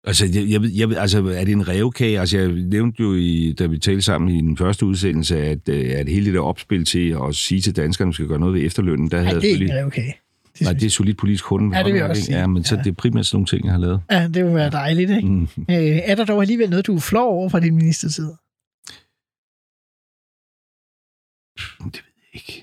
Altså, 0.06 0.24
jeg, 0.26 0.44
jeg, 0.52 0.60
jeg, 0.90 0.98
altså, 0.98 1.18
er 1.26 1.44
det 1.44 1.52
en 1.52 1.68
revkage? 1.68 2.20
Altså, 2.20 2.38
jeg 2.38 2.48
nævnte 2.52 3.02
jo, 3.02 3.14
i, 3.14 3.52
da 3.58 3.66
vi 3.66 3.78
talte 3.78 4.02
sammen 4.02 4.30
i 4.36 4.40
den 4.40 4.56
første 4.56 4.86
udsendelse, 4.86 5.38
at, 5.38 5.68
øh, 5.68 5.90
at 6.00 6.08
hele 6.08 6.26
det 6.26 6.34
der 6.34 6.40
opspil 6.40 6.84
til 6.84 7.16
at 7.28 7.34
sige 7.34 7.60
til 7.60 7.76
danskerne, 7.76 8.08
at 8.08 8.10
vi 8.10 8.14
skal 8.14 8.26
gøre 8.28 8.38
noget 8.38 8.54
ved 8.54 8.66
efterlønnen, 8.66 9.10
der 9.10 9.16
Nej, 9.16 9.24
havde 9.26 9.40
det 9.40 9.46
er 9.46 9.48
jeg 9.50 9.60
ikke 9.60 9.64
en 9.64 9.68
selvfølgelig... 9.68 9.84
revkage. 9.84 10.14
Det 10.58 10.60
Nej, 10.60 10.72
det 10.72 10.82
er 10.86 10.90
solidt 10.90 11.18
politisk 11.18 11.44
kunde. 11.44 11.76
Ja, 11.78 11.82
det 11.84 11.92
vil 11.92 11.98
jeg 12.00 12.10
også 12.10 12.22
sige. 12.22 12.38
Ja, 12.38 12.46
men 12.46 12.64
så 12.64 12.74
Ja. 12.76 12.82
det 12.82 12.90
er 12.90 12.94
primært 12.94 13.26
sådan 13.26 13.36
nogle 13.36 13.46
ting, 13.46 13.64
jeg 13.64 13.72
har 13.72 13.80
lavet. 13.80 14.02
Ja, 14.10 14.28
det 14.28 14.44
vil 14.44 14.54
være 14.54 14.70
dejligt, 14.70 15.10
ikke? 15.10 15.28
Mm. 15.28 15.42
Øh, 15.42 15.76
er 16.04 16.14
der 16.14 16.24
dog 16.24 16.40
alligevel 16.40 16.70
noget, 16.70 16.86
du 16.86 16.94
er 16.96 17.00
flov 17.00 17.32
over 17.32 17.48
fra 17.48 17.60
din 17.60 17.74
ministertid? 17.76 18.30
Det 21.94 22.00
ved 22.04 22.14
jeg 22.22 22.30
ikke. 22.38 22.54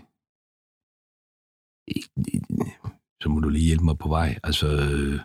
Så 3.22 3.30
må 3.30 3.40
du 3.40 3.50
lige 3.50 3.70
hjælpe 3.70 3.86
mig 3.86 3.98
på 3.98 4.10
vej. 4.10 4.30
Altså, 4.44 4.68
øh, 4.68 5.16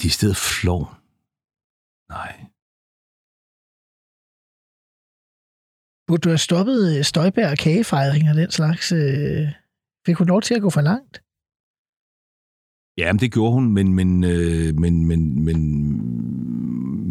det 0.00 0.04
er 0.04 0.18
stedet 0.18 0.36
flov. 0.36 0.82
Nej. 2.16 2.32
Burde 6.06 6.22
du 6.24 6.28
have 6.28 6.46
stoppet 6.48 6.78
øh, 6.90 7.04
Støjbær 7.10 7.50
og 7.50 7.58
kagefejring 7.66 8.24
og 8.30 8.36
den 8.42 8.50
slags? 8.58 8.92
Øh, 8.92 9.46
fik 10.06 10.16
hun 10.18 10.26
lov 10.32 10.42
til 10.42 10.54
at 10.54 10.62
gå 10.62 10.70
for 10.70 10.84
langt? 10.90 11.14
Ja, 13.00 13.12
men 13.12 13.20
det 13.20 13.32
gjorde 13.32 13.52
hun, 13.52 13.66
men, 13.76 13.94
men, 13.98 14.24
øh, 14.24 14.68
men, 14.82 14.94
men, 15.08 15.20
men, 15.46 15.58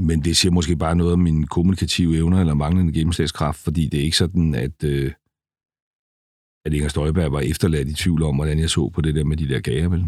men 0.05 0.23
det 0.23 0.37
siger 0.37 0.51
måske 0.51 0.75
bare 0.75 0.95
noget 0.95 1.13
om 1.13 1.19
mine 1.19 1.47
kommunikative 1.47 2.17
evner 2.17 2.39
eller 2.39 2.53
manglende 2.53 2.93
gennemslagskraft, 2.93 3.59
fordi 3.59 3.87
det 3.87 3.99
er 3.99 4.03
ikke 4.03 4.17
sådan, 4.17 4.55
at, 4.55 4.83
øh, 4.83 5.11
at 6.65 6.73
Inger 6.73 6.89
Støjberg 6.89 7.31
var 7.31 7.39
efterladt 7.39 7.89
i 7.89 7.93
tvivl 7.93 8.23
om, 8.23 8.35
hvordan 8.35 8.59
jeg 8.59 8.69
så 8.69 8.89
på 8.89 9.01
det 9.01 9.15
der 9.15 9.23
med 9.23 9.37
de 9.37 9.49
der 9.49 9.59
gager, 9.59 9.89
vel? 9.89 10.05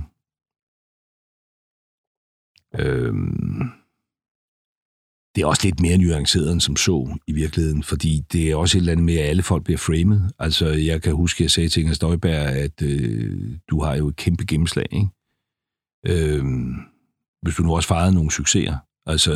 Øhm, 2.79 3.71
det 5.35 5.41
er 5.41 5.47
også 5.47 5.67
lidt 5.67 5.79
mere 5.79 5.97
nuanceret 5.97 6.51
end 6.51 6.61
som 6.61 6.75
så 6.75 7.17
i 7.27 7.33
virkeligheden, 7.33 7.83
fordi 7.83 8.19
det 8.31 8.51
er 8.51 8.55
også 8.55 8.77
et 8.77 8.79
eller 8.79 8.91
andet 8.91 9.05
med, 9.05 9.17
at 9.17 9.29
alle 9.29 9.43
folk 9.43 9.63
bliver 9.63 9.77
framed. 9.77 10.21
Altså, 10.39 10.67
jeg 10.67 11.01
kan 11.01 11.15
huske, 11.15 11.37
at 11.37 11.41
jeg 11.41 11.51
sagde 11.51 11.69
til 11.69 11.81
Inger 11.81 11.93
Støjberg, 11.93 12.47
at 12.65 12.81
øh, 12.81 13.57
du 13.69 13.81
har 13.81 13.95
jo 13.95 14.07
et 14.07 14.15
kæmpe 14.15 14.45
gennemslag, 14.45 14.87
ikke? 14.91 15.07
Øhm, 16.07 16.75
hvis 17.41 17.55
du 17.55 17.63
nu 17.63 17.75
også 17.75 17.87
fejrede 17.87 18.13
nogle 18.13 18.31
succeser, 18.31 18.77
altså, 19.07 19.33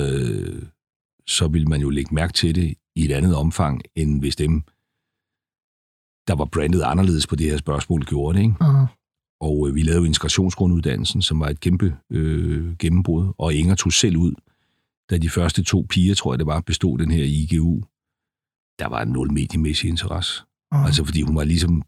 så 1.28 1.48
vil 1.48 1.70
man 1.70 1.82
jo 1.82 1.90
lægge 1.90 2.16
mærke 2.16 2.34
til 2.34 2.56
det 2.56 2.76
i 2.96 3.06
et 3.06 3.12
andet 3.12 3.36
omfang, 3.36 3.82
end 3.96 4.20
hvis 4.20 4.36
dem, 4.36 4.64
der 6.28 6.36
var 6.36 6.46
brandet 6.46 6.82
anderledes 6.82 7.28
på 7.28 7.36
det 7.36 7.50
her 7.52 7.58
spørgsmål, 7.58 8.06
gjorde 8.06 8.38
det. 8.38 8.44
Ikke? 8.44 8.56
Uh-huh. 8.62 8.88
Og 9.42 9.68
øh, 9.68 9.76
vi 9.76 9.84
lavede 9.84 10.08
integrationsgrunduddannelsen, 10.08 11.22
som 11.22 11.40
var 11.40 11.50
et 11.50 11.60
kæmpe 11.60 11.98
øh, 12.10 12.78
gennembrud. 12.78 13.34
Og 13.38 13.54
Inger 13.54 13.76
tog 13.76 13.94
selv 13.94 14.18
ud, 14.18 14.34
da 15.10 15.18
de 15.18 15.30
første 15.30 15.64
to 15.64 15.86
piger, 15.90 16.16
tror 16.16 16.34
jeg 16.34 16.40
det 16.40 16.48
var, 16.48 16.62
bestod 16.62 16.98
den 16.98 17.12
her 17.12 17.24
IGU. 17.24 17.82
Der 18.80 18.88
var 18.88 19.06
nul 19.06 19.34
mediemæssig 19.34 19.90
interesse. 19.90 20.44
Mhm. 20.72 20.86
Altså 20.86 21.06
fordi 21.06 21.22
hun 21.22 21.36
var 21.36 21.44
ligesom, 21.44 21.82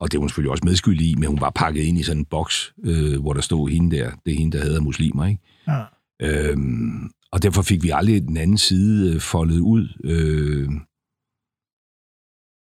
og 0.00 0.12
det 0.12 0.18
var 0.18 0.22
hun 0.22 0.28
selvfølgelig 0.28 0.50
også 0.50 0.64
medskyldig 0.64 1.10
i, 1.10 1.14
men 1.14 1.28
hun 1.28 1.40
var 1.40 1.50
pakket 1.50 1.82
ind 1.82 1.98
i 1.98 2.02
sådan 2.02 2.20
en 2.20 2.24
boks, 2.24 2.74
øh, 2.84 3.20
hvor 3.20 3.32
der 3.32 3.40
stod 3.40 3.68
hende 3.68 3.96
der, 3.96 4.10
det 4.26 4.32
er 4.32 4.38
hende, 4.38 4.58
der 4.58 4.64
hedder 4.64 4.80
muslimer, 4.80 5.26
ikke? 5.26 5.40
Ja. 5.68 5.82
Øhm, 6.22 7.10
og 7.36 7.42
derfor 7.42 7.62
fik 7.62 7.82
vi 7.82 7.90
aldrig 7.98 8.22
den 8.22 8.36
anden 8.36 8.58
side 8.58 9.14
øh, 9.14 9.20
foldet 9.20 9.60
ud. 9.60 9.82
Øh, 10.04 10.68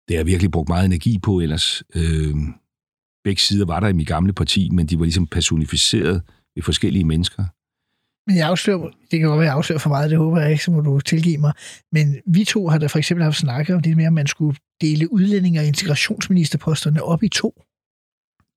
det 0.06 0.12
har 0.16 0.20
jeg 0.24 0.26
virkelig 0.34 0.52
brugt 0.52 0.70
meget 0.70 0.86
energi 0.86 1.20
på 1.28 1.40
ellers. 1.40 1.84
Øh, 1.96 2.36
begge 3.24 3.42
sider 3.42 3.66
var 3.66 3.80
der 3.80 3.88
i 3.88 3.94
mit 3.94 4.08
gamle 4.08 4.34
parti, 4.34 4.70
men 4.70 4.88
de 4.88 5.00
var 5.00 5.06
ligesom 5.06 5.28
personificeret 5.28 6.18
ved 6.56 6.64
forskellige 6.64 7.06
mennesker. 7.06 7.44
Men 8.28 8.38
jeg 8.38 8.48
afslører, 8.48 8.90
det 9.12 9.20
kan 9.20 9.28
godt 9.30 9.40
være, 9.40 9.48
jeg 9.50 9.56
afslører 9.56 9.80
for 9.80 9.90
meget, 9.90 10.10
det 10.10 10.18
håber 10.18 10.40
jeg 10.42 10.52
ikke, 10.52 10.64
så 10.64 10.72
må 10.72 10.82
du 10.82 11.00
tilgive 11.00 11.38
mig. 11.38 11.54
Men 11.92 12.06
vi 12.26 12.44
to 12.46 12.68
har 12.68 12.78
da 12.78 12.88
for 12.88 12.98
eksempel 12.98 13.24
haft 13.24 13.38
snakket 13.38 13.76
om 13.76 13.82
det 13.82 13.98
med, 13.98 14.06
at 14.06 14.14
man 14.14 14.28
skulle 14.28 14.58
dele 14.82 15.12
udlændinge- 15.14 15.60
og 15.60 15.66
integrationsministerposterne 15.66 17.04
op 17.04 17.24
i 17.24 17.30
to. 17.30 17.62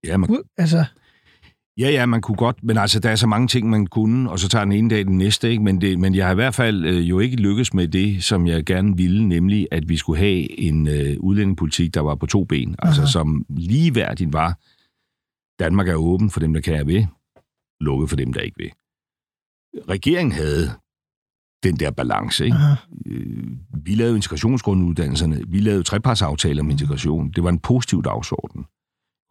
Ja, 0.06 0.16
man, 0.16 0.30
Ud- 0.30 0.48
Altså, 0.56 0.84
ja, 1.78 1.90
ja, 1.90 2.06
man 2.06 2.20
kunne 2.20 2.36
godt, 2.36 2.56
men 2.62 2.78
altså, 2.78 3.00
der 3.00 3.10
er 3.10 3.16
så 3.16 3.26
mange 3.26 3.48
ting, 3.48 3.70
man 3.70 3.86
kunne, 3.86 4.30
og 4.30 4.38
så 4.38 4.48
tager 4.48 4.64
den 4.64 4.72
ene 4.72 4.90
dag 4.90 5.04
den 5.04 5.18
næste, 5.18 5.50
ikke? 5.50 5.62
Men, 5.62 5.80
det, 5.80 5.98
men 5.98 6.14
jeg 6.14 6.24
har 6.26 6.32
i 6.32 6.34
hvert 6.34 6.54
fald 6.54 6.84
øh, 6.84 7.08
jo 7.08 7.18
ikke 7.18 7.36
lykkes 7.36 7.74
med 7.74 7.88
det, 7.88 8.24
som 8.24 8.46
jeg 8.46 8.64
gerne 8.64 8.96
ville, 8.96 9.28
nemlig 9.28 9.68
at 9.70 9.88
vi 9.88 9.96
skulle 9.96 10.18
have 10.18 10.60
en 10.60 10.88
øh, 10.88 11.16
udlændingepolitik, 11.20 11.94
der 11.94 12.00
var 12.00 12.14
på 12.14 12.26
to 12.26 12.44
ben, 12.44 12.74
altså 12.78 13.02
Aha. 13.02 13.10
som 13.10 13.44
ligeværdigt 13.48 14.32
var, 14.32 14.58
Danmark 15.58 15.88
er 15.88 15.94
åben 15.94 16.30
for 16.30 16.40
dem, 16.40 16.52
der 16.52 16.60
kan 16.60 16.80
og 16.80 16.86
vil, 16.86 17.06
lukket 17.80 18.08
for 18.08 18.16
dem, 18.16 18.32
der 18.32 18.40
ikke 18.40 18.56
vil. 18.58 18.72
Regeringen 19.88 20.32
havde 20.32 20.70
den 21.62 21.76
der 21.76 21.90
balance, 21.90 22.44
ikke? 22.44 22.56
aha, 22.56 22.74
Øh, 23.06 23.46
vi 23.84 23.94
lavede 23.94 24.16
integrationsgrunduddannelserne, 24.16 25.42
vi 25.48 25.60
lavede 25.60 25.82
trepartsaftaler 25.82 26.62
om 26.62 26.70
integration. 26.70 27.30
Det 27.30 27.44
var 27.44 27.50
en 27.50 27.58
positiv 27.58 28.02
dagsorden. 28.02 28.64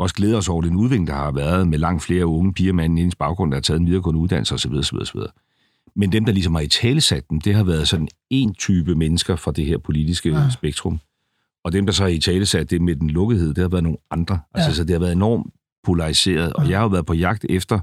Også 0.01 0.15
glæder 0.15 0.37
os 0.37 0.49
over 0.49 0.61
den 0.61 0.75
udvikling, 0.75 1.07
der 1.07 1.13
har 1.13 1.31
været 1.31 1.67
med 1.67 1.77
langt 1.77 2.03
flere 2.03 2.25
unge 2.25 2.53
piger 2.53 2.73
med 2.73 2.83
anden 2.83 3.11
baggrund, 3.19 3.51
der 3.51 3.55
har 3.55 3.61
taget 3.61 3.79
en 3.79 3.85
videregående 3.87 4.19
uddannelse 4.21 4.53
osv. 4.55 4.71
osv., 4.73 4.97
osv. 4.97 5.19
Men 5.95 6.11
dem, 6.11 6.25
der 6.25 6.31
ligesom 6.33 6.55
har 6.55 6.61
i 6.61 6.67
talesat 6.67 7.29
dem, 7.29 7.41
det 7.41 7.55
har 7.55 7.63
været 7.63 7.87
sådan 7.87 8.07
en 8.29 8.53
type 8.53 8.95
mennesker 8.95 9.35
fra 9.35 9.51
det 9.51 9.65
her 9.65 9.77
politiske 9.77 10.29
Ja. 10.29 10.49
spektrum. 10.49 10.99
Og 11.63 11.71
dem, 11.73 11.85
der 11.85 11.93
så 11.93 12.03
har 12.03 12.09
i 12.09 12.19
talesat 12.19 12.69
det 12.69 12.81
med 12.81 12.95
den 12.95 13.09
lukkethed, 13.09 13.47
det 13.53 13.57
har 13.61 13.69
været 13.69 13.83
nogle 13.83 13.97
andre. 14.11 14.39
Altså, 14.53 14.69
Ja. 14.69 14.75
så 14.75 14.83
det 14.83 14.91
har 14.91 14.99
været 14.99 15.11
enormt 15.11 15.53
polariseret. 15.83 16.53
Og 16.53 16.63
Ja. 16.63 16.69
jeg 16.69 16.77
har 16.79 16.83
jo 16.83 16.89
været 16.89 17.05
på 17.05 17.13
jagt 17.13 17.45
efter 17.49 17.79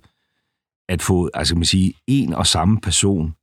at 0.88 1.02
få, 1.02 1.30
altså 1.34 1.54
man 1.54 1.64
sige, 1.64 1.94
en 2.06 2.34
og 2.34 2.46
samme 2.46 2.80
person 2.80 3.34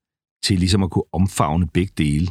til 0.44 0.60
ligesom 0.60 0.84
at 0.84 0.92
kunne 0.92 1.04
omfavne 1.14 1.68
begge 1.68 1.94
dele 1.98 2.28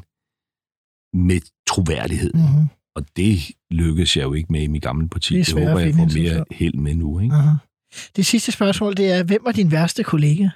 med 1.12 1.40
troværdighed. 1.66 2.32
Mm. 2.34 2.68
Og 2.96 3.16
det 3.16 3.38
lykkedes 3.70 4.16
jeg 4.16 4.22
jo 4.24 4.32
ikke 4.32 4.52
med 4.52 4.62
i 4.62 4.66
mit 4.66 4.82
gamle 4.82 5.08
parti. 5.08 5.34
Det 5.34 5.40
er 5.40 5.54
Det, 5.54 5.66
håber 5.68 5.80
jeg 5.80 5.94
får 5.94 6.18
mere 6.18 6.44
held 6.50 6.74
med 6.74 6.94
nu. 6.94 7.20
Ikke? 7.20 7.34
aha. 7.34 7.56
Det 8.16 8.26
sidste 8.26 8.52
spørgsmål, 8.52 8.96
det 8.96 9.12
er, 9.12 9.22
hvem 9.24 9.40
var 9.44 9.52
din 9.52 9.70
værste 9.70 10.02
kollega? 10.04 10.48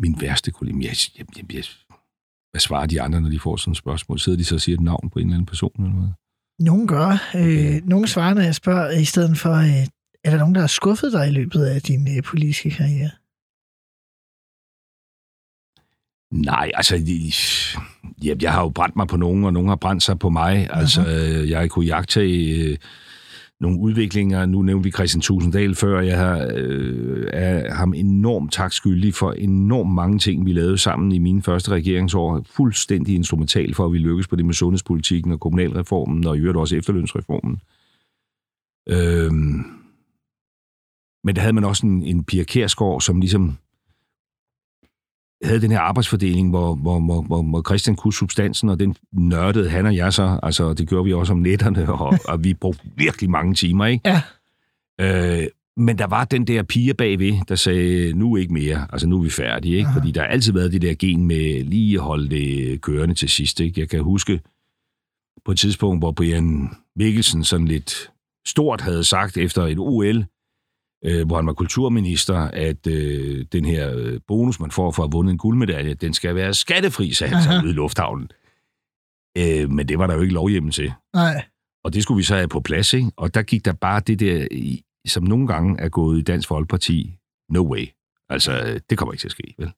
Min 0.00 0.20
værste 0.20 0.50
kollega, 0.50 0.78
jeg, 0.78 0.96
jeg, 1.18 1.26
jeg, 1.36 1.54
jeg, 1.54 1.64
hvad 2.50 2.60
svarer 2.60 2.86
de 2.86 3.00
andre, 3.02 3.20
når 3.20 3.30
de 3.30 3.38
får 3.40 3.56
sådan 3.56 3.72
et 3.72 3.76
spørgsmål? 3.76 4.18
Sidder 4.18 4.38
de 4.38 4.44
så 4.44 4.54
og 4.54 4.60
siger 4.60 4.76
et 4.76 4.82
navn 4.84 5.10
på 5.10 5.18
en 5.18 5.26
eller 5.26 5.34
anden 5.34 5.46
person? 5.46 5.84
Eller 5.84 5.96
hvad? 5.98 6.08
Nogen 6.58 6.86
gør. 6.88 7.08
Øh, 7.08 7.16
Okay. 7.34 7.80
nogle 7.84 8.08
svarer, 8.08 8.34
når 8.34 8.42
jeg 8.42 8.54
spørger, 8.54 8.90
i 8.90 9.04
stedet 9.04 9.38
for, 9.38 9.54
øh, 9.54 9.86
er 10.24 10.30
der 10.30 10.38
nogen, 10.38 10.54
der 10.54 10.60
har 10.60 10.66
skuffet 10.80 11.12
dig 11.12 11.28
i 11.28 11.30
løbet 11.30 11.64
af 11.64 11.82
din 11.82 12.16
øh, 12.16 12.22
politiske 12.22 12.70
karriere? 12.70 13.10
Nej, 16.30 16.70
altså, 16.74 16.96
ja, 18.24 18.34
jeg 18.42 18.52
har 18.52 18.62
jo 18.62 18.68
brændt 18.68 18.96
mig 18.96 19.06
på 19.08 19.16
nogen, 19.16 19.44
og 19.44 19.52
nogen 19.52 19.68
har 19.68 19.76
brændt 19.76 20.02
sig 20.02 20.18
på 20.18 20.30
mig. 20.30 20.68
Altså, 20.70 21.00
øh, 21.00 21.50
jeg 21.50 21.70
kunne 21.70 21.86
jagtage 21.86 22.64
øh, 22.64 22.76
nogle 23.60 23.80
udviklinger. 23.80 24.46
Nu 24.46 24.62
nævnte 24.62 24.84
vi 24.84 24.90
Christian 24.90 25.20
Tusinddal 25.20 25.74
før. 25.74 26.00
Jeg 26.00 26.18
har, 26.18 26.50
øh, 26.54 27.26
er 27.32 27.74
ham 27.74 27.94
enormt 27.94 28.52
tak 28.52 28.72
skyldig 28.72 29.14
for 29.14 29.32
enormt 29.32 29.94
mange 29.94 30.18
ting, 30.18 30.46
vi 30.46 30.52
lavede 30.52 30.78
sammen 30.78 31.12
i 31.12 31.18
mine 31.18 31.42
første 31.42 31.70
regeringsår. 31.70 32.42
Fuldstændig 32.50 33.14
instrumental 33.14 33.74
for, 33.74 33.86
at 33.86 33.92
vi 33.92 33.98
lykkedes 33.98 34.28
på 34.28 34.36
det 34.36 34.44
med 34.44 34.54
sundhedspolitikken 34.54 35.32
og 35.32 35.40
kommunalreformen, 35.40 36.26
og 36.26 36.36
i 36.36 36.40
øvrigt 36.40 36.58
også 36.58 36.76
efterlønsreformen. 36.76 37.60
Øhm, 38.88 39.64
men 41.24 41.36
der 41.36 41.40
havde 41.40 41.52
man 41.52 41.64
også 41.64 41.86
en, 41.86 42.02
en 42.02 42.24
Pia 42.24 42.44
Kærsgaard, 42.44 43.00
som 43.00 43.20
ligesom 43.20 43.56
havde 45.44 45.60
den 45.60 45.70
her 45.70 45.80
arbejdsfordeling, 45.80 46.50
hvor, 46.50 46.74
hvor, 46.74 47.00
hvor, 47.00 47.22
hvor, 47.22 47.42
hvor 47.42 47.62
Christian 47.62 47.96
kunne 47.96 48.12
substansen, 48.12 48.68
og 48.68 48.80
den 48.80 48.96
nørdede 49.12 49.70
han 49.70 49.86
og 49.86 49.96
jeg 49.96 50.12
så, 50.12 50.40
altså 50.42 50.74
det 50.74 50.88
gjorde 50.88 51.04
vi 51.04 51.12
også 51.12 51.32
om 51.32 51.38
netterne, 51.38 51.92
og, 52.00 52.18
og 52.24 52.44
vi 52.44 52.54
brugte 52.54 52.82
virkelig 52.96 53.30
mange 53.30 53.54
timer, 53.54 53.86
ikke? 53.86 54.08
Ja. 54.08 54.22
Øh, 55.00 55.46
men 55.76 55.98
der 55.98 56.06
var 56.06 56.24
den 56.24 56.46
der 56.46 56.62
pige 56.62 56.94
bagved, 56.94 57.32
der 57.48 57.54
sagde, 57.54 58.12
nu 58.12 58.36
ikke 58.36 58.52
mere, 58.52 58.86
altså 58.92 59.08
nu 59.08 59.18
er 59.18 59.22
vi 59.22 59.30
færdige, 59.30 59.76
ikke? 59.76 59.88
Aha. 59.88 59.98
Fordi 59.98 60.10
der 60.10 60.20
har 60.20 60.28
altid 60.28 60.52
været 60.52 60.72
det 60.72 60.82
der 60.82 60.94
gen 60.94 61.26
med 61.26 61.64
lige 61.64 61.98
holde 61.98 62.30
det 62.30 62.80
kørende 62.80 63.14
til 63.14 63.28
sidst, 63.28 63.60
ikke? 63.60 63.80
Jeg 63.80 63.88
kan 63.88 64.02
huske 64.02 64.40
på 65.44 65.52
et 65.52 65.58
tidspunkt, 65.58 66.00
hvor 66.00 66.12
Brian 66.12 66.70
Mikkelsen 66.96 67.44
sådan 67.44 67.68
lidt 67.68 68.10
stort 68.46 68.80
havde 68.80 69.04
sagt 69.04 69.36
efter 69.36 69.62
et 69.62 69.78
OL, 69.78 70.24
øh, 71.06 71.26
hvor 71.26 71.36
han 71.36 71.46
var 71.46 71.52
kulturminister, 71.52 72.36
at 72.38 72.86
øh, 72.86 73.46
den 73.52 73.64
her 73.64 73.94
øh, 73.96 74.20
bonus, 74.26 74.60
man 74.60 74.70
får 74.70 74.90
for 74.90 75.02
at 75.02 75.06
have 75.06 75.12
vundet 75.12 75.32
en 75.32 75.38
guldmedalje, 75.38 75.94
den 75.94 76.14
skal 76.14 76.34
være 76.34 76.54
skattefri, 76.54 77.12
sagde 77.12 77.34
han 77.34 77.42
så 77.42 77.60
ude 77.64 77.70
i 77.70 77.74
lufthavnen. 77.74 78.30
Øh, 79.38 79.70
men 79.70 79.88
det 79.88 79.98
var 79.98 80.06
der 80.06 80.14
jo 80.14 80.20
ikke 80.20 80.34
lovhjemmel 80.34 80.72
til. 80.72 80.92
Nej. 81.14 81.44
Og 81.84 81.94
det 81.94 82.02
skulle 82.02 82.16
vi 82.16 82.22
så 82.22 82.34
have 82.34 82.48
på 82.48 82.60
plads, 82.60 82.92
ikke? 82.92 83.10
Og 83.16 83.34
der 83.34 83.42
gik 83.42 83.64
der 83.64 83.72
bare 83.72 84.00
det 84.00 84.20
der, 84.20 84.46
som 85.06 85.22
nogle 85.22 85.46
gange 85.46 85.80
er 85.80 85.88
gået 85.88 86.18
i 86.18 86.22
Dansk 86.22 86.48
Folkeparti, 86.48 87.18
no 87.50 87.72
way. 87.72 87.86
Altså, 88.28 88.52
øh, 88.52 88.80
det 88.90 88.98
kommer 88.98 89.12
ikke 89.12 89.20
til 89.20 89.28
at 89.28 89.32
ske, 89.32 89.54
vel? 89.58 89.72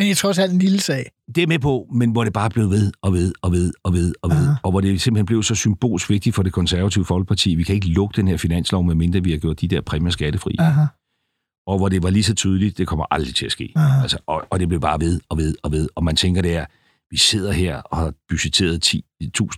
Men 0.00 0.08
jeg 0.08 0.16
tror 0.16 0.28
også, 0.28 0.42
alt 0.42 0.52
en 0.52 0.58
lille 0.58 0.80
sag. 0.80 1.10
Det 1.34 1.42
er 1.42 1.46
med 1.46 1.58
på, 1.58 1.88
men 1.92 2.10
hvor 2.10 2.24
det 2.24 2.32
bare 2.32 2.50
blev 2.50 2.70
ved 2.70 2.92
og 3.02 3.12
ved 3.12 3.32
og 3.42 3.52
ved 3.52 3.72
og 3.84 3.92
ved 3.92 4.12
og 4.22 4.30
ved. 4.30 4.36
Aha. 4.36 4.54
Og 4.62 4.70
hvor 4.70 4.80
det 4.80 5.00
simpelthen 5.00 5.26
blev 5.26 5.42
så 5.42 5.54
symbolsk 5.54 6.10
vigtigt 6.10 6.34
for 6.34 6.42
det 6.42 6.52
konservative 6.52 7.04
folkeparti. 7.04 7.54
Vi 7.54 7.62
kan 7.62 7.74
ikke 7.74 7.88
lukke 7.88 8.16
den 8.16 8.28
her 8.28 8.36
finanslov, 8.36 8.84
medmindre 8.84 9.24
vi 9.24 9.30
har 9.30 9.38
gjort 9.38 9.60
de 9.60 9.68
der 9.68 9.80
præmier 9.80 10.10
skattefri. 10.10 10.56
Aha, 10.58 10.84
Og 11.66 11.78
hvor 11.78 11.88
det 11.88 12.02
var 12.02 12.10
lige 12.10 12.22
så 12.22 12.34
tydeligt, 12.34 12.78
det 12.78 12.86
kommer 12.86 13.04
aldrig 13.10 13.34
til 13.34 13.46
at 13.46 13.52
ske. 13.52 13.72
Aha. 13.76 14.02
Altså, 14.02 14.18
og, 14.26 14.46
og 14.50 14.60
det 14.60 14.68
blev 14.68 14.80
bare 14.80 15.00
ved 15.00 15.20
og 15.28 15.38
ved 15.38 15.54
og 15.62 15.72
ved. 15.72 15.88
Og 15.94 16.04
man 16.04 16.16
tænker, 16.16 16.42
det 16.42 16.56
er, 16.56 16.66
vi 17.10 17.16
sidder 17.16 17.52
her 17.52 17.76
og 17.76 17.96
har 17.98 18.12
budgetteret 18.28 18.94
10.000 18.94 19.00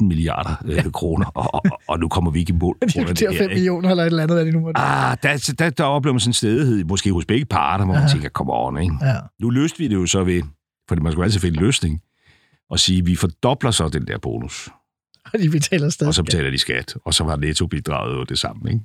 milliarder 0.00 0.54
øh, 0.64 0.92
kroner, 0.92 1.26
og, 1.26 1.54
og, 1.54 1.62
og 1.88 1.98
nu 1.98 2.08
kommer 2.08 2.30
vi 2.30 2.38
ikke 2.38 2.52
i 2.52 2.56
mål. 2.56 2.76
betaler 2.80 3.06
det 3.08 3.18
5 3.18 3.32
her, 3.32 3.42
ikke? 3.42 3.54
millioner 3.54 3.90
eller 3.90 4.02
et 4.02 4.06
eller 4.06 4.22
andet, 4.22 4.36
hvad 4.36 4.44
det 4.44 4.54
nu 4.54 4.60
måtte. 4.60 4.80
Ah, 4.80 5.16
der, 5.22 5.54
der, 5.58 5.70
der 5.70 5.84
oplever 5.84 6.12
man 6.12 6.20
sådan 6.20 6.28
en 6.30 6.34
stedighed, 6.34 6.84
måske 6.84 7.12
hos 7.12 7.24
begge 7.24 7.44
parter, 7.44 7.84
hvor 7.84 7.94
man 7.94 8.02
Aha. 8.02 8.12
tænker, 8.12 8.28
kom 8.28 8.50
on, 8.50 8.78
ikke? 8.82 8.94
Ja. 9.02 9.16
Nu 9.40 9.50
løste 9.50 9.78
vi 9.78 9.88
det 9.88 9.94
jo 9.94 10.06
så 10.06 10.24
ved, 10.24 10.42
for 10.88 10.96
man 10.96 11.12
skulle 11.12 11.24
altid 11.24 11.40
finde 11.40 11.58
en 11.58 11.64
løsning, 11.64 12.00
og 12.70 12.78
sige, 12.80 13.04
vi 13.04 13.16
fordobler 13.16 13.70
så 13.70 13.88
den 13.88 14.06
der 14.06 14.18
bonus, 14.18 14.68
Og 15.32 15.38
de 15.38 15.50
betaler 15.50 15.88
stadig. 15.88 16.08
og 16.08 16.14
så 16.14 16.22
betaler 16.22 16.50
de 16.50 16.58
skat, 16.58 16.94
og 17.04 17.14
så 17.14 17.24
var 17.24 17.36
nettobidraget 17.36 18.14
jo 18.14 18.24
det 18.24 18.38
samme, 18.38 18.70
ikke? 18.72 18.84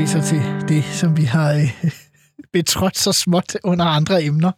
Vi 0.00 0.06
så 0.06 0.22
til 0.22 0.68
det, 0.68 0.84
som 0.84 1.16
vi 1.16 1.22
har 1.22 1.52
øh, 1.52 1.90
betrådt 2.52 2.98
så 2.98 3.12
småt 3.12 3.56
under 3.64 3.84
andre 3.84 4.24
emner. 4.24 4.52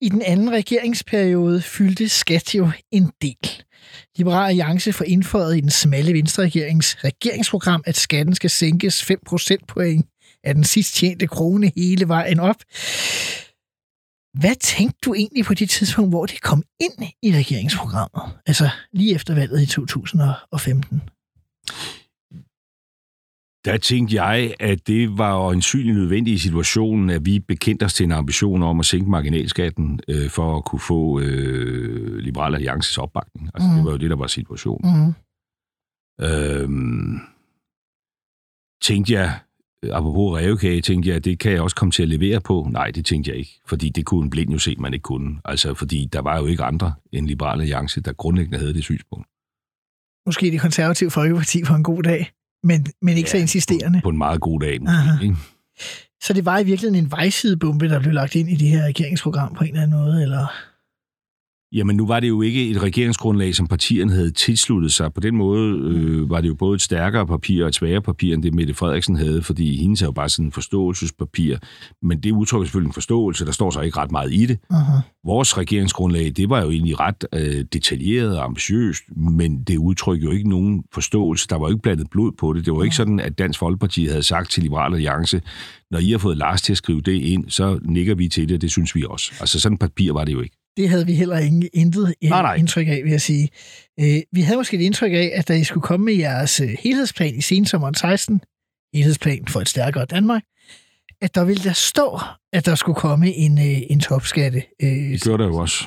I 0.00 0.08
den 0.08 0.22
anden 0.22 0.52
regeringsperiode 0.52 1.62
fyldte 1.62 2.08
skat 2.08 2.54
jo 2.54 2.70
en 2.90 3.12
del. 3.22 3.62
Liberal 4.16 4.48
Alliance 4.48 4.92
får 4.92 5.04
indføjet 5.04 5.56
i 5.56 5.60
den 5.60 5.70
smalle 5.70 6.12
venstreregerings 6.12 7.04
regeringsprogram, 7.04 7.82
at 7.86 7.96
skatten 7.96 8.34
skal 8.34 8.50
sænkes 8.50 9.04
5 9.04 9.18
procentpoint 9.26 10.06
af 10.44 10.54
den 10.54 10.64
sidst 10.64 10.94
tjente 10.94 11.26
krone 11.26 11.72
hele 11.76 12.08
vejen 12.08 12.40
op. 12.40 12.56
Hvad 14.40 14.54
tænkte 14.60 14.98
du 15.04 15.14
egentlig 15.14 15.44
på 15.44 15.54
det 15.54 15.70
tidspunkt, 15.70 16.10
hvor 16.10 16.26
det 16.26 16.42
kom 16.42 16.62
ind 16.80 17.08
i 17.22 17.36
regeringsprogrammet? 17.36 18.38
Altså 18.46 18.70
lige 18.92 19.14
efter 19.14 19.34
valget 19.34 19.62
i 19.62 19.66
2015. 19.66 21.02
Der 23.64 23.76
tænkte 23.76 24.22
jeg, 24.22 24.54
at 24.60 24.86
det 24.86 25.18
var 25.18 25.36
øjensynligt 25.36 25.96
nødvendigt 25.96 26.34
i 26.34 26.38
situationen, 26.38 27.10
at 27.10 27.26
vi 27.26 27.38
bekendte 27.38 27.84
os 27.84 27.94
til 27.94 28.04
en 28.04 28.12
ambition 28.12 28.62
om 28.62 28.80
at 28.80 28.86
sænke 28.86 29.10
marginalskatten 29.10 30.00
øh, 30.08 30.30
for 30.30 30.56
at 30.56 30.64
kunne 30.64 30.80
få 30.80 31.20
øh, 31.20 32.16
Liberal 32.16 32.54
Alliances 32.54 32.98
opbakning. 32.98 33.50
Altså, 33.54 33.68
Mhm. 33.68 33.72
mm. 33.72 33.76
det 33.76 33.84
var 33.84 33.90
jo 33.92 33.98
det, 33.98 34.10
der 34.10 34.16
var 34.16 34.26
situationen. 34.26 34.90
Mm-hmm. 34.94 35.14
Øhm, 36.20 37.18
tænkte 38.82 39.12
jeg, 39.12 39.38
apropos 39.92 40.38
revkage, 40.38 40.80
tænkte 40.80 41.10
jeg, 41.10 41.24
det 41.24 41.38
kan 41.38 41.52
jeg 41.52 41.60
også 41.62 41.76
komme 41.76 41.92
til 41.92 42.02
at 42.02 42.08
levere 42.08 42.40
på. 42.40 42.68
Nej, 42.70 42.90
det 42.90 43.06
tænkte 43.06 43.30
jeg 43.30 43.38
ikke, 43.38 43.60
fordi 43.66 43.88
det 43.88 44.04
kunne 44.06 44.24
en 44.24 44.30
blind 44.30 44.50
jo 44.52 44.58
se, 44.58 44.76
man 44.78 44.94
ikke 44.94 45.02
kunne. 45.02 45.40
Altså, 45.44 45.74
fordi 45.74 46.08
der 46.12 46.20
var 46.22 46.38
jo 46.38 46.46
ikke 46.46 46.62
andre 46.64 46.94
end 47.12 47.26
Liberale 47.26 47.62
Alliance, 47.62 48.00
der 48.00 48.12
grundlæggende 48.12 48.58
havde 48.58 48.74
det 48.74 48.84
synspunkt. 48.84 49.26
Måske 50.26 50.50
det 50.50 50.60
konservative 50.60 51.10
folkeparti 51.10 51.64
på 51.64 51.74
en 51.74 51.82
god 51.82 52.02
dag, 52.02 52.30
men, 52.62 52.86
men 53.02 53.16
ikke 53.16 53.28
ja, 53.28 53.30
så 53.30 53.36
insisterende. 53.36 53.98
På, 53.98 54.02
på 54.02 54.08
en 54.08 54.18
meget 54.18 54.40
god 54.40 54.60
dag, 54.60 54.80
måske, 54.80 54.96
Aha. 54.96 55.22
ikke? 55.22 55.36
Så 56.22 56.32
det 56.32 56.44
var 56.44 56.58
i 56.58 56.64
virkeligheden 56.64 57.04
en 57.04 57.10
vejsidebombe, 57.10 57.88
der 57.88 58.00
blev 58.00 58.12
lagt 58.12 58.34
ind 58.34 58.50
i 58.50 58.54
det 58.54 58.68
her 58.68 58.84
regeringsprogram 58.84 59.54
på 59.54 59.64
en 59.64 59.70
eller 59.70 59.82
anden 59.82 59.98
måde, 59.98 60.22
eller? 60.22 60.69
Jamen, 61.72 61.96
nu 61.96 62.06
var 62.06 62.20
det 62.20 62.28
jo 62.28 62.42
ikke 62.42 62.70
et 62.70 62.82
regeringsgrundlag, 62.82 63.54
som 63.54 63.66
partierne 63.66 64.12
havde 64.12 64.30
tilsluttet 64.30 64.92
sig. 64.92 65.12
På 65.12 65.20
den 65.20 65.36
måde 65.36 65.78
øh, 65.78 66.30
var 66.30 66.40
det 66.40 66.48
jo 66.48 66.54
både 66.54 66.74
et 66.74 66.82
stærkere 66.82 67.26
papir 67.26 67.62
og 67.62 67.68
et 67.68 67.74
sværere 67.74 68.02
papir, 68.02 68.34
end 68.34 68.42
det 68.42 68.54
Mette 68.54 68.74
Frederiksen 68.74 69.16
havde, 69.16 69.42
fordi 69.42 69.76
hendes 69.76 70.02
er 70.02 70.06
jo 70.06 70.12
bare 70.12 70.28
sådan 70.28 70.44
en 70.44 70.52
forståelsespapir. 70.52 71.56
Men 72.02 72.20
det 72.20 72.30
udtrykker 72.30 72.66
selvfølgelig 72.66 72.88
en 72.88 72.94
forståelse, 72.94 73.46
der 73.46 73.52
står 73.52 73.70
så 73.70 73.80
ikke 73.80 73.98
ret 73.98 74.10
meget 74.10 74.32
i 74.32 74.46
det. 74.46 74.58
Uh-huh. 74.72 75.00
Vores 75.24 75.58
regeringsgrundlag, 75.58 76.32
det 76.36 76.50
var 76.50 76.62
jo 76.62 76.70
egentlig 76.70 77.00
ret 77.00 77.26
øh, 77.34 77.64
detaljeret 77.72 78.38
og 78.38 78.44
ambitiøst, 78.44 79.02
men 79.16 79.62
det 79.62 79.76
udtrykker 79.76 80.24
jo 80.26 80.32
ikke 80.32 80.48
nogen 80.48 80.84
forståelse. 80.94 81.46
Der 81.48 81.56
var 81.56 81.66
jo 81.66 81.70
ikke 81.70 81.82
blandet 81.82 82.10
blod 82.10 82.32
på 82.38 82.52
det. 82.52 82.66
Det 82.66 82.72
var 82.72 82.82
ikke 82.82 82.96
sådan, 82.96 83.20
at 83.20 83.38
Dansk 83.38 83.58
Folkeparti 83.58 84.06
havde 84.06 84.22
sagt 84.22 84.50
til 84.50 84.62
Liberale 84.62 84.94
Alliance, 84.94 85.42
når 85.90 85.98
I 85.98 86.10
har 86.10 86.18
fået 86.18 86.36
Lars 86.36 86.62
til 86.62 86.72
at 86.72 86.76
skrive 86.76 87.00
det 87.00 87.12
ind, 87.12 87.44
så 87.48 87.78
nikker 87.82 88.14
vi 88.14 88.28
til 88.28 88.48
det, 88.48 88.60
det 88.60 88.70
synes 88.70 88.94
vi 88.94 89.04
også. 89.08 89.32
Altså 89.40 89.60
sådan 89.60 89.74
et 89.74 89.80
papir 89.80 90.12
var 90.12 90.24
det 90.24 90.32
jo 90.32 90.40
ikke. 90.40 90.59
Det 90.76 90.88
havde 90.88 91.06
vi 91.06 91.14
heller 91.14 91.38
ikke 91.38 91.70
intet 91.72 92.14
øh, 92.24 92.30
Nej, 92.30 92.42
nej. 92.42 92.54
indtryk 92.54 92.88
af, 92.88 93.00
vil 93.04 93.10
jeg 93.10 93.20
sige. 93.20 93.48
Øh, 94.00 94.16
vi 94.32 94.40
havde 94.40 94.56
måske 94.58 94.76
et 94.76 94.80
indtryk 94.82 95.12
af, 95.12 95.30
at 95.34 95.48
da 95.48 95.54
I 95.54 95.64
skulle 95.64 95.82
komme 95.82 96.04
med 96.06 96.14
jeres 96.14 96.60
øh, 96.60 96.68
helhedsplan 96.80 97.34
i 97.34 97.40
sensommeren 97.40 97.94
16, 97.94 98.40
helhedsplan 98.94 99.44
for 99.48 99.60
et 99.60 99.68
stærkere 99.68 100.04
Danmark, 100.04 100.42
at 101.22 101.34
der 101.34 101.44
ville 101.44 101.64
der 101.64 101.72
stå, 101.72 102.18
at 102.52 102.66
der 102.66 102.74
skulle 102.74 102.96
komme 102.96 103.32
en, 103.34 103.58
øh, 103.58 103.82
en 103.90 104.00
topskatte 104.00 104.62
øh, 104.82 104.88
Det 104.88 105.22
gjorde 105.22 105.42
der 105.42 105.48
jo 105.48 105.56
også. 105.56 105.84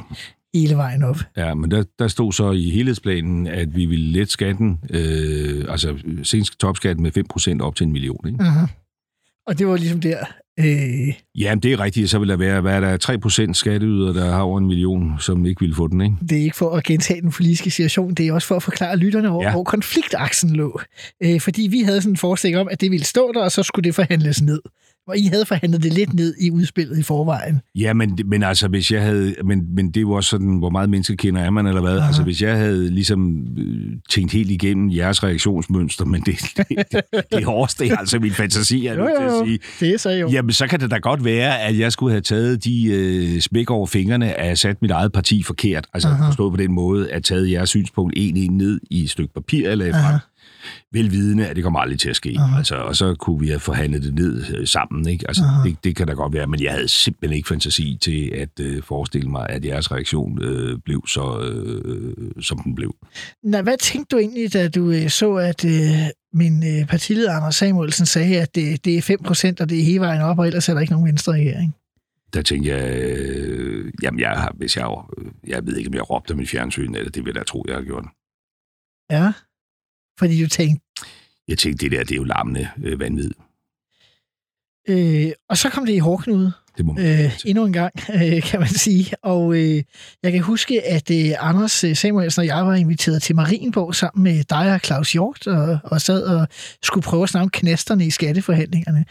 hele 0.54 0.76
vejen 0.76 1.04
op. 1.04 1.18
Ja, 1.38 1.54
men 1.54 1.72
der, 1.72 1.84
der 2.00 2.08
stod 2.08 2.34
så 2.34 2.52
i 2.52 2.70
helhedsplanen, 2.70 3.48
at 3.48 3.76
vi 3.76 3.86
ville 3.86 4.06
lette 4.12 4.32
skatten, 4.34 4.80
øh, 4.90 5.66
altså 5.70 5.98
senest 6.24 6.60
topskatten 6.60 7.04
med 7.04 7.12
5% 7.62 7.62
op 7.66 7.76
til 7.76 7.86
en 7.86 7.92
million. 7.94 8.28
Ikke? 8.28 8.44
Uh-huh. 8.44 8.68
Og 9.48 9.60
det 9.60 9.68
var 9.68 9.78
ligesom 9.78 10.02
der. 10.02 10.26
Øh, 10.60 11.14
Ja, 11.36 11.56
det 11.64 11.74
er 11.74 11.80
rigtigt. 11.80 12.10
Så 12.10 12.20
vil 12.20 12.30
der 12.30 12.36
være, 12.36 12.62
hvad 12.62 12.74
er 12.74 12.80
der, 12.80 13.48
3% 13.50 13.54
skatteyder, 13.54 14.14
der 14.14 14.32
har 14.32 14.42
over 14.42 14.60
en 14.60 14.66
million, 14.68 15.16
som 15.20 15.46
ikke 15.46 15.60
ville 15.60 15.76
få 15.76 15.88
den, 15.88 16.02
ikke? 16.02 16.16
det 16.30 16.38
er 16.38 16.44
ikke 16.44 16.56
for 16.56 16.76
at 16.76 16.84
gentage 16.84 17.22
den 17.22 17.32
politiske 17.32 17.72
situation, 17.72 18.14
det 18.14 18.28
er 18.28 18.34
også 18.34 18.48
for 18.48 18.56
at 18.56 18.64
forklare 18.64 18.98
lytterne, 18.98 19.30
hvor. 19.30 19.44
Ja. 19.44 19.52
hvor 19.52 19.64
konfliktaksen 19.64 20.56
lå. 20.56 20.82
Øh, 21.24 21.42
fordi 21.42 21.68
vi 21.72 21.80
havde 21.82 22.02
sådan 22.02 22.14
en 22.14 22.18
forestilling 22.18 22.60
om, 22.62 22.68
at 22.72 22.82
det 22.82 22.92
ville 22.92 23.06
stå 23.06 23.32
der, 23.34 23.42
og 23.42 23.52
så 23.52 23.64
skulle 23.64 23.84
det 23.84 23.96
forhandles 23.96 24.42
ned. 24.42 24.62
Og 25.08 25.18
I 25.18 25.26
havde 25.26 25.46
forhandlet 25.46 25.84
det 25.84 25.94
lidt 25.94 26.14
ned 26.14 26.36
i 26.42 26.52
udspillet 26.52 27.00
i 27.00 27.04
forvejen. 27.04 27.62
Ja, 27.76 27.94
men, 27.94 28.20
men 28.26 28.44
altså, 28.44 28.68
hvis 28.68 28.92
jeg 28.92 29.04
havde... 29.04 29.36
Men, 29.46 29.76
men 29.76 29.88
det 29.88 29.98
er 29.98 30.02
jo 30.02 30.12
også 30.12 30.30
sådan, 30.30 30.58
hvor 30.58 30.70
meget 30.70 30.90
menneskekender 30.90 31.42
er 31.42 31.50
man, 31.50 31.68
eller 31.68 31.82
hvad? 31.82 31.98
Aha. 31.98 32.08
Altså, 32.08 32.24
hvis 32.24 32.42
jeg 32.42 32.58
havde 32.58 32.90
ligesom 32.90 33.48
øh, 33.58 33.92
tænkt 34.10 34.34
helt 34.34 34.52
igennem 34.52 34.92
jeres 34.92 35.24
reaktionsmønster, 35.24 36.06
men 36.06 36.22
det, 36.22 36.36
det, 36.58 37.02
det 37.32 37.46
oversteg 37.46 37.92
altså 38.00 38.20
min 38.20 38.32
fantasi, 38.32 38.86
er 38.88 38.92
jeg 38.92 39.00
Jo, 39.00 39.04
nødt 39.06 39.18
til 39.20 39.26
jo, 39.26 39.32
at 39.32 39.40
jo. 39.40 39.46
sige. 39.46 39.60
Det 39.80 39.94
er 39.94 39.98
så 39.98 40.10
jo. 40.10 40.30
Jamen, 40.30 40.52
så 40.52 40.68
kan 40.68 40.80
det 40.80 40.92
da 40.92 40.98
godt 40.98 41.26
være, 41.26 41.62
at 41.62 41.80
jeg 41.80 41.92
skulle 41.92 42.12
have 42.12 42.22
taget 42.22 42.64
de 42.64 42.86
øh, 42.86 43.42
smæk 43.42 43.70
over 43.70 43.88
fingrene 43.88 44.40
af 44.40 44.58
sat 44.58 44.82
mit 44.82 44.92
eget 44.92 45.12
parti 45.12 45.44
forkert. 45.44 45.88
Altså 45.94 46.10
Aha. 46.10 46.28
forstået 46.28 46.54
på 46.54 46.58
den 46.58 46.72
måde, 46.72 47.12
at 47.12 47.24
taget 47.24 47.52
jeres 47.52 47.70
synspunkt 47.70 48.14
en 48.18 48.38
en 48.38 48.58
ned 48.58 48.80
i 48.92 49.04
et 49.04 49.10
stykke 49.10 49.34
papir, 49.34 49.70
jeg 49.70 49.82
Aha. 49.82 50.10
frem. 50.12 50.20
Velvidende, 50.92 51.48
at 51.48 51.56
det 51.56 51.64
kommer 51.64 51.80
aldrig 51.80 52.00
til 52.00 52.10
at 52.10 52.16
ske. 52.16 52.36
Aha. 52.40 52.58
Altså, 52.58 52.76
og 52.76 52.96
så 52.96 53.16
kunne 53.16 53.40
vi 53.40 53.48
have 53.48 53.60
forhandlet 53.60 54.04
det 54.04 54.14
ned 54.14 54.44
øh, 54.58 54.68
sammen. 54.68 55.08
Ikke? 55.08 55.26
Altså, 55.28 55.44
Aha. 55.44 55.70
det, 55.70 55.78
det 55.84 55.96
kan 55.96 56.08
da 56.08 56.14
godt 56.14 56.34
være, 56.34 56.48
men 56.48 56.64
jeg 56.64 56.72
havde 56.72 56.88
simpelthen 56.88 57.38
ikke 57.38 57.48
fantasi 57.48 57.98
til 58.02 58.32
at 58.36 58.60
øh, 58.60 58.84
forestille 58.84 59.30
mig, 59.30 59.50
at 59.50 59.66
jeres 59.66 59.92
reaktion 59.92 60.42
øh, 60.44 60.80
blev 60.86 61.08
så, 61.08 61.40
øh, 61.40 62.44
som 62.44 62.60
den 62.60 62.76
blev. 62.76 62.96
Nå, 63.44 63.62
hvad 63.62 63.78
tænkte 63.78 64.16
du 64.16 64.20
egentlig, 64.20 64.54
da 64.54 64.68
du 64.68 64.92
øh, 64.92 65.10
så, 65.10 65.34
at 65.34 65.66
øh, 65.66 65.72
min 66.34 66.80
øh, 66.80 66.88
partileder 66.88 67.34
Anders 67.34 67.56
Samuelsen 67.56 68.06
sagde, 68.06 68.42
at 68.42 68.56
det, 68.56 68.86
det 68.86 68.98
er 68.98 69.18
5% 69.56 69.56
og 69.60 69.70
det 69.70 69.80
er 69.80 69.84
hele 69.84 70.00
vejen 70.00 70.22
op, 70.22 70.40
og 70.40 70.48
ellers 70.48 70.70
er 70.70 70.74
der 70.74 70.82
ikke 70.82 70.94
nogen 70.94 71.08
venstre 71.08 71.34
regering? 71.34 71.76
Der 72.34 72.42
tænkte 72.42 72.70
jeg, 72.70 72.96
øh, 72.96 73.92
jamen 74.04 74.20
jeg 74.20 74.30
har, 74.30 74.54
hvis 74.58 74.78
jeg, 74.78 74.88
øh, 75.18 75.26
jeg 75.48 75.66
ved 75.66 75.78
ikke, 75.78 75.88
om 75.88 75.94
jeg 75.94 76.10
råbte 76.10 76.36
i 76.42 76.46
fjernsyn, 76.46 76.96
eller 76.96 77.12
det 77.12 77.26
vil 77.26 77.34
jeg 77.36 77.48
tro, 77.48 77.66
jeg 77.68 77.76
har 77.76 77.84
gjort. 77.84 78.06
Ja. 79.12 79.34
Fordi 80.20 80.44
du 80.44 80.48
tænkte, 80.50 80.86
Jeg 81.48 81.58
tænkte, 81.58 81.86
det 81.86 81.92
der, 81.92 82.04
det 82.04 82.12
er 82.12 82.16
jo 82.16 82.24
larmende 82.24 82.68
øh, 82.84 83.00
vanvid. 83.00 83.32
øh, 84.90 85.32
og 85.50 85.58
så 85.58 85.70
kom 85.70 85.86
det 85.86 85.94
i 85.94 85.98
hårdknude. 85.98 86.52
Det 86.78 86.86
må 86.86 86.94
man 86.94 87.06
øh, 87.26 87.32
endnu 87.46 87.66
en 87.66 87.74
gang, 87.74 87.94
øh, 88.24 88.42
kan 88.44 88.60
man 88.60 88.70
sige. 88.70 89.14
Og 89.24 89.56
øh, 89.56 89.84
jeg 90.24 90.32
kan 90.32 90.42
huske, 90.42 90.84
at 90.88 91.12
øh, 91.12 91.32
Anders 91.40 91.84
øh, 91.84 91.96
Samuelsen 91.96 92.40
og 92.40 92.46
jeg 92.46 92.66
var 92.66 92.76
inviteret 92.76 93.22
til 93.22 93.36
Marienborg 93.36 93.96
sammen 93.96 94.24
med 94.24 94.44
dig 94.44 94.74
og 94.74 94.80
Claus 94.80 95.12
Hjort, 95.12 95.48
og, 95.48 95.80
og 95.84 96.02
sad 96.02 96.24
og 96.24 96.48
skulle 96.84 97.04
prøve 97.04 97.24
at 97.24 97.30
snakke 97.30 97.44
om 97.44 97.50
knasterne 97.50 98.06
i 98.06 98.10
skatteforhandlingerne. 98.10 99.06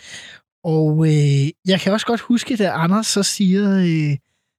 Og 0.64 1.06
øh, 1.06 1.50
jeg 1.66 1.80
kan 1.80 1.92
også 1.92 2.06
godt 2.06 2.20
huske, 2.20 2.56
da 2.56 2.70
Anders 2.70 3.06
så 3.06 3.22
siger, 3.22 3.78
øh, 3.78 4.16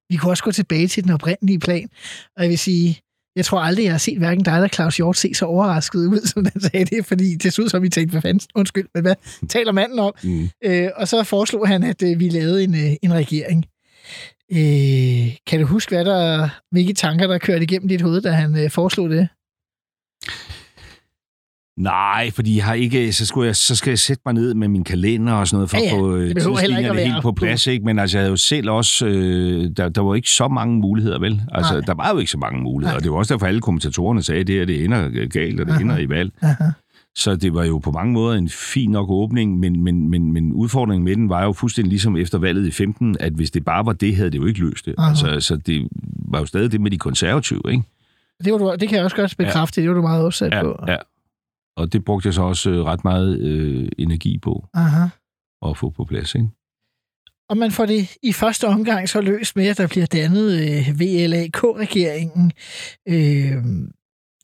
vi 0.10 0.16
kunne 0.18 0.32
også 0.32 0.44
gå 0.44 0.52
tilbage 0.52 0.88
til 0.88 1.04
den 1.04 1.12
oprindelige 1.12 1.60
plan. 1.60 1.90
Og 2.38 2.44
jeg 2.44 2.50
vil 2.50 2.58
sige, 2.60 3.00
jeg 3.36 3.46
tror 3.46 3.60
aldrig, 3.60 3.84
jeg 3.84 3.94
har 3.94 3.98
set 3.98 4.18
hverken 4.18 4.44
dig 4.44 4.56
eller 4.56 4.68
Claus 4.68 4.98
Hjort 4.98 5.18
se 5.18 5.34
så 5.34 5.46
overrasket 5.46 6.00
ud, 6.00 6.28
som 6.34 6.46
den 6.46 6.62
sagde 6.62 6.86
det, 6.86 7.06
fordi 7.06 7.36
det 7.36 7.54
så 7.54 7.62
ud 7.62 7.70
som, 7.70 7.84
vi 7.84 7.90
tænkte, 7.90 8.12
hvad 8.12 8.22
fanden, 8.22 8.48
undskyld, 8.56 8.88
men 8.94 9.04
hvad 9.04 9.16
taler 9.50 9.72
manden 9.72 10.00
om? 10.00 10.14
Mm. 10.24 10.50
Øh, 10.66 10.90
og 10.96 11.08
så 11.08 11.24
foreslog 11.24 11.68
han, 11.68 11.84
at 11.84 12.04
øh, 12.04 12.20
vi 12.20 12.30
lavede 12.30 12.64
en, 12.64 12.76
øh, 12.76 12.92
en 13.02 13.14
regering. 13.14 13.66
Øh, 14.52 15.36
kan 15.48 15.60
du 15.60 15.66
huske, 15.66 15.96
hvad 15.96 16.06
der, 16.06 16.50
hvilke 16.72 16.94
tanker, 16.94 17.28
der 17.28 17.38
kørte 17.38 17.64
igennem 17.64 17.88
dit 17.88 18.02
hoved, 18.02 18.22
da 18.22 18.32
han 18.32 18.58
øh, 18.58 18.72
foreslog 18.72 19.10
det? 19.10 19.28
Nej, 21.78 22.32
fordi 22.32 22.56
jeg 22.58 22.66
har 22.66 22.74
ikke, 22.74 23.14
så, 23.14 23.26
skulle 23.26 23.48
jeg, 23.48 23.56
så 23.56 23.76
skal 23.76 23.92
jeg 23.92 24.00
sætte 24.00 24.22
mig 24.26 24.34
ned 24.34 24.54
med 24.54 24.68
min 24.68 24.84
kalender 24.84 25.34
og 25.34 25.48
sådan 25.48 25.58
noget, 25.58 25.70
for 25.70 25.78
Ja, 25.78 25.84
ja, 25.84 25.90
at 25.90 26.00
få 26.00 26.16
øh, 26.16 26.30
at 26.30 26.36
tidslinjerne 26.42 26.96
være 26.98 27.06
helt 27.06 27.22
på 27.22 27.32
plads. 27.32 27.68
Ikke? 27.68 27.86
Men 27.86 28.00
altså, 28.00 28.18
jeg 28.18 28.22
havde 28.22 28.32
jo 28.32 28.38
selv 28.38 28.70
også, 28.70 29.06
øh, 29.06 29.70
der, 29.78 29.90
der 29.90 30.02
var 30.02 30.16
ikke 30.16 30.30
så 30.30 30.48
mange 30.48 30.80
muligheder, 30.80 31.20
vel? 31.20 31.42
Altså, 31.52 31.74
Nej. 31.74 31.82
der 31.82 31.94
var 31.94 32.12
jo 32.14 32.18
ikke 32.20 32.32
så 32.32 32.38
mange 32.38 32.62
muligheder, 32.62 32.94
Nej. 32.94 32.98
og 32.98 33.04
det 33.04 33.12
var 33.12 33.18
også 33.18 33.34
derfor, 33.34 33.48
alle 33.48 33.62
kommentatorerne 33.62 34.24
sagde, 34.24 34.42
at 34.42 34.48
det 34.48 34.56
her, 34.56 34.66
det 34.66 34.84
ender 34.84 35.28
galt, 35.28 35.60
og 35.60 35.66
det 35.66 35.72
Aha. 35.74 35.82
ender 35.82 35.98
i 35.98 36.10
valg. 36.10 36.32
Aha. 36.42 36.64
Så 37.16 37.36
det 37.36 37.54
var 37.54 37.64
jo 37.64 37.78
på 37.78 37.92
mange 37.92 38.14
måder 38.14 38.38
en 38.38 38.50
fin 38.50 38.92
nok 38.92 39.10
åbning, 39.10 39.60
men, 39.60 39.84
men, 39.84 40.10
men, 40.10 40.34
men 40.34 40.54
udfordringen 40.54 41.06
med 41.06 41.16
den 41.16 41.30
var 41.30 41.44
jo 41.44 41.54
fuldstændig 41.54 41.90
ligesom 41.90 42.18
efter 42.18 42.38
valget 42.38 42.68
i 42.68 42.72
15, 42.72 43.18
at 43.20 43.34
hvis 43.34 43.52
det 43.52 43.66
bare 43.66 43.86
var 43.86 43.94
det, 43.94 44.16
havde 44.16 44.30
det 44.32 44.38
jo 44.38 44.46
ikke 44.46 44.60
løst 44.60 44.86
det. 44.86 44.96
Aha. 44.98 45.10
Altså, 45.10 45.40
så 45.40 45.56
det 45.56 45.88
var 46.30 46.40
jo 46.40 46.46
stadig 46.46 46.72
det 46.72 46.82
med 46.82 46.92
de 46.92 46.98
konservative, 46.98 47.62
ikke? 47.72 47.84
Det, 48.44 48.54
var 48.54 48.58
du, 48.60 48.76
det 48.80 48.90
kan 48.90 48.96
jeg 48.96 49.04
også 49.04 49.16
godt 49.16 49.36
bekræfte, 49.38 49.82
ja. 49.82 49.84
det 49.84 49.90
var 49.90 49.96
du 49.96 50.02
meget 50.02 50.26
opsat 50.26 50.54
på. 50.62 50.76
Ja, 50.88 50.92
ja. 50.92 50.98
Og 51.78 51.94
det 51.94 52.06
brugte 52.06 52.28
jeg 52.28 52.34
så 52.34 52.42
også 52.42 52.70
øh, 52.70 52.84
ret 52.86 53.04
meget 53.04 53.40
øh, 53.40 53.90
energi 53.98 54.38
på 54.38 54.66
Aha. 54.74 55.08
at 55.66 55.78
få 55.78 55.90
på 55.90 56.06
plads, 56.06 56.36
ikke? 56.36 56.48
Og 57.50 57.58
man 57.58 57.72
får 57.72 57.86
det 57.86 58.18
i 58.24 58.34
første 58.34 58.68
omgang 58.68 59.10
så 59.10 59.22
løst 59.22 59.56
med, 59.56 59.68
at 59.68 59.78
der 59.78 59.88
bliver 59.88 60.06
dannet 60.06 60.52
øh, 60.62 61.00
VLAK-regeringen. 61.00 62.52
Øh, 63.08 63.64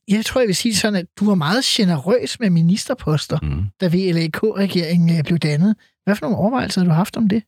jeg 0.07 0.25
tror, 0.25 0.41
jeg 0.41 0.47
vil 0.47 0.55
sige 0.55 0.75
sådan, 0.75 0.95
at 0.99 1.05
du 1.19 1.25
var 1.25 1.35
meget 1.35 1.63
generøs 1.63 2.39
med 2.39 2.49
ministerposter, 2.49 3.39
Mm. 3.41 3.63
da 3.81 3.87
VLAK-regeringen 3.87 5.17
øh, 5.17 5.23
blev 5.23 5.37
dannet. 5.37 5.75
Hvad 6.05 6.15
for 6.15 6.25
nogle 6.25 6.37
overvejelser 6.37 6.81
har 6.81 6.85
du 6.87 6.93
haft 6.93 7.17
om 7.17 7.29
det? 7.29 7.43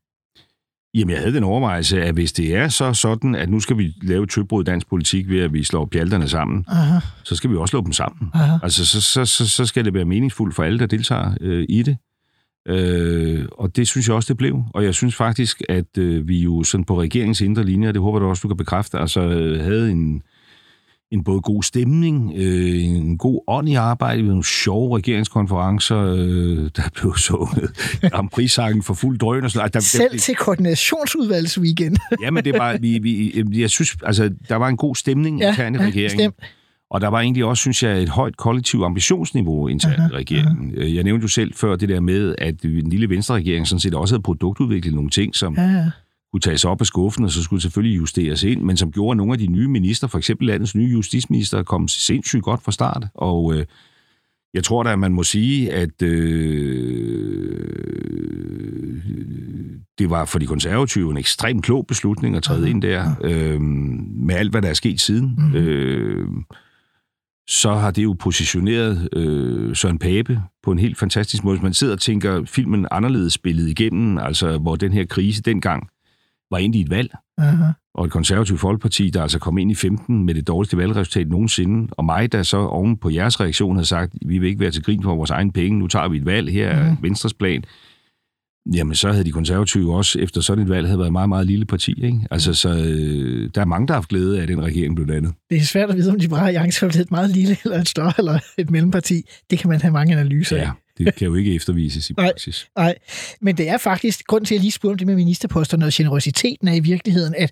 Jamen, 0.93 1.09
jeg 1.09 1.19
havde 1.19 1.33
den 1.33 1.43
overvejelse, 1.43 2.01
at 2.01 2.13
hvis 2.13 2.33
det 2.33 2.55
er 2.55 2.67
så 2.67 2.93
sådan, 2.93 3.35
at 3.35 3.49
nu 3.49 3.59
skal 3.59 3.77
vi 3.77 3.93
lave 4.01 4.27
tøbrud 4.27 4.63
i 4.63 4.65
dansk 4.65 4.89
politik 4.89 5.29
ved, 5.29 5.39
at 5.39 5.53
vi 5.53 5.63
slår 5.63 5.85
pjalterne 5.85 6.27
sammen, 6.27 6.65
Aha, 6.67 6.99
så 7.23 7.35
skal 7.35 7.49
vi 7.49 7.55
også 7.55 7.71
slå 7.71 7.81
dem 7.81 7.91
sammen. 7.91 8.29
aha. 8.33 8.57
Altså, 8.63 8.85
så, 8.85 9.01
så, 9.01 9.25
så, 9.25 9.47
så 9.49 9.65
skal 9.65 9.85
det 9.85 9.93
være 9.93 10.05
meningsfuldt 10.05 10.55
for 10.55 10.63
alle, 10.63 10.79
der 10.79 10.85
deltager 10.85 11.33
øh, 11.41 11.65
i 11.69 11.83
det. 11.83 11.97
Øh, 12.67 13.45
og 13.51 13.75
det 13.75 13.87
synes 13.87 14.07
jeg 14.07 14.15
også, 14.15 14.27
det 14.27 14.37
blev. 14.37 14.63
Og 14.73 14.83
jeg 14.83 14.93
synes 14.95 15.15
faktisk, 15.15 15.61
at 15.69 15.97
øh, 15.97 16.27
vi 16.27 16.39
jo 16.39 16.63
sådan 16.63 16.83
på 16.83 17.01
regeringens 17.01 17.41
indre 17.41 17.63
linje, 17.63 17.87
og 17.87 17.93
det 17.93 18.01
håber 18.01 18.19
du 18.19 18.25
også, 18.25 18.41
du 18.41 18.47
kan 18.47 18.57
bekræfte, 18.57 18.97
altså 18.97 19.21
øh, 19.21 19.63
havde 19.63 19.91
en, 19.91 20.21
en 21.11 21.23
både 21.23 21.41
god 21.41 21.63
stemning, 21.63 22.33
øh, 22.35 22.83
en 22.83 23.17
god 23.17 23.43
ånd 23.47 23.69
i 23.69 23.73
arbejdet, 23.75 24.25
nogle 24.25 24.43
sjove 24.43 24.97
regeringskonferencer, 24.97 25.97
øh, 25.97 26.69
der 26.75 26.81
blev 26.95 27.17
sunget 27.27 27.71
Grand 28.11 28.29
Prix-sangen 28.29 28.83
for 28.83 28.93
fuld 28.93 29.19
drøn 29.19 29.43
og 29.43 29.51
sådan 29.51 29.59
noget. 29.59 29.73
Der, 29.73 29.79
Selv 29.79 30.19
til 30.19 30.35
koordinationsudvalgsweekend. 30.35 31.97
Ja, 32.23 32.31
men 32.31 32.43
det 32.45 32.53
var, 32.53 32.77
vi, 32.77 32.99
vi, 32.99 33.43
jeg 33.61 33.69
synes, 33.69 33.97
altså, 34.03 34.29
der 34.49 34.55
var 34.55 34.67
en 34.67 34.77
god 34.77 34.95
stemning 34.95 35.39
Ja, 35.39 35.49
internt 35.49 35.75
i 35.75 35.79
ja, 35.79 35.85
regeringen. 35.85 36.31
bestemt. 36.31 36.35
Og 36.91 37.01
der 37.01 37.07
var 37.07 37.19
egentlig 37.19 37.45
også, 37.45 37.61
synes 37.61 37.83
jeg, 37.83 38.01
et 38.01 38.09
højt 38.09 38.37
kollektivt 38.37 38.85
ambitionsniveau 38.85 39.67
internt 39.67 40.11
i 40.11 40.15
regeringen. 40.15 40.73
Jeg 40.95 41.03
nævnte 41.03 41.23
jo 41.23 41.27
selv 41.27 41.53
før 41.53 41.75
det 41.75 41.89
der 41.89 41.99
med, 41.99 42.35
at 42.37 42.61
den 42.61 42.89
lille 42.89 43.09
venstre-regering 43.09 43.67
sådan 43.67 43.79
set 43.79 43.93
også 43.93 44.13
havde 44.15 44.23
produktudviklet 44.23 44.93
nogle 44.93 45.09
ting, 45.09 45.35
som 45.35 45.55
Ja, 45.57 45.61
ja. 45.63 45.85
Kunne 46.31 46.41
tages 46.41 46.65
op 46.65 46.81
af 46.81 46.87
skuffen, 46.87 47.25
og 47.25 47.31
så 47.31 47.43
skulle 47.43 47.61
selvfølgelig 47.61 47.97
justeres 47.97 48.43
ind, 48.43 48.61
men 48.61 48.77
som 48.77 48.91
gjorde, 48.91 49.11
at 49.11 49.17
nogle 49.17 49.33
af 49.33 49.39
de 49.39 49.47
nye 49.47 49.67
minister, 49.67 50.07
for 50.07 50.17
eksempel 50.17 50.47
landets 50.47 50.75
nye 50.75 50.91
justitsminister, 50.91 51.63
kom 51.63 51.87
sindssygt 51.87 52.43
godt 52.43 52.63
fra 52.63 52.71
start. 52.71 53.05
Og 53.15 53.53
øh, 53.55 53.65
Jeg 54.53 54.63
tror 54.63 54.83
da, 54.83 54.91
at 54.91 54.99
man 54.99 55.13
må 55.13 55.23
sige, 55.23 55.73
at 55.73 56.01
øh, 56.01 57.71
det 59.99 60.09
var 60.09 60.25
for 60.25 60.39
de 60.39 60.45
konservative 60.45 61.11
en 61.11 61.17
ekstremt 61.17 61.63
klog 61.63 61.87
beslutning 61.87 62.35
at 62.35 62.43
træde 62.43 62.69
ind 62.69 62.81
der, 62.81 63.15
øh, 63.23 63.61
med 63.61 64.35
alt, 64.35 64.51
hvad 64.51 64.61
der 64.61 64.69
er 64.69 64.73
sket 64.73 65.01
siden. 65.01 65.35
Mhm. 65.37 65.55
Øh, 65.55 66.27
så 67.47 67.73
har 67.73 67.91
det 67.91 68.03
jo 68.03 68.15
positioneret 68.19 69.09
øh, 69.13 69.75
Søren 69.75 69.99
Pape 69.99 70.41
på 70.63 70.71
en 70.71 70.79
helt 70.79 70.97
fantastisk 70.97 71.43
måde. 71.43 71.55
Hvis 71.55 71.63
man 71.63 71.73
sidder 71.73 71.93
og 71.93 71.99
tænker 71.99 72.45
filmen 72.45 72.87
anderledes 72.91 73.33
spillet 73.33 73.69
igennem, 73.69 74.17
altså 74.17 74.57
hvor 74.57 74.75
den 74.75 74.93
her 74.93 75.05
krise 75.05 75.41
dengang 75.41 75.87
var 76.51 76.57
ind 76.57 76.75
i 76.75 76.81
et 76.81 76.89
valg, 76.89 77.11
Aha. 77.37 77.65
og 77.95 78.05
et 78.05 78.11
konservativt 78.11 78.59
folkeparti, 78.59 79.09
der 79.09 79.21
altså 79.21 79.39
kom 79.39 79.57
ind 79.57 79.71
i 79.71 79.75
15 79.75 80.25
med 80.25 80.33
det 80.35 80.47
dårligste 80.47 80.77
valgresultat 80.77 81.29
nogensinde, 81.29 81.87
og 81.91 82.05
mig, 82.05 82.31
der 82.31 82.43
så 82.43 82.57
oven 82.57 82.97
på 82.97 83.09
jeres 83.09 83.39
reaktion 83.39 83.75
havde 83.75 83.87
sagt, 83.87 84.13
vi 84.25 84.37
vil 84.39 84.49
ikke 84.49 84.59
være 84.59 84.71
til 84.71 84.83
grin 84.83 85.03
for 85.03 85.15
vores 85.15 85.29
egen 85.29 85.51
penge, 85.51 85.79
nu 85.79 85.87
tager 85.87 86.07
vi 86.07 86.17
et 86.17 86.25
valg, 86.25 86.51
her 86.51 86.67
er 86.69 86.89
Mhm. 86.89 86.97
Venstres 87.01 87.33
plan, 87.33 87.63
jamen 88.75 88.95
så 88.95 89.11
havde 89.11 89.23
de 89.25 89.31
konservative 89.31 89.95
også, 89.95 90.19
efter 90.19 90.41
sådan 90.41 90.63
et 90.63 90.69
valg, 90.69 90.87
havde 90.87 90.99
været 90.99 91.07
et 91.07 91.11
meget, 91.13 91.29
meget 91.29 91.47
lille 91.47 91.65
parti. 91.65 92.03
Ikke? 92.03 92.19
Altså, 92.31 92.53
så 92.53 92.69
øh, 92.69 93.49
der 93.55 93.61
er 93.61 93.65
mange, 93.65 93.87
der 93.87 93.93
har 93.93 93.97
haft 93.97 94.09
glæde 94.09 94.41
af, 94.41 94.47
den 94.47 94.63
regering 94.63 94.95
blev 94.95 95.07
dannet. 95.07 95.33
Det 95.49 95.57
er 95.57 95.61
svært 95.61 95.89
at 95.89 95.95
vide, 95.97 96.11
om 96.11 96.17
Liberale 96.17 96.47
Alliance 96.47 96.85
er 96.85 96.89
blevet 96.89 97.05
et 97.05 97.11
meget 97.11 97.29
lille, 97.29 97.57
eller 97.63 97.79
et 97.79 97.87
større, 97.89 98.13
eller 98.17 98.39
et 98.57 98.69
mellemparti. 98.71 99.21
Det 99.49 99.59
kan 99.59 99.69
man 99.69 99.81
have 99.81 99.91
mange 99.93 100.13
analyser 100.13 100.57
af. 100.57 100.69
Det 101.05 101.15
kan 101.15 101.27
jo 101.27 101.35
ikke 101.35 101.55
eftervises 101.55 102.09
i 102.09 102.13
Nej. 102.13 102.25
praksis. 102.25 102.67
Nej, 102.77 102.95
men 103.41 103.57
det 103.57 103.69
er 103.69 103.77
faktisk, 103.77 104.27
grund 104.27 104.45
til 104.45 104.53
at 104.53 104.57
jeg 104.57 104.61
lige 104.61 104.71
spurgte 104.71 104.93
om 104.93 104.97
det 104.97 105.07
med 105.07 105.15
ministerposterne 105.15 105.85
og 105.85 105.91
generositeten 105.93 106.67
er 106.67 106.73
i 106.73 106.79
virkeligheden, 106.79 107.35
at 107.37 107.51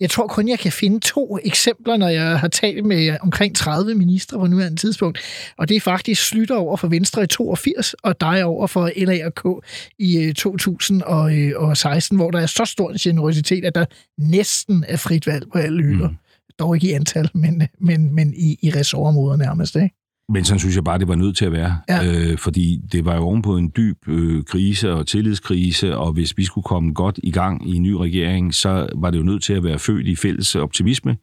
jeg 0.00 0.10
tror 0.10 0.26
kun, 0.26 0.48
jeg 0.48 0.58
kan 0.58 0.72
finde 0.72 1.00
to 1.00 1.38
eksempler, 1.44 1.96
når 1.96 2.08
jeg 2.08 2.40
har 2.40 2.48
talt 2.48 2.84
med 2.84 3.16
omkring 3.20 3.56
30 3.56 3.94
ministre 3.94 4.38
på 4.38 4.46
nuværende 4.46 4.80
tidspunkt. 4.80 5.18
Og 5.58 5.68
det 5.68 5.76
er 5.76 5.80
faktisk 5.80 6.28
Slytter 6.28 6.56
over 6.56 6.76
for 6.76 6.88
Venstre 6.88 7.22
i 7.22 7.26
82, 7.26 7.94
og 7.94 8.20
dig 8.20 8.44
over 8.44 8.66
for 8.66 8.90
LA 8.96 9.26
og 9.26 9.34
K 9.34 9.64
i 9.98 10.18
øh, 10.18 10.34
2016, 10.34 12.16
hvor 12.16 12.30
der 12.30 12.40
er 12.40 12.46
så 12.46 12.64
stor 12.64 12.90
en 12.90 12.96
generositet, 12.98 13.64
at 13.64 13.74
der 13.74 13.84
næsten 14.18 14.84
er 14.88 14.96
frit 14.96 15.26
valg 15.26 15.46
på 15.52 15.58
alle 15.58 15.82
hylder. 15.82 16.08
Mm. 16.08 16.14
Mm. 16.14 16.18
Dog 16.58 16.76
ikke 16.76 16.88
i 16.88 16.92
antal, 16.92 17.30
men, 17.34 17.68
men, 17.80 18.14
men 18.14 18.34
i, 18.36 18.58
i 18.62 18.70
ressortområder 18.70 19.36
nærmest. 19.36 19.76
Ikke? 19.76 19.94
Men 20.32 20.44
sådan 20.44 20.58
synes 20.58 20.76
jeg 20.76 20.84
bare, 20.84 20.98
det 20.98 21.08
var 21.08 21.14
nødt 21.14 21.36
til 21.36 21.44
at 21.44 21.52
være. 21.52 21.80
Ja. 21.88 22.30
Øh, 22.30 22.38
fordi 22.38 22.80
det 22.92 23.04
var 23.04 23.16
jo 23.16 23.22
ovenpå 23.22 23.56
en 23.56 23.72
dyb 23.76 24.08
øh, 24.08 24.44
krise 24.44 24.92
og 24.92 25.06
tillidskrise, 25.06 25.96
og 25.96 26.12
hvis 26.12 26.38
vi 26.38 26.44
skulle 26.44 26.64
komme 26.64 26.92
godt 26.92 27.20
i 27.22 27.30
gang 27.30 27.68
i 27.70 27.76
en 27.76 27.82
ny 27.82 27.92
regering, 27.92 28.54
så 28.54 28.88
var 28.96 29.10
det 29.10 29.18
jo 29.18 29.24
nødt 29.24 29.42
til 29.42 29.52
at 29.52 29.64
være 29.64 29.78
født 29.78 30.06
i 30.06 30.16
fælles 30.16 30.54
optimisme. 30.54 31.16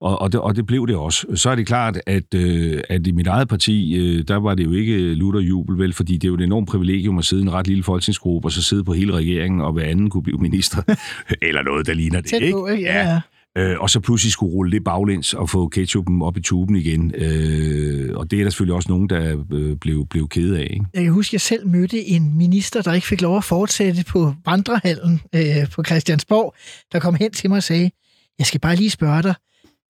Og, 0.00 0.22
og, 0.22 0.32
det, 0.32 0.40
og 0.40 0.56
det 0.56 0.66
blev 0.66 0.86
det 0.86 0.96
også. 0.96 1.26
Så 1.34 1.50
er 1.50 1.54
det 1.54 1.66
klart, 1.66 2.00
at, 2.06 2.34
øh, 2.34 2.80
at 2.88 3.06
i 3.06 3.12
mit 3.12 3.26
eget 3.26 3.48
parti, 3.48 3.94
øh, 3.94 4.24
der 4.28 4.36
var 4.36 4.54
det 4.54 4.64
jo 4.64 4.72
ikke 4.72 5.14
lutter 5.14 5.40
jubel, 5.40 5.78
vel, 5.78 5.92
fordi 5.92 6.12
det 6.12 6.24
er 6.24 6.28
jo 6.28 6.34
et 6.34 6.40
enormt 6.40 6.68
privilegium 6.68 7.18
at 7.18 7.24
sidde 7.24 7.42
i 7.42 7.46
en 7.46 7.52
ret 7.52 7.66
lille 7.66 7.82
folketingsgruppe, 7.82 8.46
og 8.46 8.52
så 8.52 8.62
sidde 8.62 8.84
på 8.84 8.92
hele 8.92 9.12
regeringen, 9.12 9.60
og 9.60 9.72
hver 9.72 9.84
anden 9.84 10.10
kunne 10.10 10.22
blive 10.22 10.38
minister, 10.38 10.82
eller 11.48 11.62
noget, 11.62 11.86
der 11.86 11.94
ligner 11.94 12.20
det, 12.20 12.30
Tæt 12.30 12.42
ikke? 12.42 12.52
på, 12.52 12.66
ikke? 12.66 12.82
Ja, 12.82 13.12
ja. 13.12 13.20
Øh, 13.58 13.80
og 13.80 13.90
så 13.90 14.00
pludselig 14.00 14.32
skulle 14.32 14.52
rulle 14.52 14.72
det 14.72 14.84
baglæns 14.84 15.34
og 15.34 15.50
få 15.50 15.68
ketchupen 15.68 16.22
op 16.22 16.36
i 16.36 16.40
tuben 16.40 16.76
igen. 16.76 17.14
Øh, 17.14 18.16
og 18.16 18.30
det 18.30 18.38
er 18.38 18.42
der 18.44 18.50
selvfølgelig 18.50 18.74
også 18.74 18.88
nogen, 18.88 19.08
der 19.08 19.44
øh, 19.52 19.76
blev, 19.76 20.06
blev 20.06 20.28
kede 20.28 20.58
af. 20.58 20.68
Ikke? 20.70 20.86
Jeg 20.94 21.02
kan 21.02 21.12
huske, 21.12 21.30
at 21.30 21.32
jeg 21.32 21.40
selv 21.40 21.66
mødte 21.66 22.04
en 22.04 22.38
minister, 22.38 22.82
der 22.82 22.92
ikke 22.92 23.06
fik 23.06 23.20
lov 23.20 23.36
at 23.36 23.44
fortsætte 23.44 24.04
på 24.04 24.34
vandrehallen 24.46 25.20
øh, 25.34 25.70
på 25.74 25.84
Christiansborg, 25.84 26.54
der 26.92 26.98
kom 26.98 27.14
hen 27.14 27.32
til 27.32 27.50
mig 27.50 27.56
og 27.56 27.62
sagde, 27.62 27.90
jeg 28.38 28.46
skal 28.46 28.60
bare 28.60 28.76
lige 28.76 28.90
spørge 28.90 29.22
dig, 29.22 29.34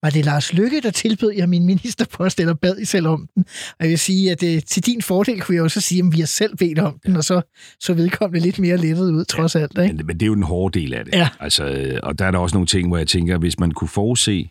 var 0.05 0.09
det 0.09 0.25
Lars 0.25 0.53
Lykke, 0.53 0.81
der 0.81 0.91
tilbød 0.91 1.31
jer 1.37 1.45
min 1.45 1.65
ministerpost, 1.65 2.39
eller 2.39 2.53
bad 2.53 2.77
I 2.77 2.85
selv 2.85 3.07
om 3.07 3.27
den? 3.35 3.45
Og 3.69 3.85
jeg 3.85 3.89
vil 3.89 3.99
sige, 3.99 4.31
at 4.31 4.43
øh, 4.43 4.61
til 4.61 4.85
din 4.85 5.01
fordel 5.01 5.41
kunne 5.41 5.55
jeg 5.55 5.63
jo 5.63 5.69
så 5.69 5.81
sige, 5.81 5.99
at 5.99 6.05
vi 6.11 6.19
har 6.19 6.27
selv 6.27 6.57
bedt 6.57 6.79
om 6.79 6.99
den, 7.05 7.15
og 7.15 7.23
så 7.23 7.41
så 7.79 7.93
vedkommende 7.93 8.39
lidt 8.39 8.59
mere 8.59 8.77
lettet 8.77 9.11
ud, 9.11 9.25
trods 9.25 9.55
alt. 9.55 9.77
Ikke? 9.77 9.93
Men, 9.93 10.05
men 10.05 10.19
det 10.19 10.25
er 10.25 10.27
jo 10.27 10.35
den 10.35 10.43
hårde 10.43 10.79
del 10.79 10.93
af 10.93 11.05
det. 11.05 11.13
Ja. 11.13 11.29
Altså, 11.39 11.65
øh, 11.65 11.99
og 12.03 12.19
der 12.19 12.25
er 12.25 12.31
der 12.31 12.39
også 12.39 12.55
nogle 12.55 12.67
ting, 12.67 12.87
hvor 12.87 12.97
jeg 12.97 13.07
tænker, 13.07 13.37
hvis 13.37 13.59
man 13.59 13.71
kunne 13.71 13.87
forudse, 13.87 14.49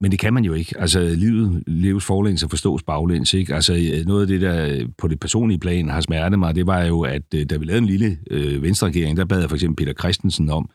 men 0.00 0.10
det 0.10 0.18
kan 0.18 0.34
man 0.34 0.44
jo 0.44 0.54
ikke. 0.54 0.74
Altså, 0.78 1.00
livet 1.00 1.62
leves 1.66 2.04
forlæns 2.04 2.42
og 2.42 2.50
forstås 2.50 2.82
baglæns, 2.82 3.34
ikke? 3.34 3.54
Altså, 3.54 3.74
øh, 3.74 4.06
noget 4.06 4.20
af 4.20 4.26
det, 4.26 4.40
der 4.40 4.86
på 4.98 5.08
det 5.08 5.20
personlige 5.20 5.58
plan 5.58 5.88
har 5.88 6.00
smertet 6.00 6.38
mig, 6.38 6.54
det 6.54 6.66
var 6.66 6.84
jo, 6.84 7.00
at 7.00 7.34
øh, 7.34 7.46
da 7.50 7.56
vi 7.56 7.64
lavede 7.64 7.78
en 7.78 7.86
lille 7.86 8.18
øh, 8.30 8.62
venstreregering, 8.62 9.16
der 9.16 9.24
bad 9.24 9.40
jeg 9.40 9.48
for 9.48 9.56
eksempel 9.56 9.84
Peter 9.84 9.98
Christensen 10.00 10.50
om, 10.50 10.70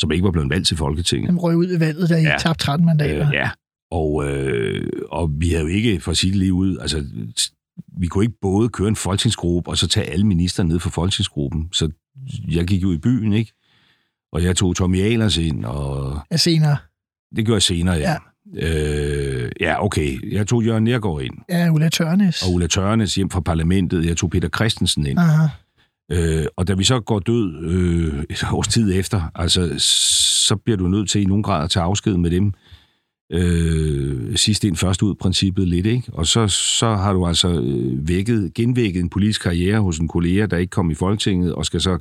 som 0.00 0.12
ikke 0.12 0.24
var 0.24 0.30
blevet 0.30 0.50
valgt 0.50 0.66
til 0.66 0.76
Folketinget. 0.76 1.30
Han 1.30 1.38
røg 1.38 1.56
ud 1.56 1.76
i 1.76 1.80
valget, 1.80 2.08
da 2.10 2.16
I 2.16 2.22
Ja. 2.22 2.30
ja. 2.30 2.36
tabte 2.38 2.64
13 2.64 2.86
mandater. 2.86 3.28
Øh, 3.28 3.34
ja, 3.34 3.50
og, 3.90 4.28
øh, 4.28 4.88
og 5.10 5.30
vi 5.38 5.48
havde 5.48 5.62
jo 5.62 5.68
ikke, 5.68 6.00
for 6.00 6.10
at 6.10 6.16
sige 6.16 6.30
det 6.30 6.38
lige 6.38 6.52
ud, 6.52 6.78
altså, 6.78 7.04
vi 8.00 8.06
kunne 8.06 8.24
ikke 8.24 8.38
både 8.42 8.68
køre 8.68 8.88
en 8.88 8.96
folketingsgruppe, 8.96 9.70
og 9.70 9.78
så 9.78 9.88
tage 9.88 10.06
alle 10.06 10.26
minister 10.26 10.62
ned 10.62 10.78
for 10.80 10.90
folketingsgruppen. 10.90 11.68
Så 11.72 11.90
jeg 12.48 12.66
gik 12.66 12.82
jo 12.82 12.92
i 12.92 12.98
byen, 12.98 13.32
ikke? 13.32 13.52
Og 14.32 14.42
jeg 14.44 14.56
tog 14.56 14.76
Tommy 14.76 15.00
Ahlers 15.02 15.36
ind, 15.36 15.64
og 15.64 16.20
Ja, 16.30 16.36
senere. 16.36 16.76
det 17.36 17.44
gjorde 17.44 17.56
jeg 17.56 17.62
senere, 17.62 17.94
ja. 17.96 18.16
Øh, 18.56 19.50
ja, 19.60 19.84
okay. 19.84 20.32
Jeg 20.34 20.46
tog 20.46 20.64
Jørgen 20.64 20.84
Nergård 20.84 21.22
ind, 21.22 21.34
Ja, 21.48 21.70
Ulla 21.70 21.88
Tørnes. 21.88 22.42
og 22.42 22.52
Ulla 22.54 22.66
Tørnes 22.66 23.14
hjem 23.14 23.30
fra 23.30 23.40
parlamentet. 23.40 24.06
Jeg 24.06 24.16
tog 24.16 24.30
Peter 24.30 24.48
Christensen 24.48 25.06
ind. 25.06 25.18
Aha. 25.18 25.46
Øh, 26.12 26.46
og 26.56 26.68
da 26.68 26.74
vi 26.74 26.84
så 26.84 27.00
går 27.00 27.18
død 27.18 27.64
øh, 27.64 28.24
et 28.30 28.44
års 28.52 28.68
tid 28.68 28.98
efter, 28.98 29.30
altså, 29.34 29.74
så 30.48 30.56
bliver 30.56 30.76
du 30.76 30.88
nødt 30.88 31.10
til 31.10 31.22
i 31.22 31.24
nogen 31.24 31.42
grad 31.42 31.64
at 31.64 31.70
tage 31.70 31.84
afsked 31.84 32.16
med 32.16 32.30
dem. 32.30 32.52
Øh, 33.32 34.36
sidst 34.36 34.64
ind, 34.64 34.76
først 34.76 35.02
ud 35.02 35.14
princippet 35.14 35.68
lidt, 35.68 35.86
ikke? 35.86 36.10
Og 36.12 36.26
så, 36.26 36.48
så 36.48 36.86
har 36.94 37.12
du 37.12 37.26
altså 37.26 37.48
øh, 37.48 38.08
vækket, 38.08 38.54
genvækket 38.54 39.00
en 39.00 39.10
politisk 39.10 39.42
karriere 39.42 39.80
hos 39.80 39.98
en 39.98 40.08
kollega, 40.08 40.46
der 40.46 40.56
ikke 40.56 40.70
kom 40.70 40.90
i 40.90 40.94
Folketinget, 40.94 41.54
og 41.54 41.66
skal 41.66 41.80
så 41.80 41.98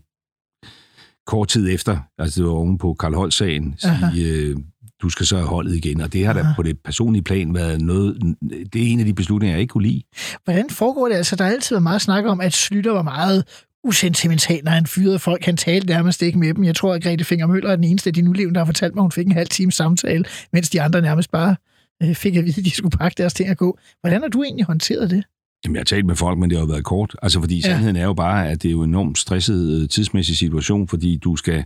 kort 1.28 1.48
tid 1.48 1.70
efter, 1.70 1.98
altså 2.18 2.40
det 2.42 2.48
var 2.48 2.54
oven 2.54 2.78
på 2.78 2.94
Karl 2.94 3.14
Holt-sagen, 3.14 3.76
sige, 3.78 4.32
øh, 4.32 4.56
du 5.02 5.10
skal 5.10 5.26
så 5.26 5.38
have 5.38 5.48
holdet 5.48 5.76
igen. 5.76 6.02
Og 6.02 6.14
det 6.14 6.26
har 6.26 6.34
da 6.34 6.40
Aha. 6.40 6.54
på 6.56 6.64
det 6.64 6.80
personlige 6.86 7.24
plan 7.24 7.54
været 7.54 7.82
noget, 7.82 8.36
det 8.74 8.84
er 8.84 8.88
en 8.88 9.00
af 9.00 9.06
de 9.06 9.14
beslutninger, 9.14 9.56
jeg 9.56 9.62
ikke 9.62 9.72
kunne 9.72 9.88
lide. 9.88 10.02
Hvordan 10.44 10.70
foregår 10.70 11.08
det? 11.08 11.16
Altså, 11.16 11.36
der 11.36 11.44
har 11.44 11.52
altid 11.52 11.76
været 11.76 11.84
meget 11.84 12.02
snak 12.02 12.26
om, 12.26 12.42
at 12.42 12.54
Slytter 12.54 12.92
var 12.92 13.02
meget 13.02 13.44
usentimental, 13.84 14.64
når 14.64 14.72
han 14.72 14.86
fyrede 14.88 15.20
folk. 15.20 15.46
Han 15.46 15.58
talte 15.58 15.88
nærmest 15.88 16.22
ikke 16.22 16.40
med 16.40 16.54
dem. 16.54 16.64
Jeg 16.64 16.76
tror, 16.76 16.94
at 16.94 17.04
Grete 17.04 17.24
Finger 17.24 17.48
Møller 17.48 17.70
er 17.72 17.76
den 17.76 17.84
eneste 17.86 18.10
af 18.10 18.14
de 18.14 18.22
nulevende, 18.22 18.54
der 18.54 18.60
har 18.60 18.66
fortalt 18.66 18.96
mig, 18.96 19.02
at 19.02 19.04
hun 19.04 19.12
fik 19.12 19.26
en 19.26 19.32
halv 19.32 19.48
time 19.48 19.72
samtale, 19.72 20.26
mens 20.54 20.70
de 20.70 20.82
andre 20.82 21.02
nærmest 21.02 21.32
bare 21.32 21.56
øh, 22.04 22.16
fik 22.16 22.36
at 22.36 22.46
vide, 22.46 22.60
at 22.62 22.66
de 22.66 22.70
skulle 22.72 22.98
pakke 22.98 23.16
deres 23.18 23.34
ting 23.34 23.50
og 23.50 23.58
gå. 23.58 23.80
Hvordan 24.02 24.22
har 24.22 24.30
du 24.30 24.44
egentlig 24.44 24.66
håndteret 24.66 25.10
det? 25.10 25.24
Jamen, 25.66 25.76
jeg 25.76 25.80
har 25.80 25.86
talt 25.86 26.06
med 26.06 26.16
folk, 26.16 26.38
men 26.40 26.50
det 26.50 26.58
har 26.58 26.66
jo 26.66 26.72
været 26.72 26.84
kort. 26.84 27.16
Altså, 27.22 27.40
fordi 27.40 27.56
Ja. 27.56 27.62
sandheden 27.62 27.96
er 27.96 28.04
jo 28.04 28.14
bare, 28.14 28.50
at 28.50 28.64
det 28.64 28.70
er 28.70 28.72
jo 28.72 28.84
en 28.84 28.90
enormt 28.90 29.18
stresset 29.18 29.82
øh, 29.82 29.90
tidsmæssig 29.90 30.38
situation, 30.38 30.88
fordi 30.88 31.18
du 31.18 31.36
skal, 31.36 31.64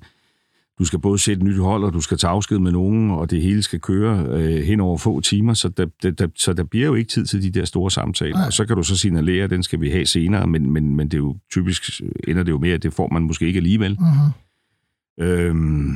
du 0.82 0.86
skal 0.86 1.00
både 1.00 1.20
sætte 1.20 1.40
et 1.40 1.48
nyt 1.48 1.58
hold, 1.58 1.84
og 1.84 1.94
du 1.94 2.02
skal 2.02 2.18
tage 2.18 2.32
afsked 2.32 2.60
med 2.60 2.72
nogen, 2.72 3.12
og 3.12 3.32
det 3.32 3.42
hele 3.42 3.62
skal 3.62 3.80
køre 3.80 4.26
øh, 4.26 4.64
hen 4.64 4.80
over 4.80 4.98
få 4.98 5.22
timer, 5.22 5.54
så 5.54 5.70
der, 5.70 5.86
der, 6.04 6.12
der, 6.12 6.28
så 6.36 6.54
der 6.54 6.64
bliver 6.64 6.86
jo 6.86 6.94
ikke 6.94 7.10
tid 7.10 7.26
til 7.26 7.44
de 7.44 7.60
der 7.60 7.66
store 7.66 7.92
samtaler. 7.92 8.36
Nej. 8.36 8.46
Og 8.46 8.54
så 8.54 8.66
kan 8.66 8.76
du 8.76 8.84
så 8.84 8.98
signalere, 8.98 9.44
at 9.44 9.50
den 9.50 9.64
skal 9.64 9.82
vi 9.82 9.90
have 9.90 10.06
senere, 10.06 10.48
men, 10.48 10.72
men, 10.72 10.96
men 10.96 11.08
det 11.08 11.14
er 11.14 11.18
jo 11.18 11.38
typisk 11.52 12.02
ender 12.28 12.44
det 12.44 12.52
jo 12.52 12.60
med, 12.60 12.70
at 12.70 12.84
det 12.84 12.94
får 12.94 13.10
man 13.12 13.22
måske 13.22 13.46
ikke 13.48 13.58
alligevel. 13.58 13.98
Mm-hmm. 14.00 15.26
Øhm, 15.26 15.94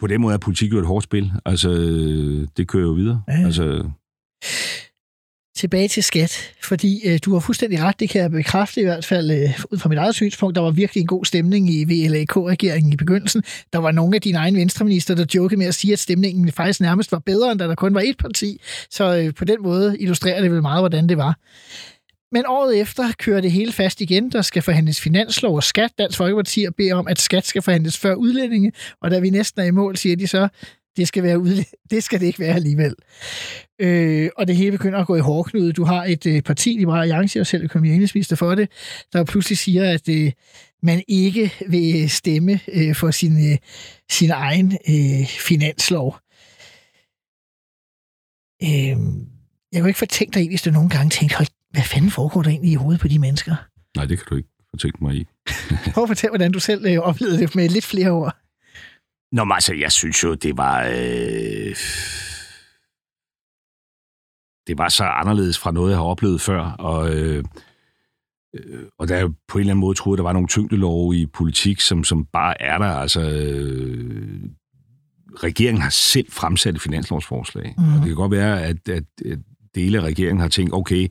på 0.00 0.06
den 0.06 0.20
måde 0.20 0.34
er 0.34 0.38
politik 0.38 0.72
jo 0.72 0.78
et 0.78 0.86
hårdt 0.86 1.04
spil. 1.04 1.32
Altså, 1.44 1.70
øh, 1.70 2.48
det 2.56 2.68
kører 2.68 2.84
jo 2.84 2.92
videre. 2.92 3.22
Ja, 3.28 3.40
ja. 3.40 3.46
Altså, 3.46 3.90
Tilbage 5.56 5.88
til 5.88 6.02
skat, 6.02 6.54
fordi 6.62 7.08
øh, 7.08 7.18
du 7.24 7.32
har 7.32 7.40
fuldstændig 7.40 7.80
ret, 7.82 8.00
det 8.00 8.10
kan 8.10 8.22
jeg 8.22 8.30
bekræfte 8.30 8.80
i 8.80 8.84
hvert 8.84 9.04
fald 9.04 9.30
øh, 9.30 9.64
ud 9.70 9.78
fra 9.78 9.88
mit 9.88 9.98
eget 9.98 10.14
synspunkt. 10.14 10.56
Der 10.56 10.62
var 10.62 10.70
virkelig 10.70 11.00
en 11.00 11.06
god 11.06 11.24
stemning 11.24 11.70
i 11.70 11.84
VLAK-regeringen 11.84 12.92
i 12.92 12.96
begyndelsen. 12.96 13.42
Der 13.72 13.78
var 13.78 13.90
nogle 13.90 14.14
af 14.14 14.20
dine 14.22 14.38
egne 14.38 14.58
venstreminister, 14.58 15.14
der 15.14 15.26
jokede 15.34 15.58
med 15.58 15.66
at 15.66 15.74
sige, 15.74 15.92
at 15.92 15.98
stemningen 15.98 16.52
faktisk 16.52 16.80
nærmest 16.80 17.12
var 17.12 17.18
bedre, 17.18 17.52
end 17.52 17.58
da 17.58 17.66
der 17.66 17.74
kun 17.74 17.94
var 17.94 18.00
et 18.00 18.18
parti. 18.18 18.60
Så 18.90 19.16
øh, 19.16 19.34
på 19.34 19.44
den 19.44 19.62
måde 19.62 19.96
illustrerer 19.98 20.40
det 20.40 20.50
vel 20.50 20.62
meget, 20.62 20.82
hvordan 20.82 21.08
det 21.08 21.16
var. 21.16 21.38
Men 22.32 22.44
året 22.46 22.80
efter 22.80 23.12
kører 23.18 23.40
det 23.40 23.52
hele 23.52 23.72
fast 23.72 24.00
igen. 24.00 24.32
Der 24.32 24.42
skal 24.42 24.62
forhandles 24.62 25.00
finanslov 25.00 25.56
og 25.56 25.62
skat. 25.62 25.90
Dansk 25.98 26.18
Folkeparti 26.18 26.64
og 26.64 26.74
beder 26.74 26.94
om, 26.94 27.08
at 27.08 27.20
skat 27.20 27.46
skal 27.46 27.62
forhandles 27.62 27.98
før 27.98 28.14
udlændinge. 28.14 28.72
Og 29.02 29.10
da 29.10 29.18
vi 29.18 29.30
næsten 29.30 29.62
er 29.62 29.66
i 29.66 29.70
mål, 29.70 29.96
siger 29.96 30.16
de 30.16 30.26
så, 30.26 30.48
det 30.96 31.08
skal, 31.08 31.22
være 31.22 31.38
udlæ- 31.38 31.72
det 31.90 32.04
skal 32.04 32.20
det 32.20 32.26
ikke 32.26 32.38
være 32.38 32.54
alligevel. 32.54 32.94
Øh, 33.78 34.30
og 34.36 34.46
det 34.48 34.56
hele 34.56 34.70
begynder 34.72 34.98
at 34.98 35.06
gå 35.06 35.16
i 35.16 35.20
hårdknude. 35.20 35.72
Du 35.72 35.84
har 35.84 36.04
et 36.04 36.26
øh, 36.26 36.42
parti, 36.42 36.70
Liberale 36.78 37.00
Alliance, 37.02 37.40
og 37.40 37.46
selv 37.46 37.64
økonomiminister 37.64 38.36
for 38.36 38.54
det, 38.54 38.68
der 39.12 39.24
pludselig 39.24 39.58
siger, 39.58 39.90
at 39.90 40.08
øh, 40.08 40.32
man 40.82 41.02
ikke 41.08 41.52
vil 41.68 42.10
stemme 42.10 42.60
øh, 42.72 42.94
for 42.94 43.10
sin, 43.10 43.50
øh, 43.52 43.58
sin 44.10 44.30
egen 44.30 44.72
øh, 44.88 45.26
finanslov. 45.26 46.18
Øh, 48.62 48.96
jeg 49.72 49.80
kan 49.82 49.86
ikke 49.86 49.98
fortænke 49.98 50.34
dig 50.34 50.44
i, 50.44 50.48
hvis 50.48 50.62
du 50.62 50.70
nogle 50.70 50.90
gange 50.90 51.10
tænker, 51.10 51.36
"Hold, 51.36 51.48
hvad 51.70 51.82
fanden 51.82 52.10
foregår 52.10 52.42
der 52.42 52.50
egentlig 52.50 52.72
i 52.72 52.74
hovedet 52.74 53.00
på 53.00 53.08
de 53.08 53.18
mennesker? 53.18 53.54
nej, 53.96 54.04
det 54.04 54.18
kan 54.18 54.26
du 54.30 54.36
ikke 54.36 54.48
fortænke 54.70 54.98
mig 55.04 55.14
i. 55.14 55.24
Prøv 55.92 56.04
at 56.04 56.08
fortælle, 56.08 56.30
hvordan 56.30 56.52
du 56.52 56.60
selv 56.60 56.86
øh, 56.86 56.98
oplevede 56.98 57.38
det 57.38 57.54
med 57.54 57.68
lidt 57.68 57.84
flere 57.84 58.10
ord. 58.10 58.36
Nå, 59.32 59.44
men 59.44 59.52
altså, 59.52 59.74
jeg 59.74 59.92
synes 59.92 60.24
jo, 60.24 60.34
det 60.34 60.56
var... 60.56 60.82
Øh... 60.82 61.76
det 64.66 64.78
var 64.78 64.88
så 64.88 65.04
anderledes 65.04 65.58
fra 65.58 65.72
noget, 65.72 65.90
jeg 65.90 65.98
har 65.98 66.04
oplevet 66.04 66.40
før, 66.40 66.60
og, 66.60 67.14
øh, 67.14 67.44
øh, 68.54 68.82
og 68.98 69.08
der 69.08 69.16
er 69.16 69.28
på 69.48 69.58
en 69.58 69.60
eller 69.60 69.72
anden 69.72 69.80
måde 69.80 69.94
troede, 69.94 70.16
der 70.16 70.22
var 70.22 70.32
nogle 70.32 70.48
tyngdelove 70.48 71.16
i 71.16 71.26
politik, 71.26 71.80
som, 71.80 72.04
som 72.04 72.24
bare 72.24 72.62
er 72.62 72.78
der. 72.78 72.86
Altså, 72.86 73.20
øh, 73.20 74.42
regeringen 75.36 75.82
har 75.82 75.90
selv 75.90 76.32
fremsat 76.32 76.74
et 76.74 76.80
finanslovsforslag, 76.80 77.74
mm. 77.78 77.84
og 77.84 77.98
det 77.98 78.06
kan 78.06 78.14
godt 78.14 78.32
være, 78.32 78.62
at, 78.62 78.88
at, 78.88 79.04
at 79.26 79.38
dele 79.74 79.98
af 79.98 80.02
regeringen 80.02 80.40
har 80.40 80.48
tænkt, 80.48 80.74
okay, 80.74 81.08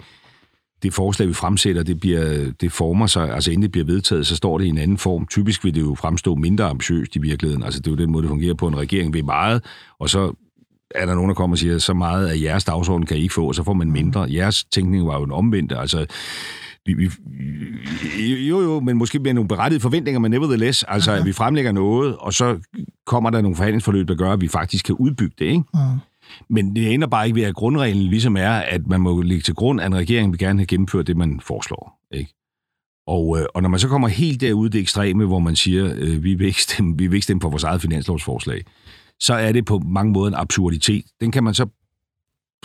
det 0.84 0.94
forslag, 0.94 1.28
vi 1.28 1.34
fremsætter, 1.34 1.84
det, 1.84 2.00
bliver, 2.00 2.52
det 2.62 2.72
former 2.72 3.08
sig, 3.08 3.34
altså 3.34 3.52
inden 3.52 3.62
det 3.62 3.72
bliver 3.72 3.86
vedtaget, 3.86 4.28
så 4.28 4.36
står 4.36 4.58
det 4.58 4.66
i 4.66 4.70
en 4.70 4.78
anden 4.78 4.98
form. 4.98 5.28
Typisk 5.28 5.64
vil 5.64 5.76
det 5.76 5.82
jo 5.82 5.96
fremstå 5.96 6.36
mindre 6.36 6.66
ambitiøst 6.66 7.16
i 7.16 7.20
virkeligheden. 7.20 7.64
Altså 7.64 7.80
det 7.80 7.88
er 7.88 7.92
jo 7.92 7.98
den 7.98 8.12
måde, 8.12 8.24
det 8.24 8.30
fungerer 8.30 8.54
på. 8.54 8.68
En 8.68 8.78
regering 8.78 9.14
ved 9.14 9.24
meget, 9.24 9.64
og 10.00 10.10
så 10.10 10.34
er 10.96 11.06
der 11.06 11.16
nogen, 11.16 11.30
der 11.30 11.36
kommer 11.36 11.54
og 11.54 11.58
siger, 11.58 11.78
så 11.78 11.94
meget 11.94 12.28
af 12.28 12.42
jeres 12.42 12.64
dagsorden 12.64 13.06
kan 13.06 13.18
I 13.18 13.22
ikke 13.22 13.34
få, 13.34 13.48
og 13.48 13.56
så 13.56 13.64
får 13.64 13.74
man 13.74 13.92
mindre. 13.92 14.28
Jeres 14.30 14.64
tænkning 14.64 15.08
var 15.08 15.18
jo 15.18 15.24
en 15.24 15.32
omvendt. 15.32 15.74
Altså, 15.76 16.06
vi, 16.86 16.94
vi, 16.94 17.10
jo, 18.48 18.62
jo, 18.62 18.80
men 18.80 18.98
måske 18.98 19.20
bliver 19.20 19.34
nogle 19.34 19.48
berettigede 19.48 19.82
forventninger, 19.82 20.20
men 20.20 20.32
nevertheless, 20.32 20.84
altså 20.84 21.12
at 21.12 21.26
vi 21.26 21.32
fremlægger 21.32 21.72
noget, 21.72 22.16
og 22.18 22.34
så 22.34 22.60
kommer 23.06 23.30
der 23.30 23.42
nogle 23.42 23.56
forhandlingsforløb, 23.56 24.08
der 24.08 24.16
gør, 24.16 24.34
at 24.34 24.42
vi 24.42 24.48
faktisk 24.48 24.86
kan 24.86 24.96
udbygge 24.96 25.36
det, 25.40 25.46
ikke? 25.46 25.64
Mm. 25.74 25.80
Men 26.50 26.76
det 26.76 26.94
ender 26.94 27.08
bare 27.08 27.26
ikke 27.26 27.36
ved, 27.36 27.44
at 27.44 27.56
grundreglen 27.56 28.04
ligesom 28.04 28.38
er, 28.38 28.52
at 28.52 28.88
man 28.88 29.02
må 29.02 29.22
ligge 29.22 29.42
til 29.42 29.54
grund, 29.54 29.82
at 29.82 29.88
en 29.88 29.96
regering 29.96 30.32
vil 30.32 30.40
gerne 30.40 30.60
have 30.60 30.68
gennemført 30.68 31.08
det, 31.08 31.18
man 31.18 31.40
foreslår. 31.40 32.00
Ikke? 32.12 32.34
Og, 33.08 33.40
øh, 33.40 33.46
og 33.54 33.62
når 33.62 33.70
man 33.70 33.80
så 33.80 33.88
kommer 33.88 34.08
helt 34.08 34.42
derude 34.42 34.70
det 34.70 34.82
ekstreme, 34.82 35.26
hvor 35.26 35.40
man 35.40 35.56
siger, 35.56 35.94
øh, 35.96 36.24
vi, 36.24 36.34
vil 36.34 36.48
ikke 36.48 36.62
stemme, 36.62 36.98
vi 36.98 37.08
vil 37.08 37.16
ikke 37.16 37.24
stemme 37.24 37.42
for 37.42 37.50
vores 37.50 37.64
eget 37.64 37.82
finanslovsforslag, 37.82 38.64
så 39.20 39.34
er 39.34 39.52
det 39.52 39.66
på 39.66 39.80
mange 39.80 40.12
måder 40.12 40.28
en 40.28 40.38
absurditet. 40.38 41.06
Den 41.22 41.32
kan 41.32 41.44
man 41.44 41.54
så 41.54 41.68